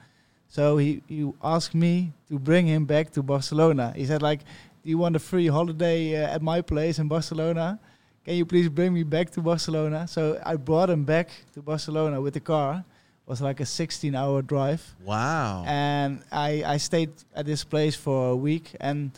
[0.49, 3.93] So he, he asked me to bring him back to Barcelona.
[3.95, 4.47] He said like, "Do
[4.87, 7.79] you want a free holiday uh, at my place in Barcelona?
[8.25, 12.19] Can you please bring me back to Barcelona?" So I brought him back to Barcelona
[12.21, 12.83] with the car.
[13.25, 15.65] It was like a 16-hour drive Wow.
[15.67, 19.11] and I, I stayed at this place for a week and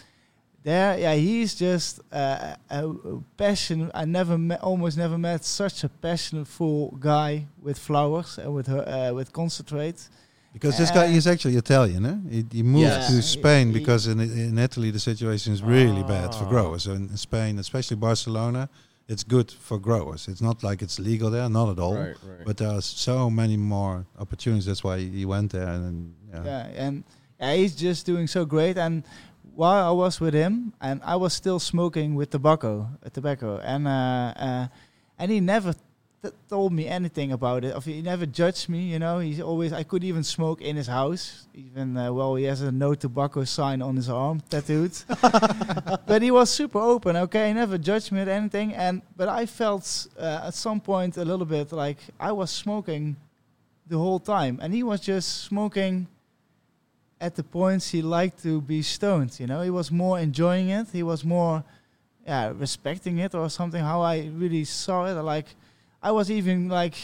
[0.64, 3.90] there, yeah, he's just uh, a, a passion.
[3.94, 8.68] I never met, almost never met such a passionate, full guy with flowers and with
[8.68, 10.10] her, uh, with concentrate.
[10.60, 12.18] Because this guy is actually Italian, eh?
[12.36, 13.08] He, he moved Yeah.
[13.08, 16.50] to Spain He- because in in Italy the situation is really bad for Ah.
[16.50, 16.84] growers.
[16.84, 18.68] So in Spain, especially Barcelona,
[19.08, 20.28] it's good for growers.
[20.28, 21.96] It's not like it's legal there, not at all.
[21.96, 22.46] Right, right.
[22.46, 24.66] But there are so many more opportunities.
[24.66, 25.70] That's why he went there.
[25.70, 27.04] And yeah, Yeah, and
[27.40, 28.78] yeah, he's just doing so great.
[28.78, 29.04] And
[29.56, 32.72] while I was with him, and I was still smoking with tobacco,
[33.06, 34.68] uh, tobacco, and uh, uh,
[35.20, 35.74] and he never
[36.24, 37.74] t- told me anything about it.
[37.74, 38.80] Of he never judged me.
[38.80, 39.74] You know, he's always.
[39.74, 41.48] I could even smoke in his house.
[41.54, 44.92] Even uh, well, he has a no tobacco sign on his arm tattooed.
[46.06, 47.16] but he was super open.
[47.16, 48.74] Okay, he never judged me at anything.
[48.74, 53.16] And but I felt uh, at some point a little bit like I was smoking
[53.88, 56.08] the whole time, and he was just smoking
[57.22, 59.40] at the points he liked to be stoned.
[59.40, 60.88] You know, he was more enjoying it.
[60.92, 61.64] He was more,
[62.26, 63.84] yeah, respecting it or something.
[63.84, 65.48] How I really saw it, like
[66.02, 66.96] I was even like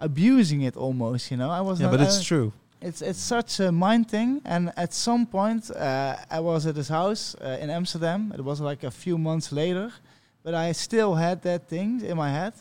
[0.00, 1.30] abusing it almost.
[1.30, 1.80] You know, I was.
[1.80, 2.52] yeah, but it's true.
[2.80, 4.40] it's it's such a mind thing.
[4.44, 8.32] And at some point, uh, I was at his house uh, in Amsterdam.
[8.34, 9.92] It was like a few months later,
[10.44, 12.54] but I still had that thing in my head.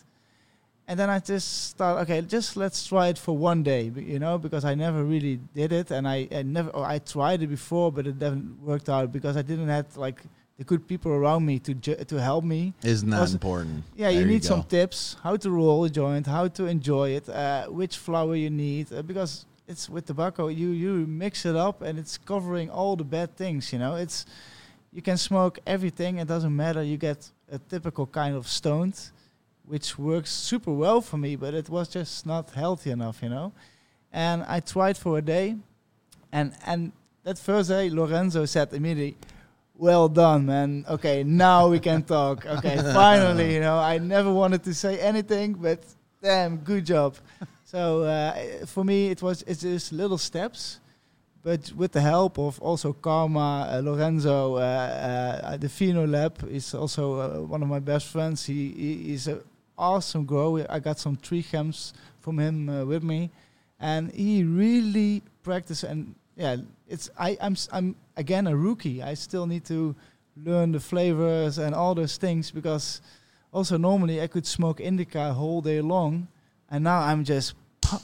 [0.89, 4.37] And then I just thought, okay, just let's try it for one day, you know,
[4.37, 7.91] because I never really did it, and I, I never, or I tried it before,
[7.91, 10.21] but it never worked out because I didn't have like
[10.57, 12.73] the good people around me to ju- to help me.
[12.83, 13.83] Isn't that Was- important?
[13.95, 17.29] Yeah, you There need some tips how to roll a joint, how to enjoy it,
[17.29, 20.47] uh, which flower you need, uh, because it's with tobacco.
[20.47, 23.71] You you mix it up and it's covering all the bad things.
[23.71, 24.25] You know, it's
[24.91, 26.17] you can smoke everything.
[26.17, 26.81] It doesn't matter.
[26.81, 29.11] You get a typical kind of stoned,
[29.65, 33.21] which works super well for me, but it was just not healthy enough.
[33.21, 33.51] You know,
[34.11, 35.55] and I tried for a day,
[36.31, 36.91] and and
[37.25, 39.17] that first day Lorenzo said immediately.
[39.79, 40.85] Well done, man.
[40.89, 42.45] Okay, now we can talk.
[42.47, 45.83] Okay, finally, you know, I never wanted to say anything, but
[46.19, 47.15] damn, good job.
[47.63, 50.79] So uh, for me, it was it's just little steps,
[51.43, 56.73] but with the help of also Karma, uh, Lorenzo, uh, uh, the Fino Lab is
[56.73, 58.45] also uh, one of my best friends.
[58.47, 59.41] He, he is an
[59.77, 60.65] awesome grower.
[60.71, 63.29] I got some tree chems from him uh, with me,
[63.79, 66.57] and he really practice and yeah,
[66.87, 69.01] it's I I'm s- I'm again a rookie.
[69.03, 69.95] I still need to
[70.45, 73.01] learn the flavors and all those things because
[73.51, 76.27] also normally I could smoke indica whole day long,
[76.69, 77.53] and now I'm just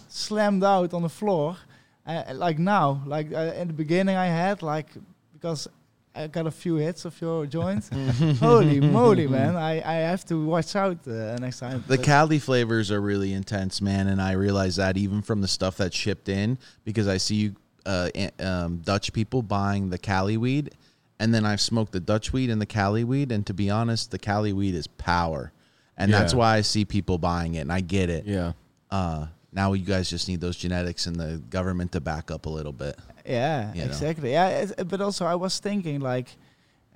[0.09, 1.57] slammed out on the floor.
[2.05, 4.87] Uh, like now, like uh, in the beginning I had like
[5.33, 5.67] because
[6.15, 7.89] I got a few hits of your joint.
[8.39, 9.55] Holy moly, man!
[9.55, 11.83] I, I have to watch out uh, next time.
[11.87, 15.47] The But- Cali flavors are really intense, man, and I realize that even from the
[15.47, 17.55] stuff that's shipped in because I see you
[17.85, 18.09] uh,
[18.39, 20.73] um, Dutch people buying the Cali weed,
[21.19, 24.11] and then I've smoked the Dutch weed and the Cali weed, and to be honest,
[24.11, 25.51] the Cali weed is power,
[25.97, 28.25] and that's why I see people buying it, and I get it.
[28.25, 28.53] yeah.
[28.91, 32.49] Uh, now you guys just need those genetics and the government to back up a
[32.49, 32.97] little bit.
[33.25, 33.85] Yeah, you know.
[33.85, 34.31] exactly.
[34.31, 36.27] Yeah, but also I was thinking like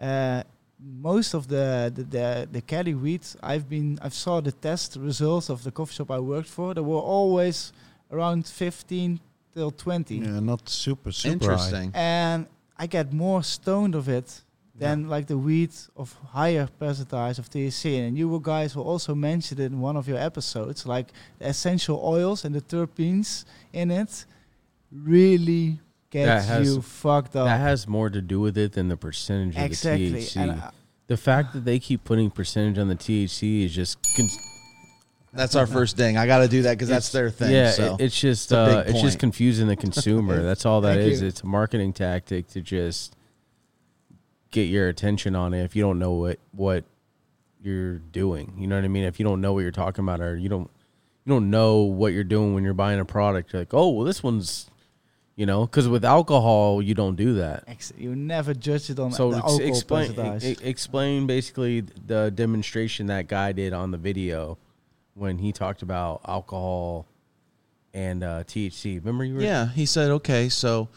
[0.01, 0.43] uh,
[0.79, 5.49] most of the the the, the Cali wheat I've been I've saw the test results
[5.49, 6.73] of the coffee shop I worked for.
[6.73, 7.71] They were always
[8.11, 9.19] around 15
[9.57, 11.33] till 20, Yeah, not super super high.
[11.53, 11.91] Interesting.
[11.95, 12.45] and
[12.77, 14.27] I get more stoned of it
[14.75, 17.83] than like the wheat of higher percentage of THC.
[18.07, 21.07] And you guys will also mention it in one of your episodes, like
[21.39, 24.25] the essential oils and the terpenes in it
[24.91, 25.79] really
[26.11, 27.45] That gets has- you fucked up.
[27.47, 30.35] That has more to do with it than the percentage of the THC.
[30.37, 30.71] And uh,
[31.07, 34.29] the fact that they keep putting percentage on the THC is just con-
[35.37, 36.17] That's our first thing.
[36.17, 37.51] I got to do that because that's their thing.
[37.51, 37.95] Yeah, so.
[37.95, 40.41] it- it's just It's uh, it's just confusing the consumer.
[40.49, 41.21] That's all that is.
[41.21, 41.27] You.
[41.27, 43.15] It's a marketing tactic to just
[44.51, 45.63] get your attention on it.
[45.63, 46.83] If you don't know what what
[47.61, 49.03] you're doing, you know what I mean.
[49.03, 50.69] If you don't know what you're talking about, or you don't
[51.25, 54.05] you don't know what you're doing when you're buying a product, you're like, oh well,
[54.05, 54.69] this one's
[55.35, 57.63] you know, because with alcohol you don't do that.
[57.95, 63.05] you never judge it on So the ex- alcohol explain e- explain basically the demonstration
[63.07, 64.57] that guy did on the video
[65.17, 67.07] when he talked about alcohol
[67.93, 68.99] and uh, THC.
[68.99, 70.89] Remember you were Yeah, he said, okay, so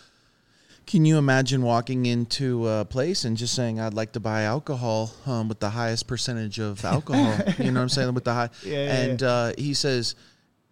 [0.86, 5.12] can you imagine walking into a place and just saying, I'd like to buy alcohol
[5.26, 7.38] um, with the highest percentage of alcohol?
[7.58, 8.12] you know what I'm saying?
[8.12, 8.50] With the high.
[8.64, 10.14] Yeah, yeah, and Uh, he says,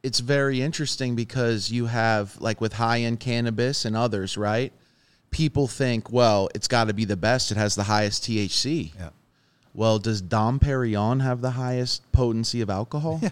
[0.03, 4.73] it's very interesting because you have, like with high end cannabis and others, right?
[5.31, 7.51] People think, well, it's got to be the best.
[7.51, 8.95] It has the highest THC.
[8.95, 9.11] Yeah.
[9.75, 13.21] Well, does Dom Perignon have the highest potency of alcohol?
[13.23, 13.31] Yeah.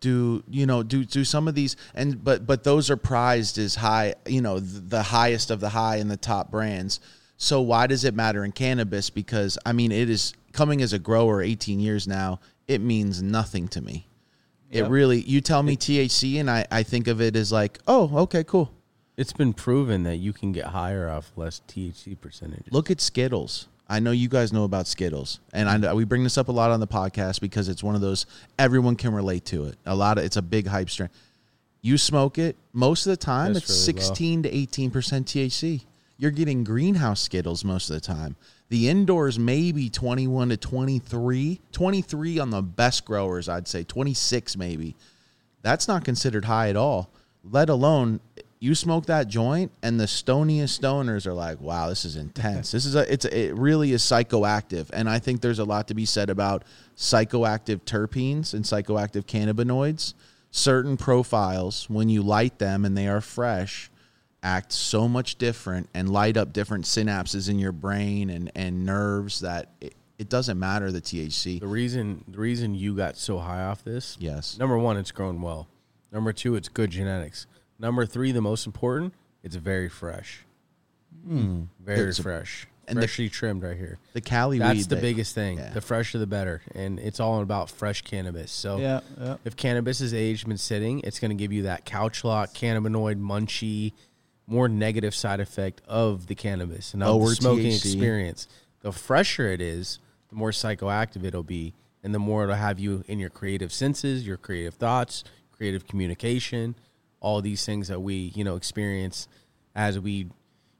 [0.00, 0.84] Do you know?
[0.84, 4.14] Do do some of these and but but those are prized as high.
[4.26, 7.00] You know, th- the highest of the high and the top brands.
[7.36, 9.10] So why does it matter in cannabis?
[9.10, 12.38] Because I mean, it is coming as a grower 18 years now.
[12.68, 14.08] It means nothing to me.
[14.70, 15.20] It really.
[15.22, 18.72] You tell me THC, and I I think of it as like, oh, okay, cool.
[19.16, 22.66] It's been proven that you can get higher off less THC percentage.
[22.70, 23.66] Look at Skittles.
[23.88, 26.52] I know you guys know about Skittles, and I know we bring this up a
[26.52, 28.26] lot on the podcast because it's one of those
[28.58, 29.76] everyone can relate to it.
[29.86, 31.08] A lot of it's a big hype strain.
[31.80, 33.54] You smoke it most of the time.
[33.54, 34.04] That's it's really low.
[34.04, 35.84] sixteen to eighteen percent THC.
[36.18, 38.36] You're getting greenhouse Skittles most of the time.
[38.70, 44.96] The indoors maybe 21 to 23, 23 on the best growers, I'd say 26 maybe.
[45.62, 47.10] That's not considered high at all.
[47.44, 48.20] Let alone
[48.60, 52.72] you smoke that joint and the stoniest stoners are like, "Wow, this is intense.
[52.72, 55.88] this is a it's a, it really is psychoactive." And I think there's a lot
[55.88, 56.64] to be said about
[56.96, 60.14] psychoactive terpenes and psychoactive cannabinoids.
[60.50, 63.90] Certain profiles when you light them and they are fresh
[64.42, 69.40] act so much different and light up different synapses in your brain and and nerves
[69.40, 71.60] that it, it doesn't matter the THC.
[71.60, 74.58] The reason the reason you got so high off this, Yes.
[74.58, 75.68] number one, it's grown well.
[76.10, 77.46] Number two, it's good genetics.
[77.78, 80.44] Number three, the most important, it's very fresh.
[81.26, 81.62] Hmm.
[81.84, 82.66] Very It's a- fresh.
[82.86, 83.98] and the- Freshly trimmed right here.
[84.14, 85.58] The Cali That's the that- biggest thing.
[85.58, 85.70] yeah.
[85.70, 86.62] The fresher the better.
[86.74, 88.50] And it's all about fresh cannabis.
[88.50, 89.36] So Yeah, yeah.
[89.44, 93.20] if cannabis is aged and sitting, it's going to give you that couch lock, cannabinoid,
[93.20, 93.92] munchy,
[94.46, 97.76] more negative side effect of the cannabis and of the smoking THC.
[97.92, 98.48] experience.
[98.80, 99.98] The fresher it is,
[100.30, 104.26] the more psychoactive it'll be, and the more it'll have you in your creative senses,
[104.26, 106.74] your creative thoughts, creative communication,
[107.20, 109.28] all these things that we you know experience
[109.74, 110.28] as we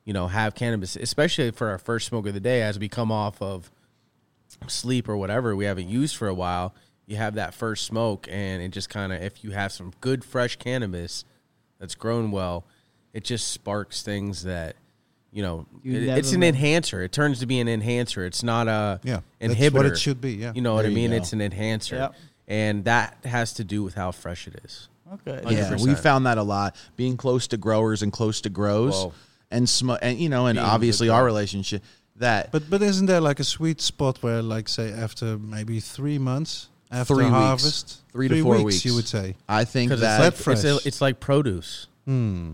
[0.05, 3.11] you know have cannabis, especially for our first smoke of the day, as we come
[3.13, 3.71] off of
[4.67, 6.75] sleep or whatever we haven't used for a while,
[7.07, 10.25] you have that first smoke, and it just kind of, if you have some good
[10.25, 11.25] fresh cannabis
[11.79, 12.65] that's grown well,
[13.13, 14.75] it just sparks things that,
[15.31, 17.03] you know, You it- it's an enhancer.
[17.03, 18.25] It turns to be an enhancer.
[18.25, 19.59] It's not a Yeah, inhibitor.
[19.61, 20.33] that's what it should be.
[20.35, 20.53] Yeah.
[20.55, 21.13] You know what I mean?
[21.13, 22.15] It's an enhancer, Yep.
[22.49, 24.89] and that has to do with how fresh it is.
[25.15, 25.41] Okay.
[25.55, 25.87] Yeah, 100%.
[25.87, 26.77] we found that a lot.
[26.97, 29.13] Being close to growers and close to grows, Whoa.
[29.51, 31.83] and sm- and you know, and Being obviously our relationship.
[32.17, 36.19] That But but isn't there like a sweet spot where, like, say, after maybe three
[36.19, 37.35] months after Three weeks.
[37.37, 38.85] harvest, Three to four weeks.
[38.85, 39.37] you would say.
[39.49, 40.85] I think Because that it's, like, it's, fresh.
[40.85, 41.87] a- it's like produce.
[42.07, 42.53] Hmm.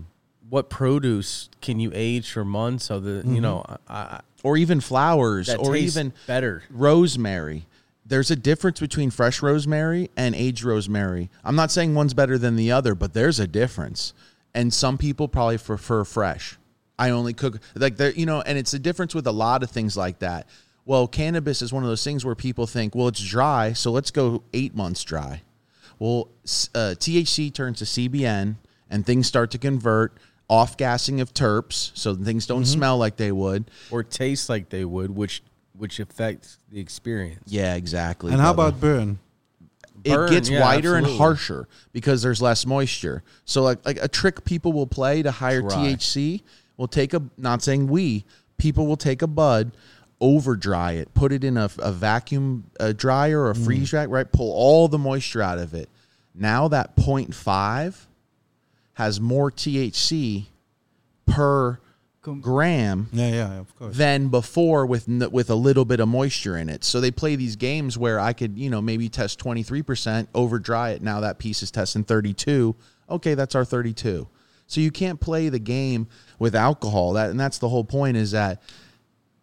[0.49, 2.85] What produce can you age for months?
[2.85, 6.61] So that you know, I, I, or even flowers, that or even better.
[6.69, 7.65] rosemary.
[8.05, 11.29] There's a difference between fresh rosemary and aged rosemary.
[11.43, 14.13] I'm not saying one's better than the other, but there's a difference.
[14.53, 16.57] And some people probably prefer fresh.
[16.97, 19.71] I only cook like there, you know, and it's a difference with a lot of
[19.71, 20.47] things like that.
[20.85, 24.11] Well, cannabis is one of those things where people think, well, it's dry, so let's
[24.11, 25.41] go eight months dry.
[25.97, 26.29] Well,
[26.75, 28.57] uh, THC turns to CBN,
[28.89, 30.17] and things start to convert.
[30.47, 33.71] Off gassing of terps, so things don't smell like they would.
[33.89, 35.41] or taste like they would, which
[35.77, 37.43] which affects the experience.
[37.51, 38.31] Yeah, exactly.
[38.31, 38.69] And how brother.
[38.69, 39.19] about burn?
[40.03, 43.23] it Burn, gets yeah, whiter and harsher because there's less moisture.
[43.45, 45.69] So like like a trick people will play to higher Dry.
[45.95, 46.41] THC
[46.77, 48.25] will take a not saying we
[48.57, 49.71] people will take a bud
[50.21, 53.65] over dry it put it in a, a vacuum uh dryer or a Mm.
[53.65, 55.89] freeze rack right pull all the moisture out of it
[56.33, 58.05] now that 0.5
[58.93, 60.45] has more THC
[61.25, 61.84] per Com-
[62.33, 63.95] gram Yeah, yeah, of course.
[63.95, 66.83] than before with n- with a little bit of moisture in it.
[66.83, 70.89] So they play these games where I could, you know, maybe test 23%, over dry
[70.91, 71.01] it.
[71.01, 72.75] Now that piece is testing 32.
[73.09, 74.27] Okay, that's our 32.
[74.67, 76.07] So you can't play the game
[76.39, 77.13] with alcohol.
[77.13, 78.61] That and that's the whole point is that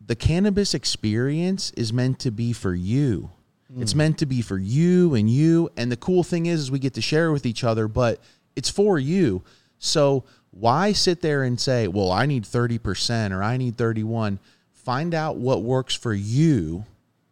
[0.05, 3.31] the cannabis experience is meant to be for you.
[3.73, 3.83] Hmm.
[3.83, 5.71] It's meant to be for you and you.
[5.77, 8.21] And the cool thing is, is we get to share with each other, but
[8.57, 9.45] it's for you.
[9.79, 14.39] So why sit there and say, well, I need 30% or I need 31?
[14.73, 16.85] Find out what works for you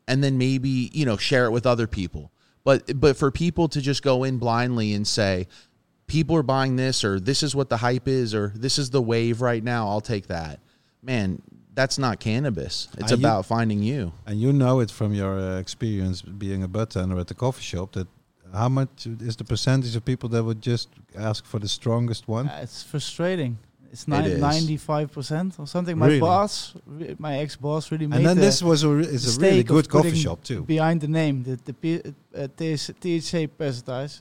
[0.09, 2.33] and then maybe, you know, share it with other people.
[2.65, 5.49] But but for people to just go in blindly and say,
[6.07, 9.01] people are buying this or this is what the hype is or this is the
[9.01, 10.61] wave right now, I'll take that.
[11.03, 11.41] Man,
[11.75, 12.89] that's not cannabis.
[12.99, 14.13] It's you- about finding you.
[14.27, 17.93] And you know it from your uh, experience being a bartender at the coffee shop
[17.93, 18.09] that
[18.53, 22.49] how much is the percentage of people that would just ask for the strongest one?
[22.49, 23.59] Uh, it's frustrating.
[23.93, 24.41] It's It is.
[24.41, 25.99] ninety-five percent or something.
[25.99, 26.21] My Really?
[26.21, 29.41] boss, re- my ex-boss, really made and then the this was a re- is a
[29.41, 30.63] really good coffee shop too.
[30.63, 34.21] behind the name, the the P, uh, THC THC percentage,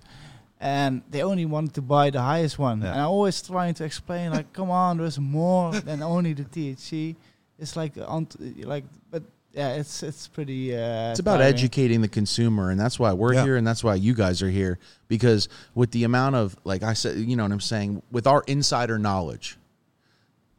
[0.59, 2.81] and they only wanted to buy the highest one.
[2.81, 2.91] Yeah.
[2.93, 7.15] And I always trying to explain, like, come on, there's more than only the THC.
[7.59, 8.27] It's like, on
[8.73, 9.21] like, but
[9.53, 10.75] yeah, it's it's pretty.
[10.75, 11.53] Uh, It's about tiring.
[11.53, 13.43] educating the consumer, and that's why we're Yeah.
[13.43, 14.79] here, and that's why you guys are here.
[15.07, 18.43] Because with the amount of, like I said, you know what I'm saying, with our
[18.47, 19.57] insider knowledge,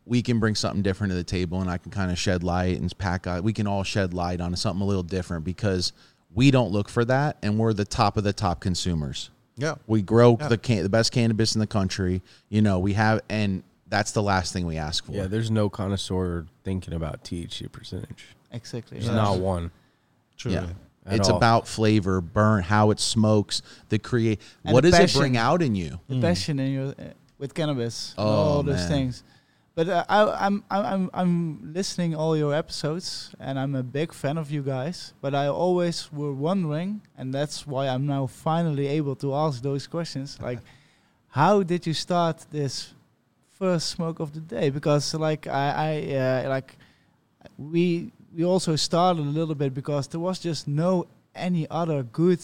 [0.07, 2.81] we can bring something different to the table, and I can kind of shed light
[2.81, 3.27] and pack.
[3.43, 5.93] we can all shed light on something a little different because
[6.35, 9.31] we don't look for that, and we're the top of the top consumers.
[9.57, 9.75] Yeah.
[9.87, 10.49] We grow Yeah.
[10.49, 12.23] the can- the best cannabis in the country.
[12.49, 15.13] You know, we have, and that's the last thing we ask for.
[15.13, 18.29] Yeah, there's no connoisseur thinking about THC percentage.
[18.53, 18.99] Exactly.
[18.99, 19.15] There's yeah.
[19.15, 19.71] not one.
[20.37, 20.53] True.
[20.53, 20.67] Yeah.
[21.07, 21.37] It's all.
[21.37, 24.41] about flavor, burn, how it smokes, the create.
[24.65, 25.99] And What the does it bring out in you?
[26.09, 29.25] the passion in your uh, with cannabis, Oh, all those things.
[29.75, 34.13] But uh, I, I'm I'm I'm I'm listening all your episodes, and I'm a big
[34.13, 35.15] fan of you guys.
[35.23, 39.87] But I always were wondering, and that's why I'm now finally able to ask those
[39.87, 40.39] questions.
[40.43, 40.61] Like,
[41.29, 42.93] how did you start this
[43.53, 44.71] first smoke of the day?
[44.71, 46.77] Because like I I uh, like
[47.57, 52.41] we we also started a little bit because there was just no any other good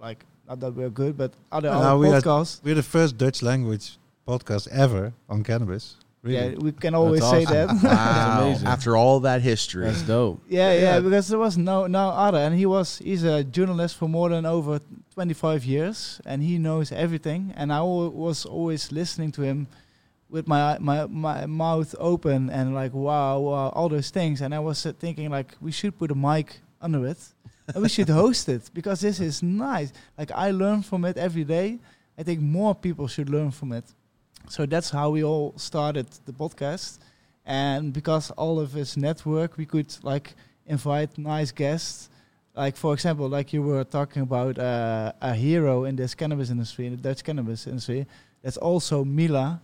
[0.00, 2.60] like not that we're good, but other, No, other we had- podcasts.
[2.64, 5.96] We're the first Dutch language podcast ever on cannabis.
[6.22, 6.36] Really.
[6.36, 7.68] Yeah, we can always say that.
[7.82, 8.40] Wow!
[8.48, 8.66] amazing.
[8.68, 10.42] After all that history, That's dope.
[10.48, 11.00] yeah, yeah, Yeah.
[11.00, 14.44] because there was no no other, and he was he's a journalist for more than
[14.44, 14.80] over
[15.14, 17.54] 25 years, and he knows everything.
[17.56, 19.66] And I al- was always listening to him
[20.30, 24.40] with my my my mouth open and like wow, wow all those things.
[24.40, 27.18] And I was uh, thinking like we should put a mic under it,
[27.74, 29.92] and we should host it because this is nice.
[30.16, 31.78] Like I learn from it every day.
[32.18, 33.84] I think more people should learn from it.
[34.48, 36.98] So that's how we all started the podcast.
[37.46, 40.34] And because all of us network, we could like
[40.66, 42.10] invite nice guests.
[42.54, 46.86] Like for example, like you were talking about uh, a hero in this cannabis industry,
[46.86, 48.06] in the Dutch cannabis industry.
[48.42, 49.60] That's also Mila.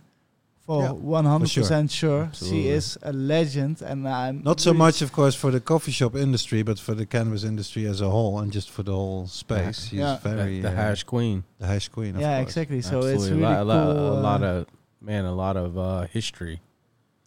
[0.67, 2.69] For Yeah, one hundred percent sure, she Absolutely.
[2.69, 6.61] is a legend, and I'm Not so much, of course, for the coffee shop industry,
[6.61, 9.85] but for the cannabis industry as a whole, and just for the whole space.
[9.87, 10.17] She's Yeah.
[10.19, 11.45] very the uh, hash queen.
[11.57, 12.15] the hash queen.
[12.15, 12.49] Of yeah, course.
[12.49, 12.81] exactly.
[12.81, 13.13] So Absolutely.
[13.15, 13.91] it's really a, lot, cool.
[13.91, 14.65] a, lot, a lot uh, of
[14.99, 16.59] man, a lot of uh, history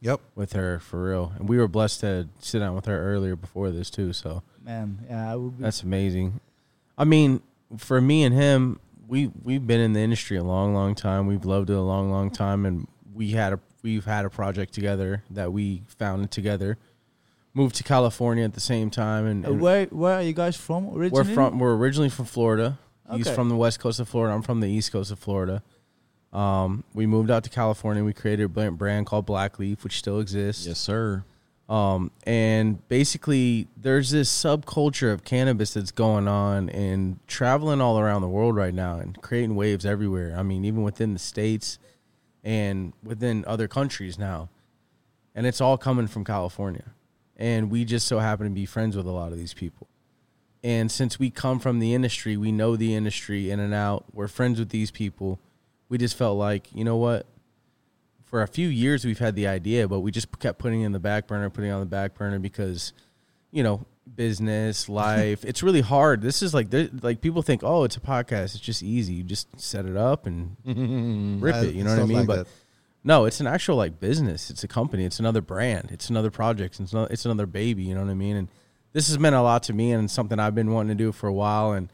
[0.03, 0.21] Yep.
[0.35, 1.33] with her for real.
[1.39, 4.13] And we were blessed to sit down with her earlier before this too.
[4.13, 4.99] So man.
[5.09, 6.41] Yeah, I would be that's amazing.
[6.99, 7.41] I mean,
[7.79, 11.27] for me and him, we we've been in the industry a long, long time.
[11.27, 12.87] We've loved it a long, long time, and
[13.21, 16.79] we had a we've had a project together that we founded together.
[17.53, 20.57] Moved to California at the same time, and, Uh, and where where are you guys
[20.57, 21.11] from originally?
[21.29, 22.79] we're from we're originally from Florida.
[23.13, 24.33] He's from the west coast of Florida.
[24.35, 25.63] I'm from the east coast of Florida.
[26.33, 28.05] Um, we moved out to California.
[28.05, 30.65] We created a brand- brand called Black Leaf, which still exists.
[30.67, 31.25] yes, sir.
[31.69, 38.23] Um, and basically, there's this subculture of cannabis that's going on and traveling all around
[38.23, 40.35] the world right now and creating waves everywhere.
[40.39, 41.79] I mean, even within the states
[42.45, 44.49] and within other countries now.
[45.35, 46.93] And it's all coming from California.
[47.37, 49.89] And we just so happen to be friends with a lot of these people.
[50.63, 54.05] And since we come from the industry, we know the industry in and out.
[54.13, 55.41] We're friends with these people.
[55.89, 57.27] We just felt like, you know what?
[58.25, 61.01] For a few years, we've had the idea, but we just kept putting in the
[61.01, 62.93] back burner, putting on the back burner because,
[63.51, 65.45] you know, business, life.
[65.45, 66.23] it's really hard.
[66.23, 66.69] This is like,
[67.03, 68.55] like people think, oh, it's a podcast.
[68.55, 69.15] It's just easy.
[69.15, 70.57] You just set it up and
[71.43, 71.75] rip it.
[71.75, 72.19] You know what I mean?
[72.19, 72.49] like but that.
[73.05, 74.51] no, it's an actual like business.
[74.51, 75.05] It's a company.
[75.05, 75.91] It's another brand.
[75.91, 76.79] It's another project.
[76.81, 77.83] It's not, it's another baby.
[77.85, 78.37] You know what I mean?
[78.37, 78.49] And
[78.93, 81.27] this has meant a lot to me and something I've been wanting to do for
[81.29, 81.73] a while.
[81.73, 81.91] And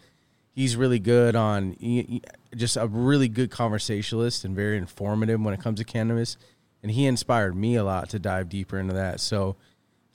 [0.54, 2.22] he's really good on he, he-
[2.56, 6.36] just a really good conversationalist and very informative when it comes to cannabis.
[6.82, 9.20] And he inspired me a lot to dive deeper into that.
[9.20, 9.56] So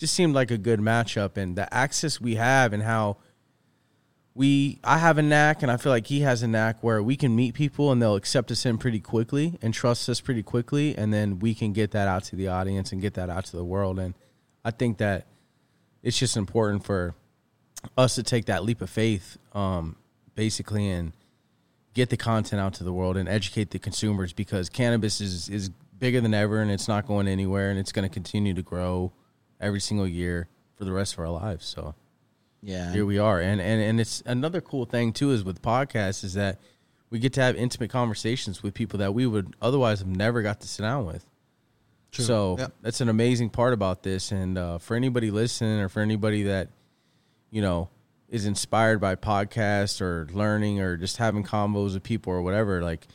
[0.01, 3.17] just seemed like a good matchup and the access we have and how
[4.33, 7.15] we I have a knack and I feel like he has a knack where we
[7.15, 10.97] can meet people and they'll accept us in pretty quickly and trust us pretty quickly
[10.97, 13.55] and then we can get that out to the audience and get that out to
[13.55, 13.99] the world.
[13.99, 14.15] And
[14.65, 15.27] I think that
[16.01, 17.13] it's just important for
[17.95, 19.97] us to take that leap of faith um
[20.33, 21.13] basically and
[21.93, 25.69] get the content out to the world and educate the consumers because cannabis is is
[25.99, 29.11] bigger than ever and it's not going anywhere and it's going to continue to grow
[29.61, 31.95] every single year for the rest of our lives so
[32.61, 32.91] Yeah.
[32.91, 36.33] here we are and, and and it's another cool thing too is with podcasts is
[36.33, 36.59] that
[37.09, 40.59] we get to have intimate conversations with people that we would otherwise have never got
[40.61, 41.25] to sit down with
[42.11, 42.25] True.
[42.25, 42.67] so Yeah.
[42.81, 46.69] that's an amazing part about this and uh, for anybody listening or for anybody that
[47.51, 47.89] you know
[48.29, 53.05] is inspired by podcasts or learning or just having combos with people or whatever like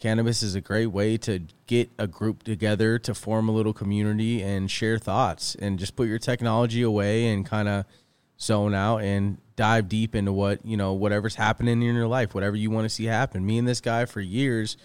[0.00, 4.42] cannabis is a great way to get a group together to form a little community
[4.42, 7.84] and share thoughts and just put your technology away and kind of
[8.40, 12.56] zone out and dive deep into what you know whatever's happening in your life whatever
[12.56, 13.44] you want to see happen.
[13.44, 14.76] Me and this guy for years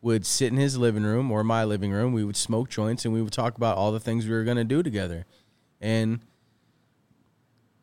[0.00, 3.14] would sit in his living room or my living room we would smoke joints and
[3.14, 5.26] we would talk about all the things we were going to do together.
[5.80, 6.20] And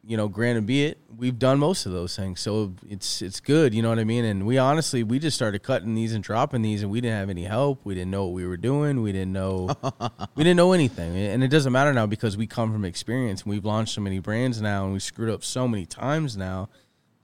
[0.10, 3.76] you know, granted be it, we've done most of those things, so it's it's good.
[3.76, 4.26] You know what I mean?
[4.26, 7.30] And we honestly, we just started cutting these and dropping these, and we didn't have
[7.30, 7.82] any help.
[7.84, 9.04] We didn't know what we were doing.
[9.04, 9.70] We didn't know
[10.36, 13.44] we didn't know anything, and it doesn't matter now because we come from experience.
[13.44, 16.70] and We've launched so many brands now, and we screwed up so many times now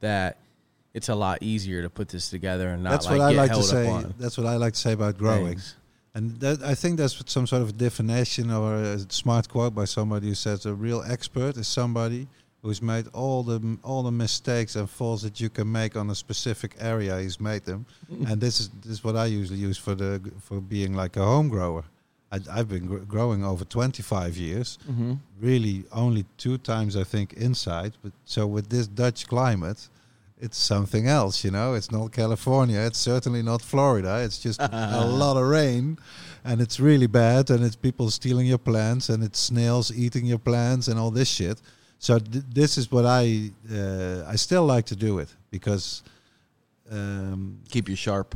[0.01, 0.37] that
[0.93, 3.51] it's a lot easier to put this together and not That's like what I like
[3.53, 3.89] to say.
[3.89, 4.13] on.
[4.19, 5.47] That's what I like to say about growing.
[5.47, 5.75] things.
[6.13, 10.27] And that, I think that's some sort of definition or a smart quote by somebody
[10.27, 12.27] who says a real expert is somebody
[12.65, 16.15] who's made all the all the mistakes and faults that you can make on a
[16.15, 17.19] specific area.
[17.19, 17.85] He's made them,
[18.27, 21.23] and this is this is what I usually use for the for being like a
[21.23, 21.83] home grower.
[22.31, 24.79] I, I've been gr- growing over 25 years.
[24.89, 25.13] Mm-hmm.
[25.39, 27.93] Really, only two times I think inside.
[28.01, 29.87] But so with this Dutch climate,
[30.39, 31.45] it's something else.
[31.45, 32.79] You know, it's not California.
[32.79, 34.23] It's certainly not Florida.
[34.23, 35.99] It's just a lot of rain,
[36.43, 37.51] and it's really bad.
[37.51, 41.29] And it's people stealing your plants, and it's snails eating your plants, and all this
[41.29, 41.61] shit.
[41.99, 46.03] So th- this is what I uh, I still like to do it because.
[46.91, 48.35] Um, Keep you sharp.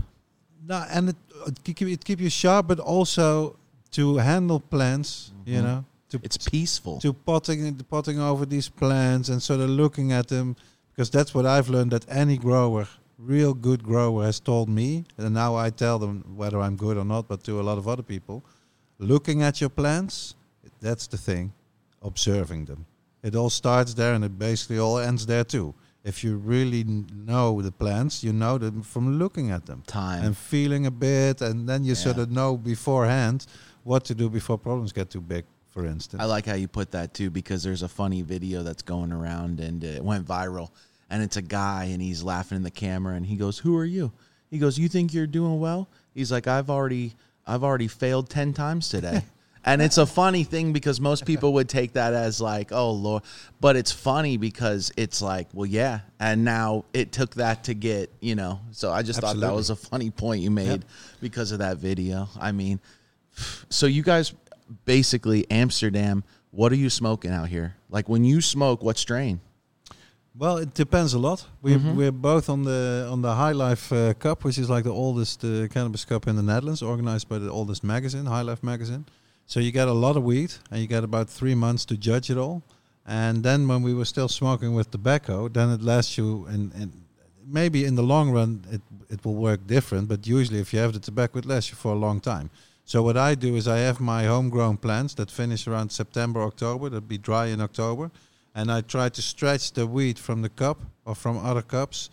[0.67, 1.15] no, and it,
[1.47, 3.55] it keep it keep you sharp, but also
[3.91, 5.31] to handle plants.
[5.45, 5.63] You Mhm.
[5.63, 6.99] know, to It's peaceful.
[6.99, 10.55] to potting potting over these plants and sort of looking at them
[10.91, 12.87] because that's what I've learned that any grower,
[13.19, 17.05] real good grower, has told me, and now I tell them whether I'm good or
[17.05, 18.43] not, but to a lot of other people,
[18.97, 20.33] looking at your plants,
[20.81, 21.53] that's the thing,
[22.01, 22.85] observing them.
[23.21, 25.73] It all starts there and it basically all ends there too.
[26.03, 30.23] If you really know the plants, you know them from looking at them Time.
[30.23, 33.45] and feeling a bit, and then you sort of know beforehand
[33.83, 35.45] what to do before problems get too big.
[35.67, 38.81] For instance, I like how you put that too because there's a funny video that's
[38.81, 40.71] going around and it went viral.
[41.11, 43.85] And it's a guy and he's laughing in the camera and he goes, "Who are
[43.85, 44.11] you?"
[44.49, 47.13] He goes, "You think you're doing well?" He's like, "I've already
[47.45, 49.23] I've already failed 10 times today."
[49.65, 53.23] and it's a funny thing because most people would take that as like, "Oh lord."
[53.59, 58.09] But it's funny because it's like, "Well, yeah." And now it took that to get,
[58.21, 58.61] you know.
[58.71, 60.85] So I just thought that was a funny point you made
[61.21, 62.29] because of that video.
[62.39, 62.79] I mean,
[63.69, 64.33] so you guys
[64.85, 66.23] basically Amsterdam.
[66.51, 67.75] What are you smoking out here?
[67.89, 69.39] Like when you smoke, what strain?
[70.37, 71.45] Well, it depends a lot.
[71.61, 71.95] We Mhm.
[71.95, 75.43] we're both on the on the High Life uh, Cup, which is like the oldest
[75.43, 79.05] uh, cannabis cup in the Netherlands, organized by the oldest magazine, High Life magazine.
[79.49, 82.29] So you get a lot of weed, and you get about three months to judge
[82.29, 82.61] it all.
[83.05, 86.89] And then when we were still smoking with tobacco, then it lasts you, and, and
[87.45, 88.81] maybe in the long run it
[89.13, 90.07] it will work different.
[90.07, 92.47] But usually, if you have the tobacco, it lasts you for a long time.
[92.85, 96.89] So what I do is I have my homegrown plants that finish around September, October.
[96.89, 98.11] That be dry in October
[98.55, 102.09] and I try to stretch the weed from the cup or from other cups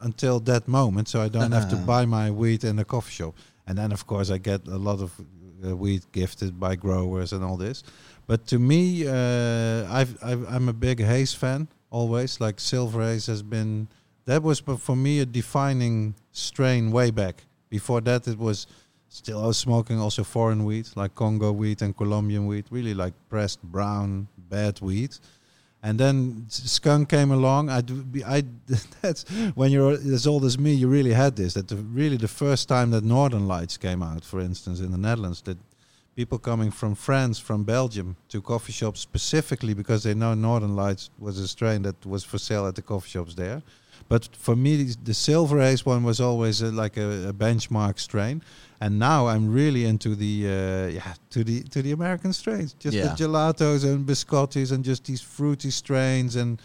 [0.00, 1.86] until that moment, so I don't have to uh-huh.
[1.86, 3.34] buy my weed in a coffee shop.
[3.66, 5.12] And then, of course, I get a lot of
[5.66, 7.82] uh, weed gifted by growers and all this.
[8.26, 12.40] But to me, uh, I've, I've, I'm a big haze fan always.
[12.40, 13.88] Like Silver Haze has been
[14.26, 17.44] that was for me a defining strain way back.
[17.68, 18.66] Before that, it was
[19.08, 23.14] still I was smoking also foreign weed like Congo weed and Colombian weed, really like
[23.28, 25.16] pressed brown bad weed.
[25.82, 27.70] And then skunk came along.
[27.70, 27.82] I,
[28.26, 28.44] I
[29.02, 29.24] that's
[29.54, 31.54] when you're as old as me, you really had this.
[31.54, 34.98] That the, really the first time that Northern Lights came out, for instance, in the
[34.98, 35.58] Netherlands, that
[36.16, 41.10] people coming from France, from Belgium, to coffee shops specifically because they know Northern Lights
[41.18, 43.62] was a strain that was for sale at the coffee shops there.
[44.08, 48.42] But for me, the Silver Haze one was always a, like a, a benchmark strain,
[48.80, 52.96] and now I'm really into the uh, yeah to the to the American strains, just
[52.96, 53.08] Yeah.
[53.08, 56.36] the gelatos and biscottis and just these fruity strains.
[56.36, 56.60] And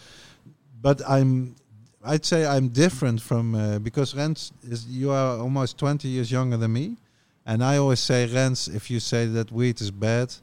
[0.81, 1.55] but I'm
[2.03, 6.57] I'd say I'm different from uh, because Rens is you are almost 20 years younger
[6.57, 6.97] than me,
[7.45, 10.33] and I always say Rens, if you say that weed is bad.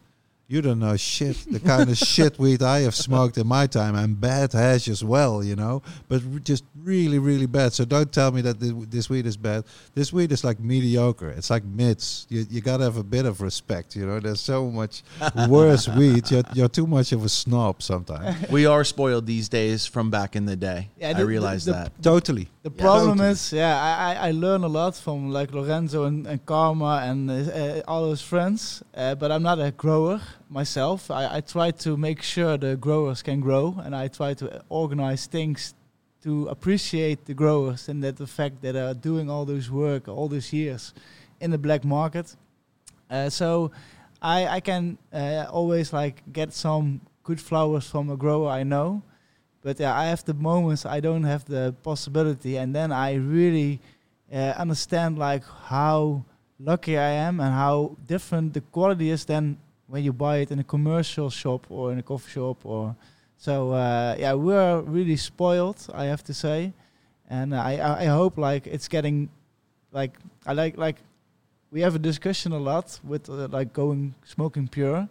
[0.51, 1.37] You don't know shit.
[1.51, 5.05] The kind of shit weed I have smoked in my time, and bad hash as
[5.05, 5.83] well, you know.
[6.09, 7.75] But r- just really, really bad.
[7.75, 9.65] So don't tell me that thi- this weed is bad.
[9.95, 11.29] This weed is like mediocre.
[11.29, 12.27] It's like mids.
[12.31, 14.21] You you gotta have a bit of respect, you know.
[14.21, 15.03] There's so much
[15.51, 16.31] worse weed.
[16.31, 18.49] You're you're too much of a snob sometimes.
[18.51, 20.89] We are spoiled these days from back in the day.
[20.97, 22.03] Yeah, I the- the- realize the- that.
[22.03, 22.49] totally.
[22.63, 22.83] The Yeah.
[22.83, 23.31] problem Totally.
[23.33, 27.31] is, yeah, I, I, I learn a lot from like Lorenzo and, and Karma and
[27.31, 30.21] uh, uh, all his friends, uh, but I'm not a grower
[30.51, 31.11] myself.
[31.11, 35.27] I, I try to make sure the growers can grow, and I try to organize
[35.27, 35.75] things
[36.23, 40.29] to appreciate the growers and that the fact that are doing all this work all
[40.29, 40.93] these years
[41.41, 42.35] in the black market.
[43.09, 43.71] Uh, so
[44.21, 49.03] I, I can uh, always like get some good flowers from a grower I know.
[49.63, 53.81] But yeah, I have the moments I don't have the possibility, and then I really
[54.33, 56.25] uh, understand like how
[56.61, 59.59] lucky I am and how different the quality is than
[59.89, 62.95] when you buy it in a commercial shop or in a coffee shop or
[63.39, 66.73] So uh, yeah, we're really spoiled, I have to say,
[67.31, 69.29] and I I I hope like it's getting
[69.93, 70.97] like I like like
[71.71, 75.09] we have a discussion a lot with uh, like going smoking pure,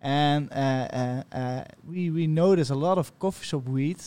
[0.00, 4.00] and uh, uh, uh, we we notice a lot of coffee shop weed.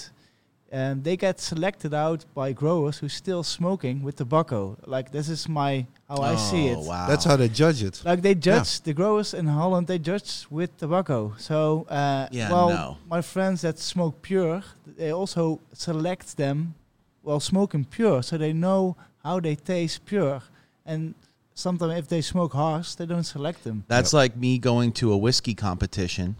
[0.71, 4.77] And they get selected out by growers who still smoking with tobacco.
[4.85, 6.79] Like this is my how I see Oh, it.
[6.87, 7.07] Wow.
[7.07, 8.01] That's how they judge it.
[8.05, 11.33] Like they judge the growers in Holland, they judge with tobacco.
[11.37, 12.97] So, uh, Yeah, well, no.
[13.09, 14.61] my friends that smoke pure,
[14.97, 16.75] they also select them
[17.23, 20.41] while smoking pure, so they know how they taste pure.
[20.85, 21.13] And
[21.53, 23.83] sometimes if they smoke harsh, they don't select them.
[23.87, 26.35] That's like me going to a whiskey competition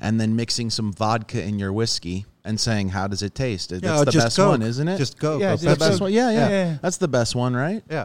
[0.00, 3.82] and then mixing some vodka in your whiskey and saying, "How does it taste?" That's
[3.82, 4.48] Yeah, the just best Coke.
[4.50, 4.98] one, isn't it?
[4.98, 5.38] Just go.
[5.38, 6.00] Yeah, just the best Coke.
[6.02, 6.12] one.
[6.12, 6.78] Yeah, yeah, Yeah.
[6.82, 7.82] That's the best one, right?
[7.90, 8.04] Yeah.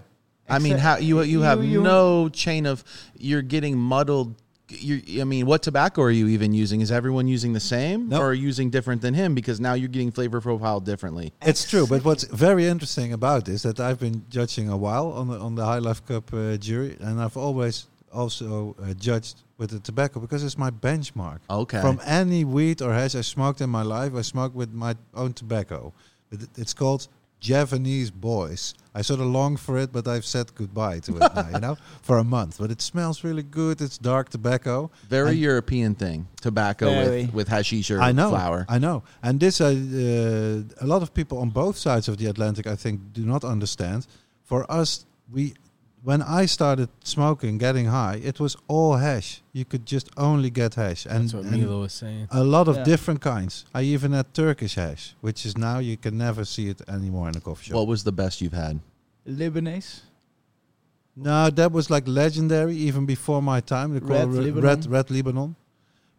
[0.50, 2.84] I mean, how you you have you- you- no chain of
[3.18, 4.36] you're getting muddled.
[4.70, 6.82] You, I mean, what tobacco are you even using?
[6.82, 8.22] Is everyone using the same, Nope.
[8.22, 9.36] or are you using different than him?
[9.36, 11.32] Because now you're getting flavor profile differently.
[11.44, 15.28] It's true, but what's very interesting about this that I've been judging a while on
[15.28, 19.70] the on the High Life Cup uh, jury, and I've always also uh, judged with
[19.72, 21.40] the tobacco because it's my benchmark.
[21.50, 21.82] Okay.
[21.82, 25.34] From any weed or hash I smoked in my life, I smoked with my own
[25.34, 25.94] tobacco.
[26.30, 27.08] But it- It's called
[27.48, 28.74] Javanese Boys.
[28.96, 31.78] I sort of long for it, but I've said goodbye to it now, you know,
[32.02, 32.58] for a month.
[32.60, 33.82] But it smells really good.
[33.82, 34.90] It's dark tobacco.
[35.10, 37.26] Very And- European thing, tobacco Very.
[37.26, 38.66] with with hashish or I know, flour.
[38.70, 42.28] I know, and this uh, uh, a lot of people on both sides of the
[42.28, 44.08] Atlantic, I think, do not understand.
[44.46, 45.54] For us, we
[46.04, 49.42] when I started smoking, getting high, it was all hash.
[49.54, 52.28] You could just only get hash, and, That's what and Mila was saying.
[52.30, 52.84] a lot of Yeah.
[52.84, 53.66] different kinds.
[53.74, 57.38] I even had Turkish hash, which is now you can never see it anymore in
[57.38, 57.76] a coffee shop.
[57.76, 58.80] What was the best you've had?
[59.28, 60.02] Lebanese.
[61.16, 63.94] No, that was like legendary even before my time.
[63.94, 64.64] They call Red it re- Lebanon.
[64.64, 65.56] Red, Red Lebanon.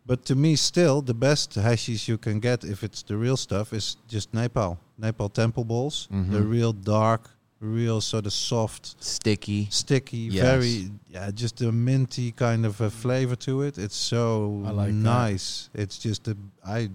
[0.06, 3.72] But to me, still the best hashish you can get if it's the real stuff
[3.72, 4.78] is just Nepal.
[4.98, 6.08] Nepal temple balls.
[6.12, 6.30] Mhm.
[6.30, 7.30] The real dark,
[7.64, 9.68] real sort of soft, Sticky.
[9.70, 10.44] sticky, Yes.
[10.44, 13.78] very yeah, just a minty kind of a flavor to it.
[13.78, 14.92] It's so I like that.
[14.94, 15.70] nice.
[15.74, 16.36] It's just a
[16.66, 16.90] I.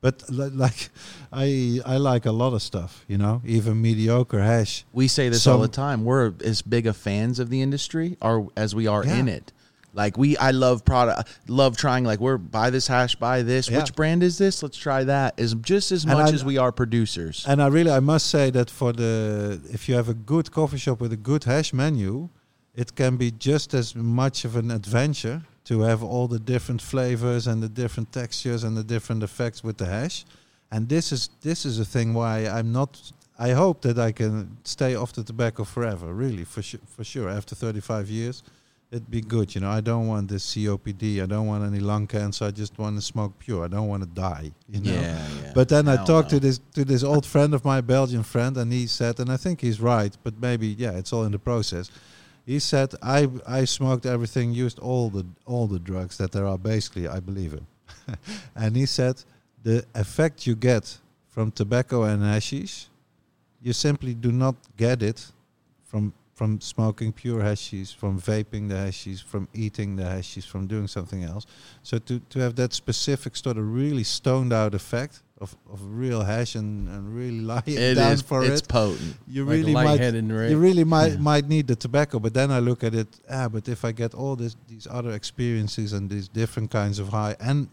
[0.00, 0.90] But li- like,
[1.32, 4.84] I I like a lot of stuff, you know, even mediocre hash.
[4.92, 6.04] We say this all the time.
[6.04, 9.16] We're as big a fans of the industry or as we are Yeah.
[9.16, 9.52] in it.
[9.94, 12.04] Like we, I love product, love trying.
[12.04, 13.68] Like we're buy this hash, buy this.
[13.68, 13.78] Yeah.
[13.78, 14.62] Which brand is this?
[14.62, 15.34] Let's try that.
[15.38, 17.44] Is just as And much I- as we are producers.
[17.48, 20.78] And I really, I must say that for the, if you have a good coffee
[20.78, 22.28] shop with a good hash menu,
[22.74, 27.46] it can be just as much of an adventure to have all the different flavors
[27.46, 30.24] and the different textures and the different effects with the hash.
[30.70, 33.12] And this is this is a thing why I'm not.
[33.38, 36.12] I hope that I can stay off the tobacco forever.
[36.12, 37.28] Really, for sure, for sure.
[37.28, 38.42] After 35 years,
[38.90, 39.54] it'd be good.
[39.54, 41.22] You know, I don't want this COPD.
[41.22, 42.46] I don't want any lung cancer.
[42.46, 43.64] I just want to smoke pure.
[43.64, 44.52] I don't want to die.
[44.68, 44.92] You know.
[44.92, 45.52] yeah, yeah.
[45.54, 46.38] But then I Hell talked no.
[46.38, 49.36] to this to this old friend of my Belgian friend, and he said, and I
[49.36, 51.90] think he's right, but maybe yeah, it's all in the process.
[52.46, 56.58] He said, I I smoked everything, used all the all the drugs that there are.
[56.58, 57.66] Basically, I believe him.
[58.56, 59.22] and he said,
[59.62, 60.98] the effect you get
[61.28, 62.88] from tobacco and hashish,
[63.62, 65.30] you simply do not get it
[65.84, 70.86] from from smoking pure hashish, from vaping the hashish, from eating the hashish, from doing
[70.86, 71.44] something else.
[71.82, 76.22] So to, to have that specific sort of really stoned out effect of, of real
[76.22, 78.22] hash and, and really lie it down is.
[78.22, 79.16] for It's it, potent.
[79.26, 79.98] you Like really might
[80.52, 81.30] you really might Yeah.
[81.32, 82.20] might need the tobacco.
[82.20, 85.10] But then I look at it, ah, but if I get all this these other
[85.20, 87.68] experiences and these different kinds of high, and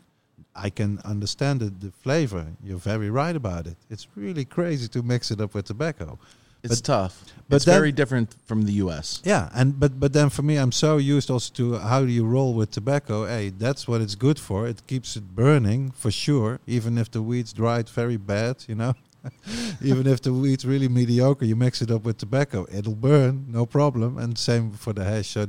[0.55, 2.45] I can understand the, the flavor.
[2.63, 3.77] You're very right about it.
[3.93, 6.17] It's really crazy to mix it up with tobacco.
[6.65, 7.23] It's But- tough.
[7.49, 9.21] but it's then- very different from the U.S.
[9.23, 12.25] Yeah, and but but then for me, I'm so used also to how do you
[12.25, 13.25] roll with tobacco.
[13.25, 14.67] Hey, that's what it's good for.
[14.67, 18.55] It keeps it burning for sure, even if the weed's dried very bad.
[18.67, 18.93] You know,
[19.81, 23.65] even if the weed's really mediocre, you mix it up with tobacco, it'll burn, no
[23.65, 24.17] problem.
[24.17, 25.29] And same for the hash.
[25.29, 25.47] So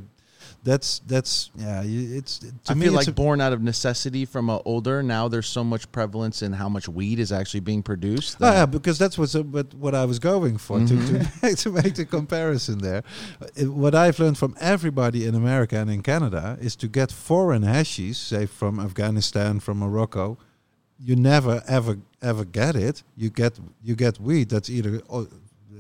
[0.67, 1.83] that's that's yeah.
[1.85, 5.03] It's to I me, feel like a- born out of necessity from a older.
[5.03, 8.37] Now there's so much prevalence in how much weed is actually being produced.
[8.41, 10.89] Oh, yeah, because that's what's, what what I was going for Mhm.
[10.89, 11.13] to to
[11.43, 13.03] make, to make the comparison there.
[13.41, 17.63] Uh, what I've learned from everybody in America and in Canada is to get foreign
[17.63, 20.37] hashies, say from Afghanistan, from Morocco.
[20.99, 23.03] You never ever ever get it.
[23.17, 23.53] You get
[23.87, 25.01] you get weed that's either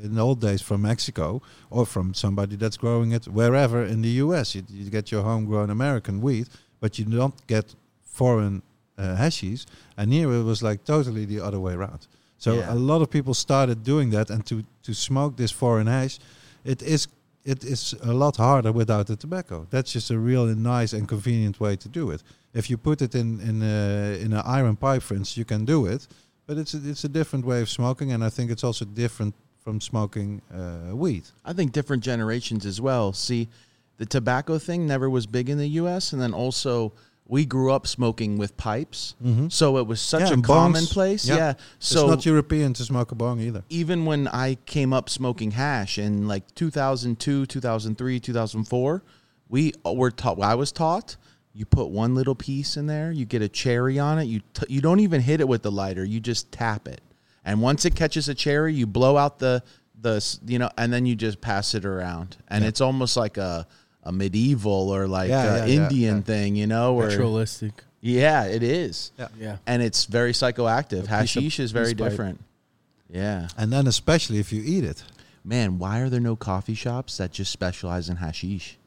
[0.02, 1.40] in the old days from Mexico
[1.70, 4.54] or from somebody that's growing it wherever in the U.S.
[4.54, 6.48] You, you get your homegrown American weed,
[6.80, 7.74] but you don't get
[8.04, 8.62] foreign
[8.98, 9.66] uh, hashies.
[9.96, 12.06] And here it was like totally the other way around.
[12.38, 12.72] So Yeah.
[12.74, 16.18] a lot of people started doing that, and to to smoke this foreign hash,
[16.64, 17.08] it is
[17.44, 19.66] it is a lot harder without the tobacco.
[19.70, 22.22] That's just a really nice and convenient way to do it.
[22.52, 25.64] If you put it in in a, in an iron pipe, for instance, you can
[25.64, 26.08] do it,
[26.46, 29.34] but it's a, it's a different way of smoking, and I think it's also different
[29.66, 31.24] from smoking uh, weed.
[31.44, 33.12] I think different generations as well.
[33.12, 33.48] See,
[33.96, 36.92] the tobacco thing never was big in the U.S., and then also
[37.26, 39.48] we grew up smoking with pipes, Mm-hmm.
[39.48, 41.26] so it was such Yeah, a commonplace.
[41.26, 41.36] Yeah.
[41.36, 41.54] Yeah.
[41.80, 43.64] So it's not European to smoke a bong either.
[43.68, 49.02] even when I came up smoking hash in like 2002, 2003, 2004,
[49.48, 50.40] we were taught.
[50.40, 51.16] I was taught.
[51.52, 53.10] You put one little piece in there.
[53.10, 54.26] You get a cherry on it.
[54.26, 56.04] You t- you don't even hit it with the lighter.
[56.04, 57.00] You just tap it,
[57.46, 59.62] and once it catches a cherry, you blow out the
[59.98, 62.68] the you know, and then you just pass it around, and Yeah.
[62.68, 63.66] it's almost like a
[64.02, 66.22] a medieval or like Yeah, a yeah, yeah, Indian yeah.
[66.22, 66.92] thing, you know?
[66.94, 67.82] Where, Ritualistic.
[68.00, 69.28] yeah, it is, Yeah.
[69.40, 69.56] Yeah.
[69.66, 70.98] and it's very psychoactive.
[71.10, 72.10] A piece of- Hashish is very piece pipe.
[72.10, 72.44] different.
[73.10, 73.48] Yeah.
[73.56, 75.02] And then especially if you eat it.
[75.44, 78.78] Man, why are there no coffee shops that just specialize in hashish?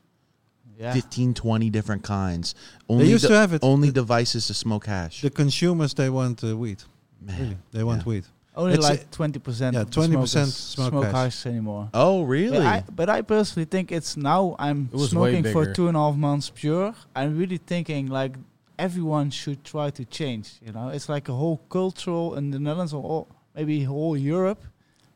[0.80, 0.94] Yeah.
[0.94, 2.56] 15, 20 different kinds.
[2.88, 3.60] Only used to have it.
[3.61, 5.22] Only The- devices to smoke hash.
[5.22, 6.84] The consumers they want uh, weed.
[7.22, 7.40] Man.
[7.41, 8.10] Really, they want Yeah.
[8.10, 8.23] weed.
[8.60, 9.73] Only It's like twenty percent.
[9.76, 11.14] yeah, 20% smoke smoke hash.
[11.14, 11.90] hash anymore.
[11.94, 12.57] Oh, really?
[12.57, 15.99] But I, but I personally think it's now I'm It smoking for two and a
[16.06, 16.94] half months pure.
[17.15, 18.34] I'm really thinking like
[18.77, 20.48] everyone should try to change.
[20.65, 24.61] You know, it's like a whole cultural in the Netherlands or all, maybe whole Europe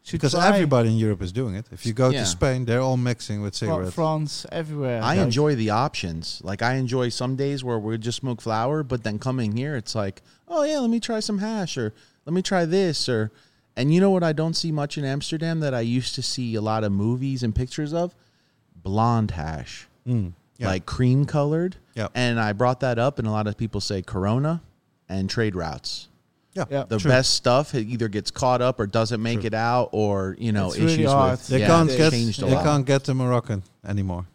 [0.05, 0.47] should Because try.
[0.53, 1.65] everybody in Europe is doing it.
[1.71, 2.21] If you go Yeah.
[2.21, 3.95] to Spain, they're all mixing with Fra- cigarettes.
[3.95, 5.01] France, everywhere.
[5.01, 6.41] I Like, enjoy the options.
[6.43, 9.95] Like I enjoy some days where we just smoke flower, but then coming here, it's
[9.95, 11.93] like, oh yeah, let me try some hash or
[12.25, 13.31] let me try this or,
[13.75, 16.55] and you know what I don't see much in Amsterdam that I used to see
[16.55, 18.15] a lot of movies and pictures of,
[18.81, 20.67] blonde hash, Mm, yeah.
[20.67, 21.77] like cream colored.
[21.95, 22.07] Yeah.
[22.13, 24.61] And I brought that up, and a lot of people say Corona
[25.09, 26.07] and trade routes.
[26.53, 26.83] yeah, Yeah.
[26.87, 27.09] The true.
[27.09, 29.47] best stuff it either gets caught up or doesn't make True.
[29.47, 31.31] it out, or you know It's issues hard.
[31.31, 32.63] with They yeah, can't it's get changed a they lot.
[32.65, 34.25] can't get the Moroccan anymore.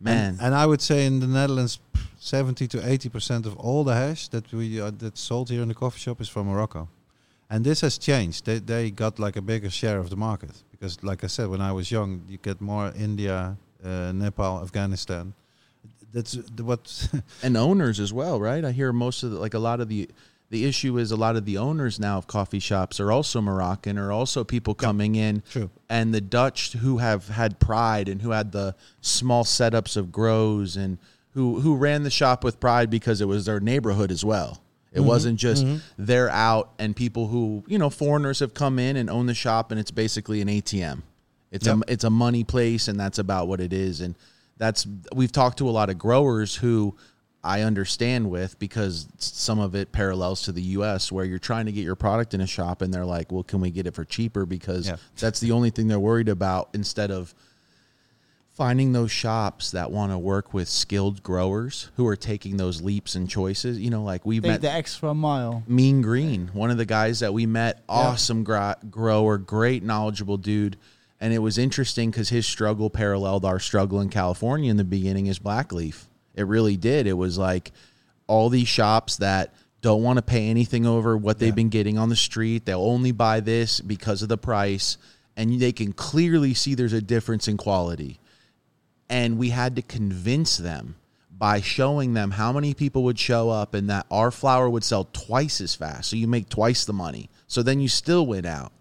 [0.00, 1.78] Man, And, and I would say in the Netherlands,
[2.18, 5.68] seventy to eighty percent of all the hash that we uh, that's sold here in
[5.68, 6.88] the coffee shop is from Morocco,
[7.50, 8.46] and this has changed.
[8.46, 11.60] They they got like a bigger share of the market because, like I said, when
[11.60, 15.34] I was young, you get more India, uh, Nepal, Afghanistan.
[16.12, 17.08] That's the, what.
[17.42, 18.64] and owners as well, right?
[18.64, 20.08] I hear most of the, like a lot of the
[20.50, 23.98] the issue is a lot of the owners now of coffee shops are also Moroccan
[23.98, 25.70] or also people coming in True.
[25.90, 30.76] and the Dutch who have had pride and who had the small setups of grows
[30.76, 30.96] and
[31.34, 34.62] who who ran the shop with pride because it was their neighborhood as well.
[34.92, 35.08] It mm-hmm.
[35.08, 35.78] wasn't just mm-hmm.
[35.98, 39.70] they're out and people who you know foreigners have come in and own the shop
[39.70, 41.02] and it's basically an ATM.
[41.50, 41.76] It's Yep.
[41.76, 44.14] a it's a money place and that's about what it is and
[44.56, 46.96] that's we've talked to a lot of growers who
[47.44, 51.72] I understand with because some of it parallels to the US where you're trying to
[51.72, 54.04] get your product in a shop and they're like, "Well, can we get it for
[54.04, 54.96] cheaper because Yeah.
[55.18, 57.34] that's the only thing they're worried about instead of
[58.58, 63.14] finding those shops that want to work with skilled growers who are taking those leaps
[63.14, 63.78] and choices.
[63.78, 65.62] You know, like we've take met the extra mile.
[65.68, 70.76] Mean Green, one of the guys that we met, awesome gra- grower, great knowledgeable dude.
[71.20, 75.26] And it was interesting because his struggle paralleled our struggle in California in the beginning
[75.28, 76.06] is Blackleaf.
[76.34, 77.06] It really did.
[77.06, 77.70] It was like
[78.26, 81.54] all these shops that don't want to pay anything over what they've Yeah.
[81.54, 82.66] been getting on the street.
[82.66, 84.98] They'll only buy this because of the price.
[85.36, 88.18] And they can clearly see there's a difference in quality
[89.08, 90.96] and we had to convince them
[91.38, 95.04] by showing them how many people would show up and that our flour would sell
[95.12, 96.10] twice as fast.
[96.10, 97.30] So you make twice the money.
[97.46, 98.72] So then you still win out.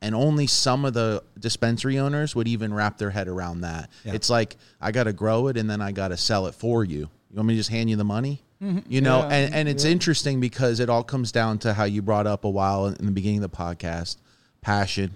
[0.00, 3.90] And only some of the dispensary owners would even wrap their head around that.
[4.04, 4.14] Yeah.
[4.14, 6.84] it's like i got to grow it and then i got to sell it for
[6.84, 6.98] you.
[7.30, 8.42] You want me to just hand you the money?
[8.62, 8.90] Mm-hmm.
[8.90, 9.90] You know Yeah, and, and it's yeah.
[9.90, 13.12] interesting because it all comes down to how you brought up a while in the
[13.12, 14.16] beginning of the podcast
[14.62, 15.14] passion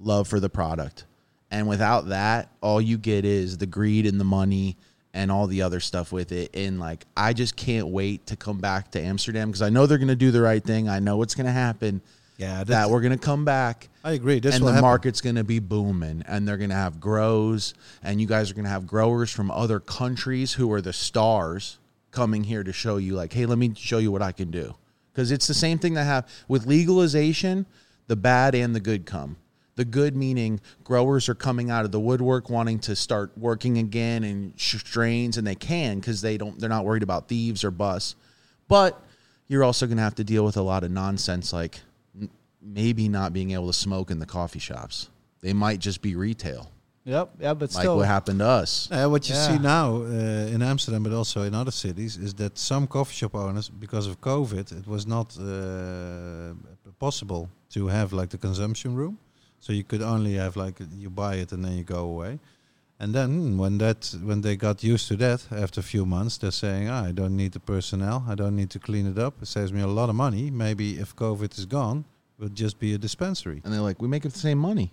[0.00, 1.04] love for the product.
[1.54, 4.76] And without that, all you get is the greed and the money
[5.12, 6.50] and all the other stuff with it.
[6.54, 9.98] And like, I just can't wait to come back to Amsterdam because I know they're
[9.98, 10.88] going to do the right thing.
[10.88, 12.02] I know what's going to happen.
[12.36, 14.40] Yeah, that we're going to come back I agree.
[14.40, 14.82] This and the happen.
[14.82, 18.54] market's going to be booming and they're going to have grows and you guys are
[18.54, 21.78] going to have growers from other countries who are the stars
[22.10, 24.74] coming here to show you like hey let me show you what i can do
[25.12, 27.66] because it's the same thing that have with legalization
[28.06, 29.36] the bad and the good come
[29.76, 34.24] the good meaning growers are coming out of the woodwork wanting to start working again
[34.24, 38.14] and strains and they can because they don't they're not worried about thieves or busts
[38.68, 39.00] but
[39.48, 41.80] you're also going to have to deal with a lot of nonsense like
[42.62, 45.10] maybe not being able to smoke in the coffee shops.
[45.42, 46.70] They might just be retail,
[47.04, 48.88] Yep, yeah, but like still, what happened to us.
[48.90, 49.48] Uh, what you Yeah.
[49.48, 53.34] see now uh, in Amsterdam, but also in other cities, is that some coffee shop
[53.34, 56.54] owners, because of COVID, it was not uh,
[56.98, 59.18] possible to have like the consumption room.
[59.64, 62.32] So you could only have like you buy it and then you go away.
[63.00, 63.30] And then
[63.62, 67.08] when that when they got used to that after a few months, they're saying, "Ah,
[67.10, 68.18] I don't need the personnel.
[68.32, 69.34] I don't need to clean it up.
[69.42, 70.44] It saves me a lot of money.
[70.50, 71.98] Maybe if COVID is gone,
[72.38, 74.88] it will just be a dispensary." And they're like, we make the same money,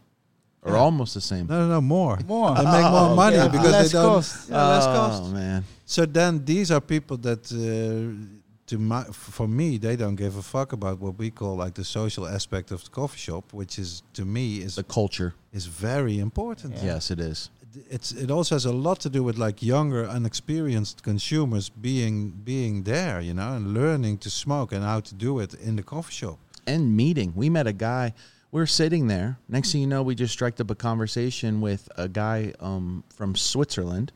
[0.64, 0.80] or Yeah.
[0.86, 1.46] almost the same.
[1.48, 2.18] No, no, no, more.
[2.28, 2.56] More.
[2.56, 3.50] They make more Oh, money yeah.
[3.56, 4.10] because less they don't.
[4.16, 4.50] cost.
[4.50, 5.34] Yeah, less oh cost.
[5.34, 8.41] man, So then these are people that, uh,
[8.72, 11.84] to my, for me, they don't give a fuck about what we call like the
[11.84, 15.34] social aspect of the coffee shop, which is to me is the culture.
[15.54, 16.76] is very important.
[16.76, 16.94] Yeah.
[16.94, 17.50] Yes, it is.
[17.90, 22.84] It's it also has a lot to do with like younger, unexperienced consumers being being
[22.84, 26.14] there, you know, and learning to smoke and how to do it in the coffee
[26.14, 26.38] shop.
[26.68, 27.34] and meeting.
[27.36, 28.14] We met a guy.
[28.52, 29.38] We're sitting there.
[29.48, 33.36] Next thing you know, we just struck up a conversation with a guy um, from
[33.36, 34.12] Switzerland,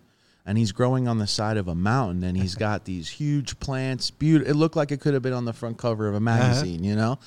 [0.45, 4.11] and he's growing on the side of a mountain, and he's got these huge plants.
[4.11, 4.51] Beautiful.
[4.51, 6.95] It looked like it could have been on the front cover of a magazine, you
[6.95, 7.19] know.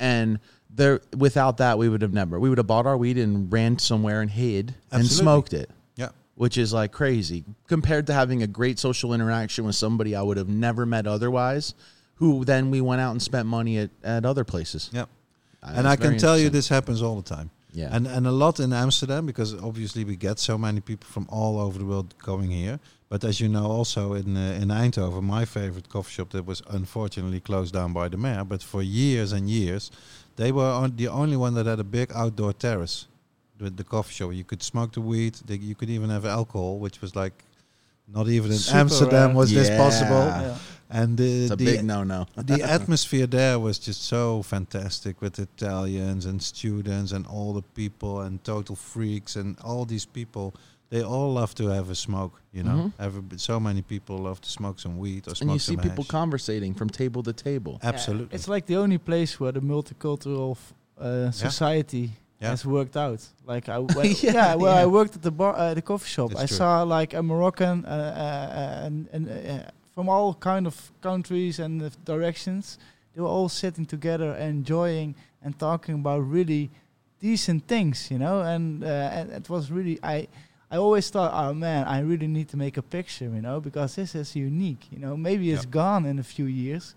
[0.00, 0.38] And
[0.74, 2.40] there, without that, we would have never.
[2.40, 6.08] We would have bought our weed and ran somewhere and hid and smoked it Yeah.
[6.34, 10.38] which is like crazy compared to having a great social interaction with somebody I would
[10.38, 11.74] have never met otherwise,
[12.16, 14.88] who then we went out and spent money at, at other places.
[14.92, 15.02] Yeah.
[15.62, 17.50] Uh, and I can tell you this happens all the time.
[17.72, 17.88] Yeah.
[17.90, 21.58] And and a lot in Amsterdam because obviously we get so many people from all
[21.58, 22.78] over the world coming here.
[23.08, 26.62] But as you know, also in uh, in Eindhoven, my favorite coffee shop that was
[26.68, 28.44] unfortunately closed down by the mayor.
[28.44, 29.90] But for years and years,
[30.36, 33.08] they were on the only one that had a big outdoor terrace
[33.58, 34.32] with the coffee shop.
[34.32, 35.34] You could smoke the weed.
[35.46, 37.44] They, you could even have alcohol, which was like
[38.08, 39.36] not even in Super Amsterdam rare.
[39.36, 40.24] was this possible.
[40.26, 40.56] Yeah.
[40.94, 42.26] And it's a the, big no no.
[42.36, 48.20] the atmosphere there was just so fantastic with Italians and students and all the people
[48.20, 50.54] and total freaks and all these people.
[50.90, 52.70] They all love to have a smoke, you know.
[52.70, 52.92] Mhm.
[52.98, 55.82] Every, so many people love to smoke some weed or smoke And you see some
[55.82, 56.10] people hash.
[56.10, 57.80] conversating from table to table.
[57.82, 58.34] Absolutely.
[58.34, 62.10] It's like the only place where the multicultural f- uh, society
[62.42, 62.50] Yeah.
[62.50, 63.20] has worked out.
[63.46, 66.40] Like I, when, Yeah, yeah, I worked at the bar, uh, the coffee shop, It's
[66.42, 66.56] I true.
[66.56, 71.82] saw like a Moroccan uh, uh, and, and uh, from all kind of countries and
[71.82, 72.78] uh, directions.
[73.14, 75.14] They were all sitting together, enjoying
[75.44, 76.70] and talking about really
[77.20, 78.40] decent things, you know.
[78.40, 80.28] And, uh, and it was really I.
[80.74, 83.94] I always thought, oh man, I really need to make a picture, you know, because
[83.94, 84.86] this is unique.
[84.90, 85.70] You know, maybe it's Yep.
[85.70, 86.94] gone in a few years.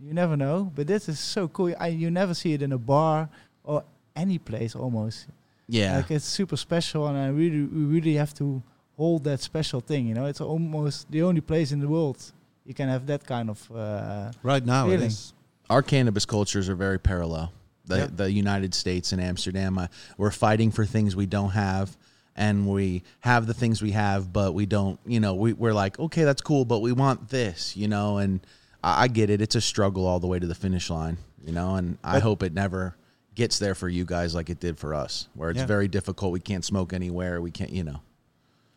[0.00, 1.74] You never know, but this is so cool.
[1.80, 3.28] I, you never see it in a bar
[3.64, 3.82] or
[4.16, 5.26] any place almost.
[5.68, 5.96] Yeah.
[5.98, 8.62] Like it's super special, and I really, we really have to
[8.96, 10.06] hold that special thing.
[10.06, 12.32] You know, it's almost the only place in the world
[12.64, 13.70] you can have that kind of.
[13.70, 15.06] Uh, right now it Feeling.
[15.06, 15.32] is.
[15.70, 17.52] Our cannabis cultures are very parallel.
[17.84, 18.08] The, Yeah.
[18.14, 19.86] the United States and Amsterdam, uh,
[20.18, 21.96] we're fighting for things we don't have.
[22.38, 25.98] And we have the things we have, but we don't, you know, we, we're like,
[25.98, 28.40] okay, that's cool, but we want this, you know, and
[28.84, 29.40] I, I get it.
[29.40, 32.42] It's a struggle all the way to the finish line, you know, and I hope
[32.42, 32.94] it never
[33.36, 35.66] gets there for you guys like it did for us, where it's Yeah.
[35.66, 36.32] very difficult.
[36.32, 37.40] We can't smoke anywhere.
[37.40, 38.00] We can't, you know.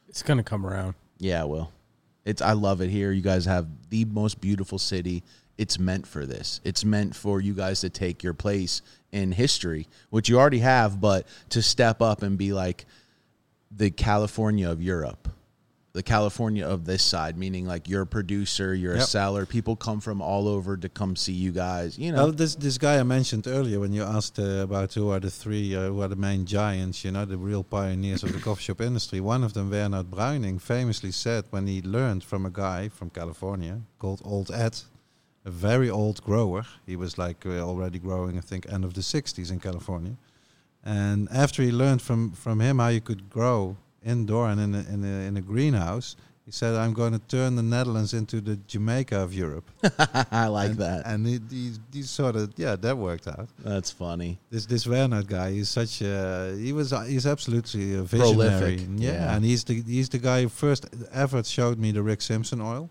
[0.08, 0.94] It's gonna come around.
[1.18, 1.72] Yeah, well,
[2.26, 3.12] it's I love it here.
[3.12, 5.24] You guys have the most beautiful city.
[5.58, 6.62] It's meant for this.
[6.64, 8.82] It's meant for you guys to take your place
[9.12, 12.86] in history, which you already have, but to step up and be like
[13.72, 15.28] the California of Europe.
[15.94, 19.46] The California of this side, meaning like you're a producer, you're a seller.
[19.48, 21.98] People come from all over to come see you guys.
[21.98, 25.10] You know, Well, this this guy I mentioned earlier when you asked uh, about who
[25.10, 28.32] are the three, uh, who are the main giants, you know, the real pioneers of
[28.34, 29.20] the coffee shop industry.
[29.20, 33.82] One of them, Bernard Bruining, famously said when he learned from a guy from California
[33.98, 34.76] called Old Ed,
[35.44, 36.66] a very old grower.
[36.86, 40.16] He was like uh, already growing, I think, end of the '60s in California.
[40.86, 44.80] And after he learned from from him how you could grow indoor and in a,
[44.94, 46.16] in a, in a greenhouse,
[46.50, 49.70] he said, "I'm going to turn the Netherlands into the Jamaica of Europe."
[50.32, 51.06] I like and, that.
[51.06, 53.50] And he, he, he sort of yeah, that worked out.
[53.60, 54.40] That's funny.
[54.50, 58.78] This this Werner guy, he's such a he was he's absolutely a visionary.
[58.78, 59.36] Prolific, Yeah, yeah.
[59.36, 62.90] and he's the he's the guy who first ever showed me the Rick Simpson oil.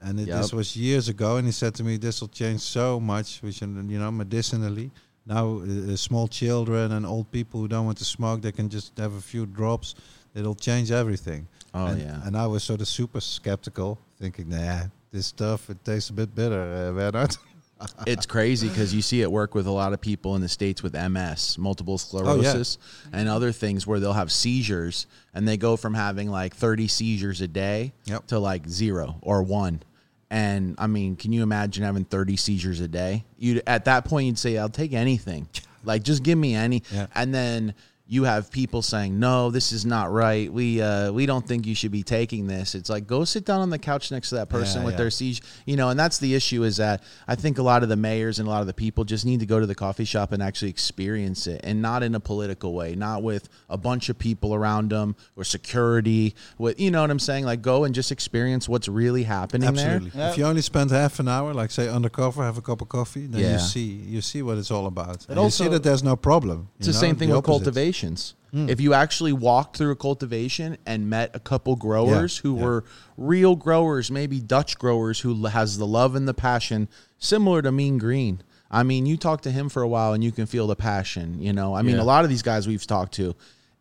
[0.00, 3.00] And it, this was years ago, and he said to me, "This will change so
[3.00, 4.90] much, which you know, medicinally.
[5.24, 8.98] Now, uh, small children and old people who don't want to smoke, they can just
[8.98, 9.94] have a few drops.
[10.34, 12.20] It'll change everything." Oh and, yeah.
[12.24, 16.34] And I was sort of super skeptical, thinking, "Nah, this stuff it tastes a bit
[16.34, 17.36] bitter, uh, Bernard."
[18.06, 20.82] it's crazy because you see it work with a lot of people in the states
[20.82, 22.78] with MS, multiple Oh, sclerosis,
[23.12, 27.40] and other things where they'll have seizures and they go from having like 30 seizures
[27.40, 28.26] a day Yep.
[28.28, 29.82] to like zero or one.
[30.30, 33.24] And I mean, can you imagine having 30 seizures a day?
[33.36, 35.48] You at that point you'd say, "I'll take anything."
[35.84, 36.84] Like just give me any.
[36.92, 37.08] Yeah.
[37.12, 37.74] And then
[38.12, 40.52] you have people saying, "No, this is not right.
[40.52, 43.60] We uh, we don't think you should be taking this." It's like go sit down
[43.62, 44.98] on the couch next to that person Yeah, with yeah.
[44.98, 45.88] their siege, you know.
[45.88, 48.50] And that's the issue is that I think a lot of the mayors and a
[48.50, 51.46] lot of the people just need to go to the coffee shop and actually experience
[51.46, 55.16] it, and not in a political way, not with a bunch of people around them
[55.34, 56.34] or security.
[56.58, 57.46] With you know what I'm saying?
[57.46, 60.10] Like go and just experience what's really happening Absolutely.
[60.14, 60.30] Yeah.
[60.32, 63.26] If you only spend half an hour, like say undercover, have a cup of coffee,
[63.26, 63.52] then Yeah.
[63.54, 65.24] you see you see what it's all about.
[65.28, 66.68] And you also- see that there's no problem.
[66.78, 67.48] It's you the know, same thing with opposite.
[68.02, 68.34] Cultivations.
[68.50, 68.68] Hmm.
[68.68, 72.64] If you actually walked through a cultivation and met a couple growers who yeah.
[72.64, 72.84] were
[73.16, 76.88] real growers, maybe Dutch growers who has the love and the passion
[77.18, 78.42] similar to Mean Green.
[78.70, 81.40] I mean, you talk to him for a while and you can feel the passion,
[81.40, 81.74] you know.
[81.74, 82.02] I mean, Yeah.
[82.02, 83.34] a lot of these guys we've talked to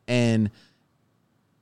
[0.07, 0.51] and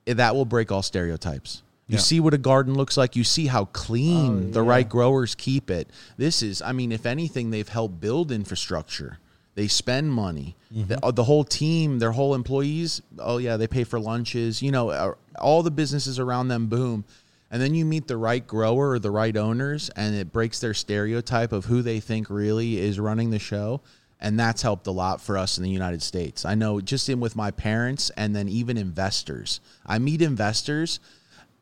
[0.06, 1.62] that will break all stereotypes.
[1.86, 2.02] You Yeah.
[2.02, 3.16] see what a garden looks like.
[3.16, 4.70] You see how clean Oh, the yeah.
[4.70, 5.88] right growers keep it.
[6.16, 9.18] This is, I mean, if anything, they've helped build infrastructure.
[9.54, 10.56] They spend money.
[10.86, 14.62] The, uh, the whole team, their whole employees, oh, yeah, they pay for lunches.
[14.62, 17.04] You know, uh, all the businesses around them boom.
[17.50, 20.74] And then you meet the right grower or the right owners, and it breaks their
[20.74, 23.80] stereotype of who they think really is running the show.
[24.20, 26.44] And that's helped a lot for us in the United States.
[26.44, 29.60] I know just in with my parents and then even investors.
[29.84, 31.00] I meet investors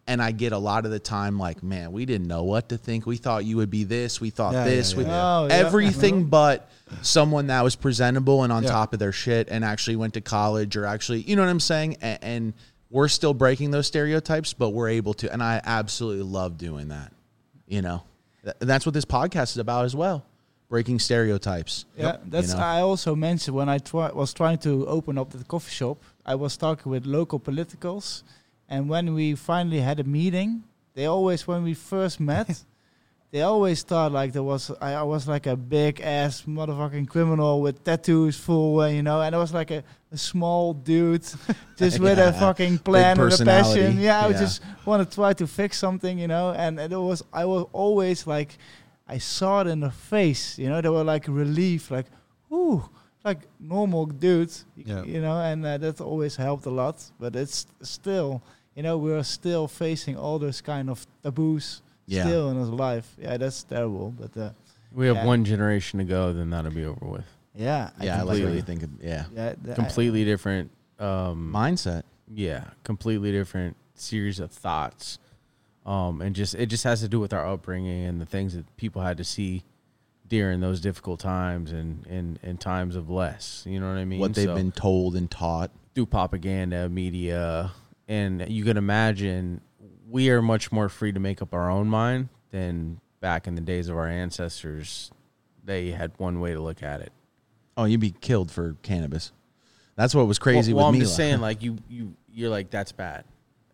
[0.08, 2.78] and I get a lot of the time like, man, we didn't know what to
[2.78, 3.06] think.
[3.06, 4.20] We thought you would be this.
[4.20, 4.92] We thought Yeah, this.
[4.92, 5.54] yeah, we, yeah, Oh, yeah.
[5.54, 6.28] everything mm-hmm.
[6.30, 6.68] but
[7.02, 8.70] someone that was presentable and on Yeah.
[8.70, 11.60] top of their shit and actually went to college or actually, you know what I'm
[11.60, 11.98] saying?
[12.00, 12.52] And, and
[12.90, 15.32] we're still breaking those stereotypes, but we're able to.
[15.32, 17.12] And I absolutely love doing that.
[17.66, 18.02] You know,
[18.44, 20.24] Th- and that's what this podcast is about as well.
[20.70, 21.84] Breaking stereotypes.
[21.96, 22.50] Yeah, that's.
[22.50, 22.62] You know?
[22.62, 26.34] I also mentioned when I try, was trying to open up the coffee shop, I
[26.34, 28.22] was talking with local politicals,
[28.68, 30.62] and when we finally had a meeting,
[30.94, 32.62] they always, when we first met,
[33.30, 37.60] they always thought like there was I, I was like a big ass motherfucking criminal
[37.60, 39.82] with tattoos full, uh, you know, and I was like a,
[40.12, 41.22] a small dude,
[41.76, 44.00] just with a fucking plan and a passion.
[44.00, 44.38] Yeah, I Yeah.
[44.38, 48.26] just want to try to fix something, you know, and it was I was always
[48.26, 48.56] like.
[49.10, 52.04] I saw it in the face, you know, they were like relief, like,
[52.52, 52.84] ooh,
[53.24, 55.02] like normal dudes, Yeah.
[55.02, 57.02] you know, and uh, that always helped a lot.
[57.18, 58.42] But it's still,
[58.78, 62.22] you know, we're still facing all those kind of taboos Yeah.
[62.22, 63.12] still in his life.
[63.20, 64.14] Yeah, that's terrible.
[64.16, 64.50] But uh,
[64.94, 65.26] We have Yeah.
[65.26, 67.24] one generation to go, then that'll be over with.
[67.56, 68.90] yeah, Yeah, I like what completely- you think of.
[69.02, 69.24] Yeah.
[69.34, 70.70] yeah, th- I- Completely different.
[71.00, 72.04] Um, Mindset.
[72.32, 75.18] yeah, completely different series of thoughts.
[75.84, 78.64] Um, and just it just has to do with our upbringing and the things that
[78.76, 79.64] people had to see
[80.28, 83.64] during those difficult times and and, and times of less.
[83.66, 84.20] You know what I mean?
[84.20, 85.72] what they've So- been told and taught.
[85.94, 87.72] through propaganda, media,
[88.08, 89.60] and you can imagine
[90.08, 93.60] we are much more free to make up our own mind than back in the
[93.60, 95.10] days of our ancestors.
[95.64, 97.12] They had one way to look at it.
[97.76, 99.32] Oh, you'd be killed for cannabis.
[99.96, 101.04] That's what was crazy well, well, with I'm Mila.
[101.04, 103.24] just saying, like you, you, you're like that's bad,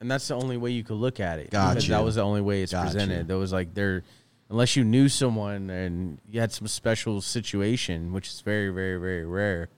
[0.01, 1.51] and that's the only way you could look at it.
[1.51, 1.95] Got because you.
[1.95, 3.19] That was the only way it's Got presented.
[3.19, 3.25] you.
[3.25, 4.03] There was like there,
[4.51, 9.25] unless you knew someone and you had some special situation, which is very, very, very
[9.25, 9.69] rare.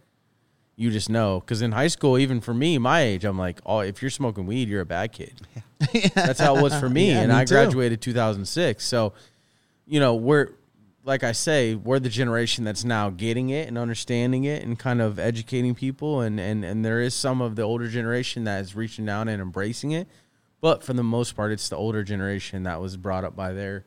[0.79, 3.81] You just know because in high school, even for me, my age, I'm like, oh,
[3.81, 5.41] if you're smoking weed, you're a bad kid.
[6.15, 7.55] That's how it was for me, Yeah, and me I too.
[7.55, 8.85] graduated 2006.
[8.85, 9.15] So,
[9.87, 10.51] you know, we're
[11.03, 15.01] like I say, we're the generation that's now getting it and understanding it and kind
[15.01, 18.75] of educating people, and and and there is some of the older generation that is
[18.75, 20.09] reaching down and embracing it,
[20.61, 23.85] but for the most part, it's the older generation that was brought up by their,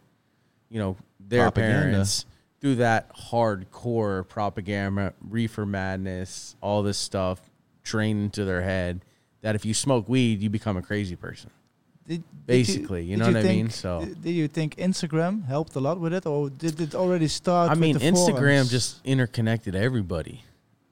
[0.69, 1.89] you know, their Propaganda.
[1.91, 2.25] parents
[2.61, 7.39] through that hardcore propaganda, reefer madness, all this stuff
[7.83, 9.01] trained into their head.
[9.41, 11.49] That if you smoke weed, you become a crazy person.
[12.05, 13.69] did, basically, you did know what I mean?
[13.69, 17.27] So- did did you think Instagram helped a lot with it, or did it already
[17.27, 17.69] start?
[17.69, 18.71] I with mean, the Instagram forums?
[18.71, 20.43] just interconnected everybody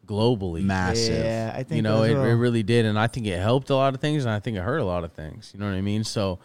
[0.05, 0.63] globally.
[0.63, 1.25] Massive.
[1.25, 2.23] Yeah, I think you know, it, well.
[2.23, 4.57] it really did, and I think it helped a lot of things, and I think
[4.57, 5.51] it hurt a lot of things.
[5.53, 6.03] You know what I mean?
[6.05, 6.39] So,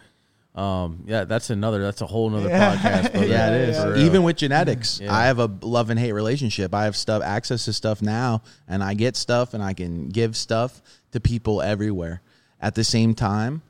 [0.55, 2.77] um, yeah, that's another, that's a whole nother Yeah.
[2.77, 3.13] podcast.
[3.13, 3.27] brother.
[3.27, 3.77] Yeah, it is.
[3.79, 4.03] For real.
[4.05, 5.15] Even with genetics, Yeah.
[5.15, 6.75] I have a love and hate relationship.
[6.75, 10.37] I have stuff access to stuff now, and I get stuff, and I can give
[10.37, 12.21] stuff to people everywhere.
[12.61, 13.63] At the same time,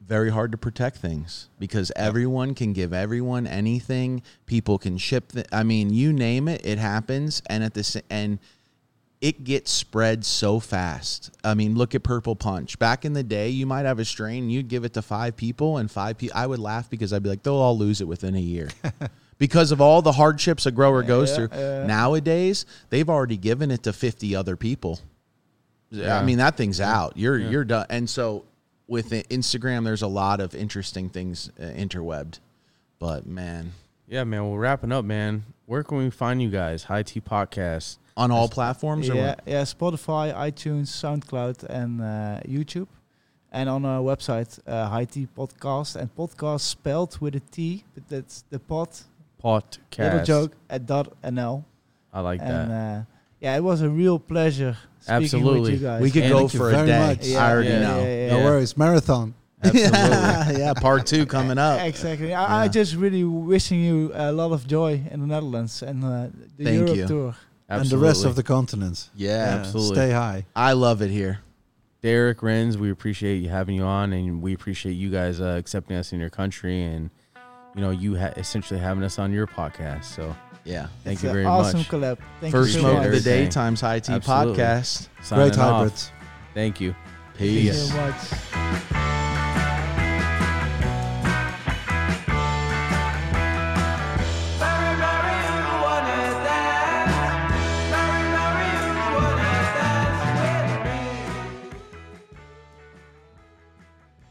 [0.00, 4.22] very hard to protect things because everyone can give everyone anything.
[4.46, 5.32] People can ship.
[5.32, 8.38] Th- I mean, you name it, it happens, and at the sa- and
[9.22, 11.30] it gets spread so fast.
[11.42, 12.78] I mean, look at Purple Punch.
[12.78, 15.78] Back in the day, you might have a strain, you'd give it to five people,
[15.78, 16.36] and five people.
[16.38, 18.68] I would laugh because I'd be like, they'll all lose it within a year.
[19.38, 21.48] because of all the hardships a grower goes Yeah, through.
[21.52, 21.86] yeah.
[21.86, 25.00] Nowadays, they've already given it to 50 other people.
[25.94, 27.16] I mean, that thing's out.
[27.16, 27.86] You're you're done.
[27.90, 28.44] And so
[28.88, 32.40] with Instagram, there's a lot of interesting things uh, interwebbed.
[32.98, 33.72] But man,
[34.08, 34.50] Yeah, man.
[34.50, 35.44] We're wrapping up, man.
[35.66, 36.84] Where can we find you guys?
[36.84, 37.98] High Tea Podcast.
[38.16, 39.08] On all platforms.
[39.08, 39.40] Yeah, what?
[39.46, 42.88] yeah, Spotify, iTunes, SoundCloud, and uh, YouTube.
[43.50, 48.08] And on our website, uh, High Tea Podcast, and podcast spelled with a T, but
[48.08, 49.02] that's the pot,
[49.42, 49.98] Podcast.
[49.98, 51.64] little joke, at dot NL.
[52.14, 52.98] I like and that.
[53.00, 53.02] uh,
[53.40, 55.60] yeah, it was a real pleasure speaking Absolutely.
[55.60, 56.00] with you guys.
[56.02, 57.18] We could And go for a day.
[57.22, 57.98] Yeah, I already yeah, know.
[58.02, 58.44] yeah, yeah, No yeah.
[58.44, 59.34] worries, marathon.
[59.64, 59.90] Absolutely.
[59.90, 61.80] yeah, yeah, part two coming up.
[61.86, 62.32] Exactly.
[62.34, 66.28] I, I just really wishing you a lot of joy in the Netherlands and uh,
[66.56, 67.06] the Thank Europe you.
[67.06, 67.34] tour.
[67.80, 69.10] And the rest of the continents.
[69.16, 69.96] Yeah, Absolutely.
[69.96, 70.46] Stay high.
[70.54, 71.40] I love it here.
[72.02, 75.96] Derek Renz, we appreciate you having you on, and we appreciate you guys uh, accepting
[75.96, 77.10] us in your country, and
[77.76, 80.04] you know you ha- essentially having us on your podcast.
[80.04, 80.34] So
[80.64, 80.88] Yeah.
[81.04, 81.88] thank It's you an very awesome much.
[81.88, 82.18] collab.
[82.40, 83.50] Thank First you so smoke of the day Everything.
[83.50, 84.54] times high tea Absolutely.
[84.62, 85.08] podcast.
[85.22, 85.72] Signing Great off.
[85.76, 86.10] hybrids.
[86.54, 86.94] Thank you.
[87.38, 87.88] Thank you Peace.
[87.90, 89.11] so much.